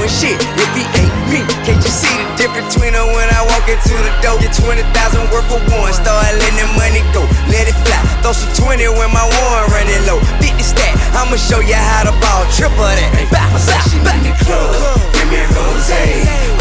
Doing 0.00 0.16
shit 0.16 0.40
if 0.56 0.70
he 0.72 0.88
ain't 0.96 1.12
me. 1.28 1.44
Can't 1.60 1.76
you 1.76 1.92
see 1.92 2.08
the 2.08 2.24
difference 2.40 2.72
between 2.72 2.96
her 2.96 3.04
when 3.04 3.28
I 3.36 3.44
walk 3.44 3.68
into 3.68 3.92
the 3.92 4.08
door? 4.24 4.40
Get 4.40 4.56
20,000 4.56 4.80
worth 5.28 5.44
for 5.44 5.60
one. 5.76 5.92
Start 5.92 6.24
letting 6.40 6.56
the 6.56 6.72
money 6.72 7.04
go, 7.12 7.28
let 7.52 7.68
it 7.68 7.76
fly. 7.84 8.00
Throw 8.24 8.32
some 8.32 8.48
20 8.80 8.80
when 8.96 9.12
my 9.12 9.28
one 9.28 9.68
running 9.68 10.00
low. 10.08 10.16
50 10.40 10.56
stack, 10.64 10.96
I'ma 11.12 11.36
show 11.36 11.60
you 11.60 11.76
how 11.76 12.08
to 12.08 12.16
ball. 12.16 12.48
Triple 12.48 12.80
that. 12.80 13.12
Back, 13.28 13.52
back, 13.52 13.84
back. 13.92 14.16
in 14.16 14.24
the 14.24 14.32
club. 14.40 14.72
Give 15.12 15.28
me 15.28 15.36
a 15.36 15.44
rose. 15.52 15.92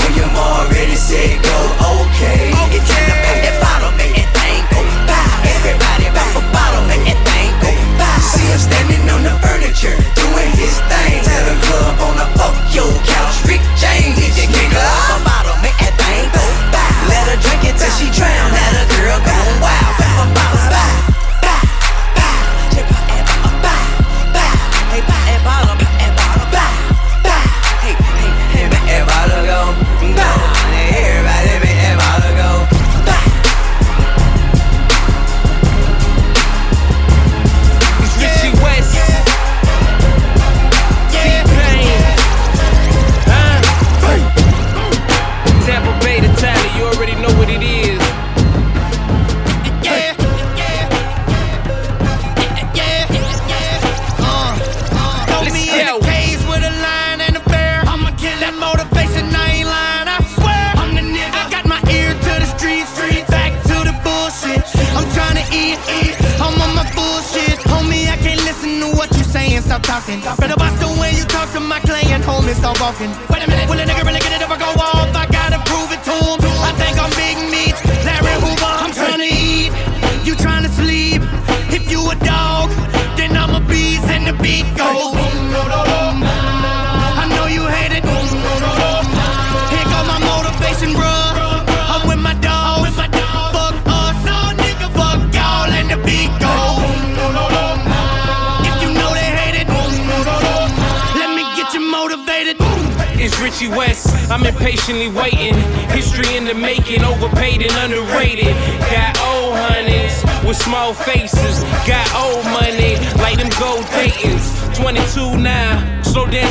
William 0.04 0.36
already 0.36 1.00
said 1.00 1.40
go 1.40 1.56
okay. 1.96 2.52
It's 2.76 2.92
time 2.92 3.08
to 3.08 3.16
pop 3.24 3.40
that 3.40 3.56
bottle, 3.64 3.96
make 3.96 4.20
that 4.20 4.36
thing 4.36 4.68
go 4.68 4.84
by. 5.08 5.16
Everybody 5.48 6.12
back 6.12 6.28
a 6.36 6.44
bottle, 6.52 6.84
make 6.92 7.08
that 7.08 7.16
thing 7.24 7.24
go 7.24 7.24
by. 7.24 7.40
See 7.40 7.49
him 8.50 8.60
standing 8.60 9.06
on 9.14 9.22
the 9.22 9.34
furniture, 9.46 9.94
doing 10.18 10.52
his 10.58 10.74
thing. 10.90 11.22
Tell 11.22 11.46
the 11.46 11.58
club 11.70 11.96
on 12.02 12.16
the 12.18 12.28
fuck 12.38 12.58
your 12.74 12.90
couch. 13.06 13.38
Rick 13.46 13.62
James, 13.78 14.18
get 14.18 14.34
your 14.34 14.50
nigga 14.50 14.82
up 14.82 15.22
a 15.22 15.24
bottle, 15.24 15.58
make 15.62 15.78
that 15.78 15.94
thing 15.94 16.26
go 16.34 16.46
by. 16.74 16.90
Let 17.14 17.30
her 17.30 17.38
drink 17.38 17.62
it 17.70 17.78
till 17.78 17.94
she 17.98 18.10
drown. 18.10 18.50
Let 18.50 18.74
a 18.74 18.86
girl 18.90 19.20
go 19.22 19.38
wild. 19.62 20.49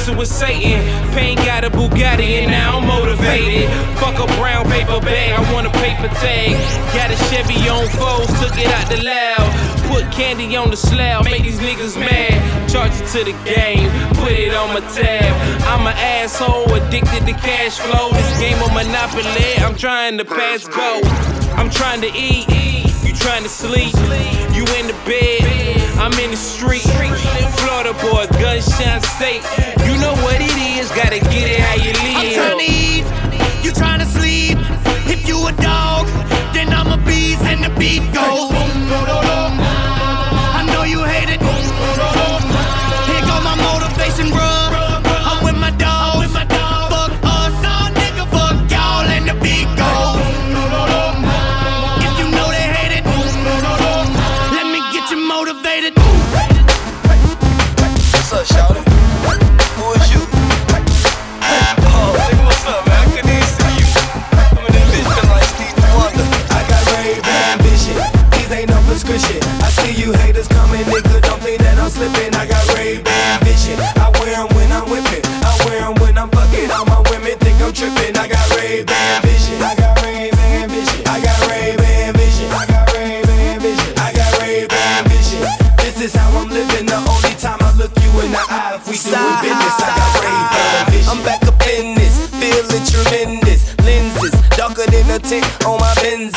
Dancing 0.08 0.18
with 0.18 0.28
Satan. 0.28 1.12
Pain 1.12 1.36
got 1.38 1.64
a 1.64 1.70
Bugatti 1.70 2.42
and 2.42 2.50
now 2.50 2.78
I'm 2.78 2.86
motivated. 2.86 3.68
Fuck 3.98 4.18
a 4.18 4.26
brown 4.38 4.64
paper 4.66 5.00
bag, 5.00 5.38
I 5.38 5.52
want 5.52 5.66
a 5.66 5.70
paper 5.70 6.08
tag. 6.14 6.52
Got 6.94 7.10
a 7.10 7.16
Chevy 7.28 7.68
on 7.68 7.86
foes, 7.88 8.28
took 8.40 8.56
it 8.58 8.66
out 8.66 8.88
the 8.90 9.02
loud. 9.02 9.48
Put 9.88 10.10
candy 10.12 10.54
on 10.56 10.70
the 10.70 10.76
slab, 10.76 11.24
make 11.24 11.42
these 11.42 11.60
niggas 11.60 11.98
mad. 11.98 12.68
Charge 12.68 12.92
it 12.92 13.06
to 13.08 13.24
the 13.24 13.32
game, 13.44 13.90
put 14.14 14.32
it 14.32 14.54
on 14.54 14.68
my 14.74 14.80
tab. 14.92 15.34
I'm 15.64 15.86
an 15.86 15.96
asshole, 15.96 16.72
addicted 16.74 17.26
to 17.26 17.32
cash 17.32 17.78
flow. 17.78 18.10
This 18.12 18.38
game 18.38 18.60
of 18.62 18.72
Monopoly, 18.72 19.56
I'm 19.58 19.76
trying 19.76 20.18
to 20.18 20.24
pass 20.24 20.68
go. 20.68 21.00
I'm 21.56 21.70
trying 21.70 22.00
to 22.02 22.10
eat, 22.14 22.48
you 23.04 23.14
trying 23.14 23.42
to 23.42 23.48
sleep. 23.48 23.94
You 24.52 24.64
in 24.76 24.86
the 24.86 24.96
bed, 25.06 25.67
I'm 25.98 26.12
in 26.20 26.30
the 26.30 26.36
street. 26.36 26.82
Florida 27.58 27.92
boy, 28.00 28.26
gunshot 28.38 29.02
state. 29.04 29.42
You 29.84 29.98
know 30.00 30.14
what 30.22 30.40
it 30.40 30.56
is, 30.78 30.88
gotta 30.90 31.18
get 31.18 31.50
it 31.50 31.60
how 31.60 31.74
you 31.74 31.92
live. 31.92 32.16
I'm 32.16 32.32
trying 32.34 32.58
to 32.58 32.64
eat, 32.64 33.04
you 33.64 33.72
trying 33.72 34.00
to 34.00 34.06
sleep. 34.06 34.58
If 35.10 35.26
you 35.26 35.36
a 35.46 35.52
dog, 35.52 36.06
then 36.54 36.72
I'm 36.72 36.92
a 36.92 37.04
beast 37.04 37.42
and 37.42 37.64
the 37.64 37.70
beat 37.78 38.02
goes. 38.14 38.52
I 40.58 40.62
know 40.72 40.84
you 40.84 41.02
hate 41.02 41.30
it. 41.30 41.40
Here 41.40 43.22
go 43.26 43.40
my 43.42 43.56
motivation, 43.56 44.30
bruh. 44.32 44.87
What's 58.30 58.52
up, 58.52 58.76
Shawty? 58.76 58.87
Tick 95.28 95.44
on 95.68 95.78
my 95.78 95.92
Benzes. 96.00 96.32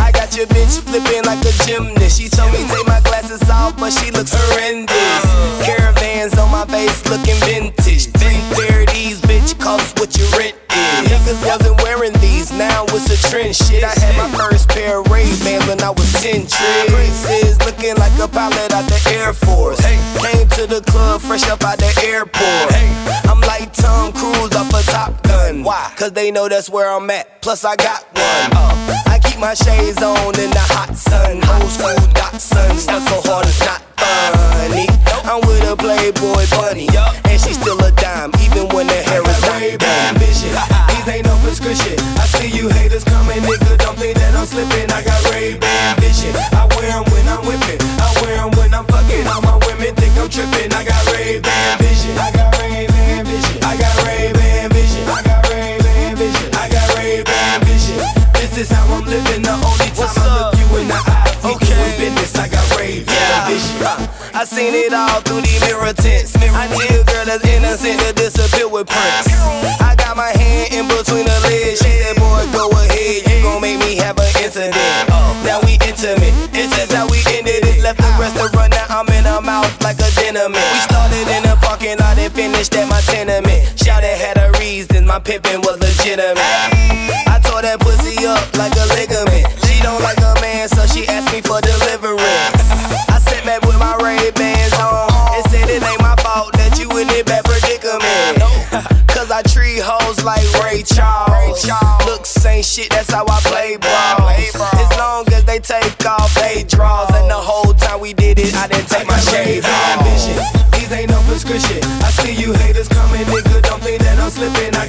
I 0.00 0.10
got 0.12 0.34
your 0.34 0.46
bitch 0.46 0.80
flipping 0.80 1.22
like 1.28 1.44
a 1.44 1.52
gymnast. 1.68 2.18
She 2.18 2.28
told 2.30 2.50
me 2.52 2.64
take 2.64 2.86
my 2.88 3.00
glasses 3.04 3.44
off, 3.50 3.76
but 3.76 3.92
she 3.92 4.10
looks 4.10 4.32
horrendous. 4.32 5.24
Caravans 5.60 6.38
on 6.38 6.50
my 6.50 6.64
face 6.64 7.04
looking 7.12 7.36
vintage. 7.44 8.08
Three 8.56 8.86
these 8.96 9.20
bitch, 9.20 9.58
cost 9.60 10.00
what 10.00 10.16
your 10.16 10.28
rent 10.40 10.56
is. 10.72 11.12
Niggas 11.12 11.44
wasn't 11.44 11.76
wearing 11.82 12.14
these, 12.24 12.50
now 12.52 12.84
it's 12.88 13.12
a 13.12 13.18
trend 13.28 13.54
shit. 13.54 13.84
I 13.84 13.92
had 13.92 14.16
my 14.16 14.28
first 14.32 14.70
pair 14.70 15.00
of 15.00 15.10
Ray-Bans 15.12 15.66
when 15.68 15.82
I 15.82 15.90
was 15.90 16.10
10 16.22 16.46
Traces 16.46 17.58
looking 17.66 17.96
like 17.96 18.16
a 18.18 18.28
pilot 18.28 18.72
out 18.72 18.88
the 18.88 19.00
Air 19.12 19.34
Force. 19.34 19.80
Came 20.24 20.48
to 20.56 20.66
the 20.66 20.80
club 20.88 21.20
fresh 21.20 21.46
up 21.50 21.62
out 21.64 21.78
the 21.78 21.92
airport. 22.02 23.29
Why? 25.80 25.94
Cause 25.96 26.12
they 26.12 26.30
know 26.30 26.46
that's 26.48 26.68
where 26.68 26.92
I'm 26.92 27.08
at. 27.08 27.40
Plus 27.40 27.64
I 27.64 27.74
got 27.76 28.04
one. 28.12 28.50
Uh, 28.52 29.08
I 29.08 29.18
keep 29.24 29.38
my 29.40 29.54
shades 29.54 30.02
on 30.02 30.36
in 30.36 30.50
the 30.52 30.64
hot 30.76 30.92
sun. 30.92 31.40
Old 31.40 31.72
school 31.72 31.96
Datsun. 32.12 32.76
Stuff 32.76 33.08
so 33.08 33.16
hard 33.24 33.46
it's 33.48 33.64
not 33.64 33.80
funny. 33.96 34.84
I'm 35.24 35.40
with 35.48 35.64
a 35.64 35.76
Playboy 35.76 36.44
bunny. 36.52 36.88
And 37.24 37.40
she's 37.40 37.56
still 37.56 37.80
a 37.80 37.92
dime, 37.96 38.28
even 38.44 38.68
when 38.76 38.88
the 38.92 39.00
hair 39.08 39.24
is 39.24 39.40
done. 39.80 40.20
vision. 40.20 40.52
These 40.92 41.08
ain't 41.08 41.24
no 41.24 41.36
prescription. 41.40 41.96
I 42.20 42.28
see 42.28 42.52
you 42.52 42.68
haters 42.68 43.04
coming, 43.04 43.40
nigga. 43.40 43.78
Don't 43.80 43.96
think 43.96 44.18
that 44.20 44.36
I'm 44.36 44.44
slipping. 44.44 44.92
I 44.92 45.00
got 45.00 45.16
Ray-Ban 45.32 45.96
vision. 45.96 46.36
I 46.52 46.68
wear 46.76 46.92
'em 46.92 47.04
when 47.08 47.24
I'm 47.24 47.40
whipping. 47.48 47.80
I 48.04 48.08
wear 48.20 48.36
'em 48.36 48.50
when 48.52 48.74
I'm 48.74 48.84
fucking. 48.84 49.24
All 49.32 49.40
my 49.40 49.56
women 49.64 49.96
think 49.96 50.12
I'm 50.20 50.28
tripping. 50.28 50.72
I 50.76 50.84
got 50.84 50.89
Ray-Ban. 62.90 64.10
I 64.34 64.42
seen 64.44 64.74
it 64.74 64.92
all 64.92 65.20
through 65.22 65.42
the 65.46 65.54
mirror 65.62 65.94
tints. 65.94 66.34
I 66.34 66.66
need 66.74 66.90
a 66.90 67.04
girl 67.06 67.24
that's 67.26 67.44
innocent 67.46 68.00
to 68.02 68.10
disappear 68.14 68.66
with 68.66 68.88
Prince. 68.90 69.30
I 69.78 69.94
got 69.94 70.16
my 70.16 70.34
hand 70.34 70.74
in 70.74 70.90
between 70.90 71.26
her 71.26 71.40
legs. 71.46 71.78
She 71.78 71.90
said, 72.02 72.18
boy, 72.18 72.42
go 72.50 72.66
ahead. 72.74 73.30
You 73.30 73.42
gon' 73.46 73.62
make 73.62 73.78
me 73.78 73.94
have 74.02 74.18
an 74.18 74.26
incident. 74.42 74.74
Now 75.46 75.62
we 75.62 75.78
intimate. 75.86 76.34
This 76.50 76.70
is 76.82 76.90
how 76.90 77.06
we 77.06 77.22
ended 77.30 77.62
it. 77.62 77.78
Left 77.82 77.98
the 78.02 78.10
restaurant, 78.18 78.74
now 78.74 78.86
I'm 78.90 79.06
in 79.14 79.22
her 79.22 79.40
mouth 79.40 79.70
like 79.82 80.02
a 80.02 80.10
dynamite. 80.18 80.58
We 80.58 80.80
started 80.82 81.26
in 81.30 81.42
the 81.46 81.54
parking 81.62 81.98
lot 81.98 82.18
and 82.18 82.32
finished 82.34 82.74
at 82.74 82.90
my 82.90 83.00
tenement. 83.06 83.78
Shout 83.78 84.02
it 84.02 84.18
had 84.18 84.34
a 84.38 84.50
reason, 84.58 85.06
my 85.06 85.18
pimpin' 85.22 85.62
was 85.62 85.78
legitimate. 85.78 86.42
I 86.42 87.38
tore 87.46 87.62
that 87.62 87.78
pussy 87.78 88.18
up 88.26 88.42
like 88.58 88.74
a 88.74 88.86
ligament. 88.98 89.59
Ray 100.80 100.86
Charles. 100.86 102.06
Looks 102.06 102.46
ain't 102.46 102.64
shit, 102.64 102.88
that's 102.90 103.10
how 103.10 103.24
I 103.28 103.40
play 103.44 103.76
ball. 103.76 104.28
As 104.28 104.98
long 104.98 105.28
as 105.32 105.44
they 105.44 105.58
take 105.58 106.06
off 106.06 106.32
they 106.34 106.64
draws, 106.64 107.10
and 107.12 107.28
the 107.28 107.34
whole 107.34 107.74
time 107.74 108.00
we 108.00 108.14
did 108.14 108.38
it, 108.38 108.54
I 108.54 108.66
didn't 108.66 108.88
take 108.88 109.06
my 109.06 109.18
shades 109.18 109.66
off. 109.66 110.00
These 110.72 110.92
ain't 110.92 111.10
no 111.10 111.20
prescription. 111.28 111.84
I 112.00 112.10
see 112.10 112.32
you 112.32 112.54
haters 112.54 112.88
coming, 112.88 113.26
nigga. 113.26 113.62
Don't 113.62 113.82
think 113.82 114.00
that 114.02 114.18
I'm 114.18 114.30
slipping. 114.30 114.79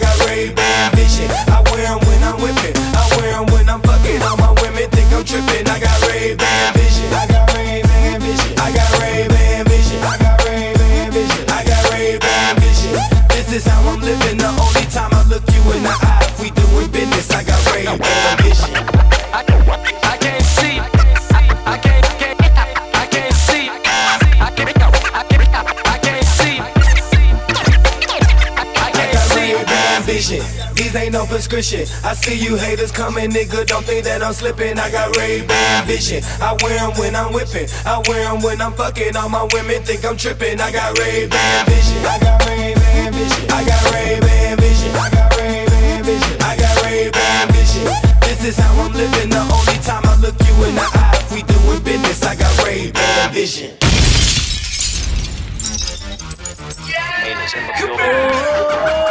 I 31.51 32.15
see 32.15 32.39
you 32.39 32.55
haters 32.55 32.93
coming, 32.93 33.29
nigga. 33.29 33.67
Don't 33.67 33.83
think 33.83 34.05
that 34.05 34.23
I'm 34.23 34.31
slipping. 34.31 34.79
I 34.79 34.89
got 34.89 35.17
Ray 35.17 35.45
Ban 35.45 35.85
vision. 35.85 36.23
I 36.39 36.55
wear 36.63 36.79
them 36.79 36.95
when 36.95 37.13
I'm 37.13 37.33
whipping. 37.33 37.67
I 37.83 38.01
wear 38.07 38.23
them 38.23 38.41
when 38.41 38.61
I'm 38.61 38.71
fucking. 38.71 39.17
All 39.17 39.27
my 39.27 39.43
women 39.51 39.83
think 39.83 40.05
I'm 40.05 40.15
tripping. 40.15 40.61
I 40.61 40.71
got 40.71 40.97
Ray 40.97 41.27
Ban 41.27 41.65
vision. 41.67 41.99
I 42.07 42.19
got 42.23 42.47
Ray 42.47 42.73
Ban 42.73 43.11
vision. 43.11 43.51
I 43.51 43.67
got 43.67 43.83
Ray 43.91 44.21
Ban 44.21 44.57
vision. 44.63 44.95
I 44.95 45.09
got 45.11 45.35
Ray 45.35 45.65
Ban 45.67 46.03
vision. 46.05 46.37
I 46.39 46.55
got 46.55 46.83
Ray 46.87 47.11
Ban 47.11 47.51
vision. 47.51 47.83
This 48.21 48.45
is 48.45 48.55
how 48.55 48.71
I'm 48.79 48.93
living. 48.93 49.29
The 49.29 49.43
only 49.43 49.77
time 49.83 50.07
I 50.07 50.15
look 50.23 50.39
you 50.47 50.55
in 50.63 50.75
the 50.79 50.87
eye, 50.87 51.19
if 51.19 51.33
we 51.35 51.43
doing 51.43 51.83
business, 51.83 52.23
I 52.23 52.35
got 52.39 52.63
Ray 52.63 52.91
Ban 52.91 53.33
vision. 53.33 53.75
Yeah. 56.87 59.10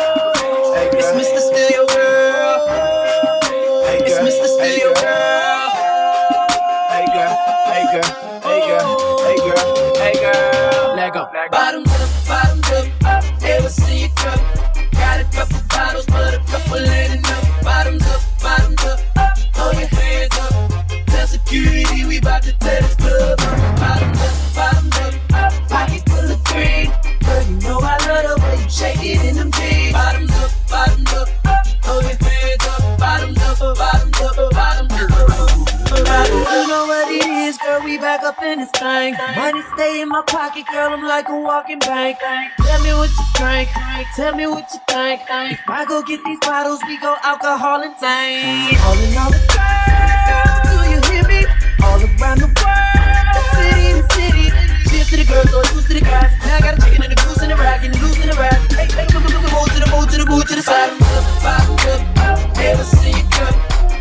in 38.42 38.58
this 38.60 38.70
thing. 38.70 39.14
Money 39.36 39.62
stay 39.74 40.00
in 40.00 40.08
my 40.08 40.22
pocket, 40.26 40.64
girl, 40.72 40.92
I'm 40.92 41.02
like 41.02 41.28
a 41.28 41.36
walking 41.38 41.78
bank. 41.78 42.18
Tell 42.18 42.82
me 42.82 42.92
what 42.94 43.10
you 43.10 43.24
drink, 43.34 43.68
tell 44.14 44.34
me 44.34 44.46
what 44.46 44.72
you 44.72 44.80
think. 44.88 45.22
If 45.28 45.68
I 45.68 45.84
go 45.84 46.02
get 46.02 46.24
these 46.24 46.40
bottles, 46.40 46.80
we 46.86 46.98
go 46.98 47.16
alcohol 47.22 47.82
and 47.82 47.96
tank. 47.96 48.78
All 48.84 48.98
in 48.98 49.16
all, 49.18 49.30
the 49.30 49.40
world, 49.52 50.62
do 50.64 50.72
you 50.88 51.00
hear 51.12 51.24
me? 51.28 51.46
All 51.84 52.00
around 52.00 52.40
the 52.40 52.48
world, 52.48 53.46
city 53.54 53.92
to 53.96 54.02
city. 54.14 54.46
Cheers 54.88 55.08
to 55.10 55.16
the 55.16 55.24
girls, 55.28 55.52
or 55.52 55.62
to 55.64 55.94
the 55.94 56.00
guys. 56.00 56.32
Now 56.40 56.56
I 56.56 56.60
got 56.60 56.78
a 56.78 56.80
chicken 56.80 57.02
and 57.04 57.12
a 57.12 57.16
goose 57.16 57.42
and 57.42 57.52
a 57.52 57.56
rack 57.56 57.84
and 57.84 57.94
a 57.94 57.98
goose 57.98 58.20
and 58.20 58.30
a 58.30 58.36
rack. 58.36 58.58
Hey, 58.72 58.88
hey, 58.88 59.06
move 59.12 59.26
to 59.26 59.80
the 59.80 59.88
move 59.92 60.08
to 60.10 60.16
the 60.18 60.26
move 60.26 60.46
to 60.48 60.54
the 60.54 60.62
side. 60.62 60.96
Bottle 61.44 61.76
bottle 61.76 62.00
up, 62.24 62.56
never 62.56 62.84
see 62.84 63.10
you 63.10 63.24
come. 63.28 63.56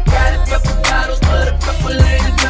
Got 0.07 0.34
a 0.34 0.40
couple 0.49 0.76
bottles, 0.84 1.20
but 1.22 1.48
a 1.49 1.57
couple 1.60 1.91
ain't 1.91 2.40
enough. 2.40 2.48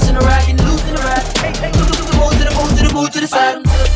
losing 0.00 0.16
a 0.16 0.20
rap, 0.20 0.48
losing 0.48 0.96
a 0.96 1.02
rap. 1.02 1.24
Take, 1.34 1.54
take, 1.54 1.72
take, 1.72 1.72
to 1.72 2.44
the 2.44 2.50
take, 2.54 2.76
to 2.76 2.82
the 2.84 2.90
take, 2.94 3.12
to 3.12 3.20
the 3.20 3.26
side. 3.26 3.89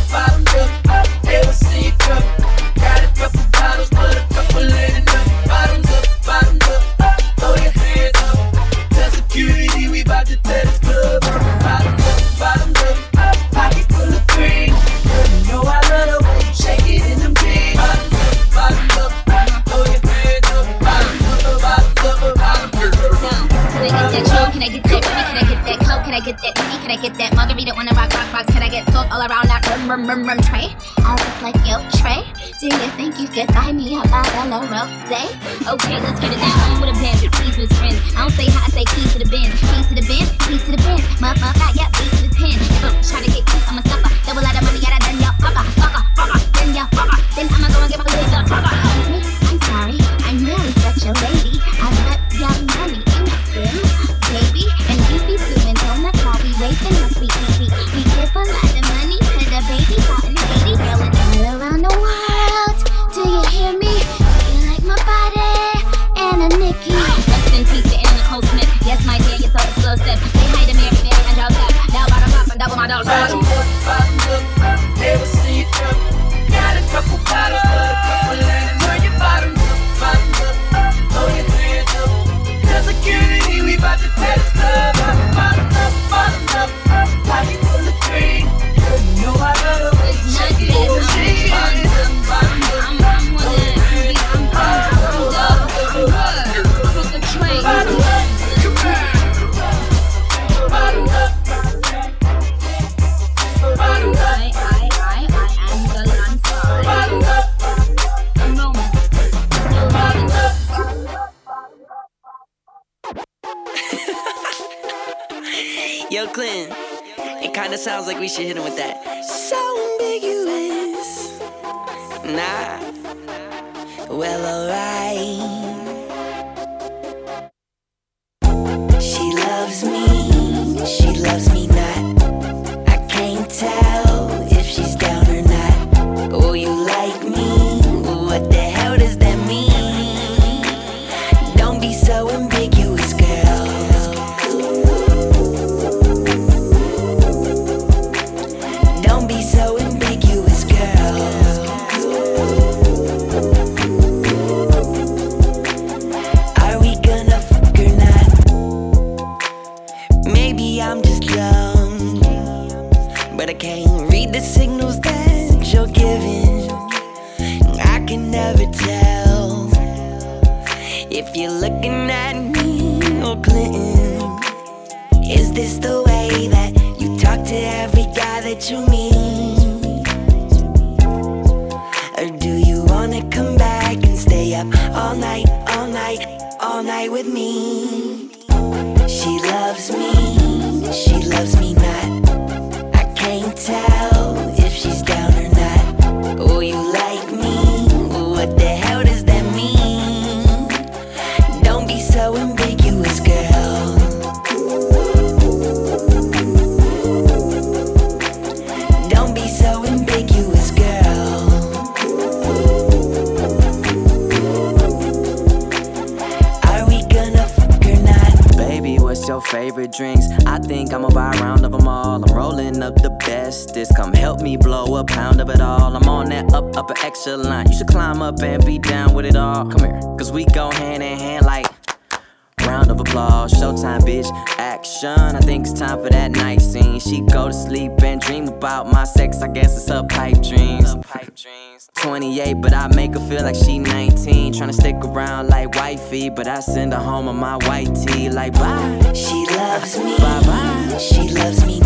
but 246.15 246.47
I 246.47 246.61
send 246.61 246.93
her 246.93 247.01
home 247.01 247.27
in 247.29 247.37
my 247.37 247.57
white 247.67 247.93
tee 247.95 248.31
like 248.31 248.53
bye. 248.53 249.13
She 249.15 249.45
loves 249.57 249.99
me. 249.99 250.17
Bye 250.17 250.43
bye. 250.47 250.99
She 250.99 251.29
loves 251.31 251.67
me 251.67 251.84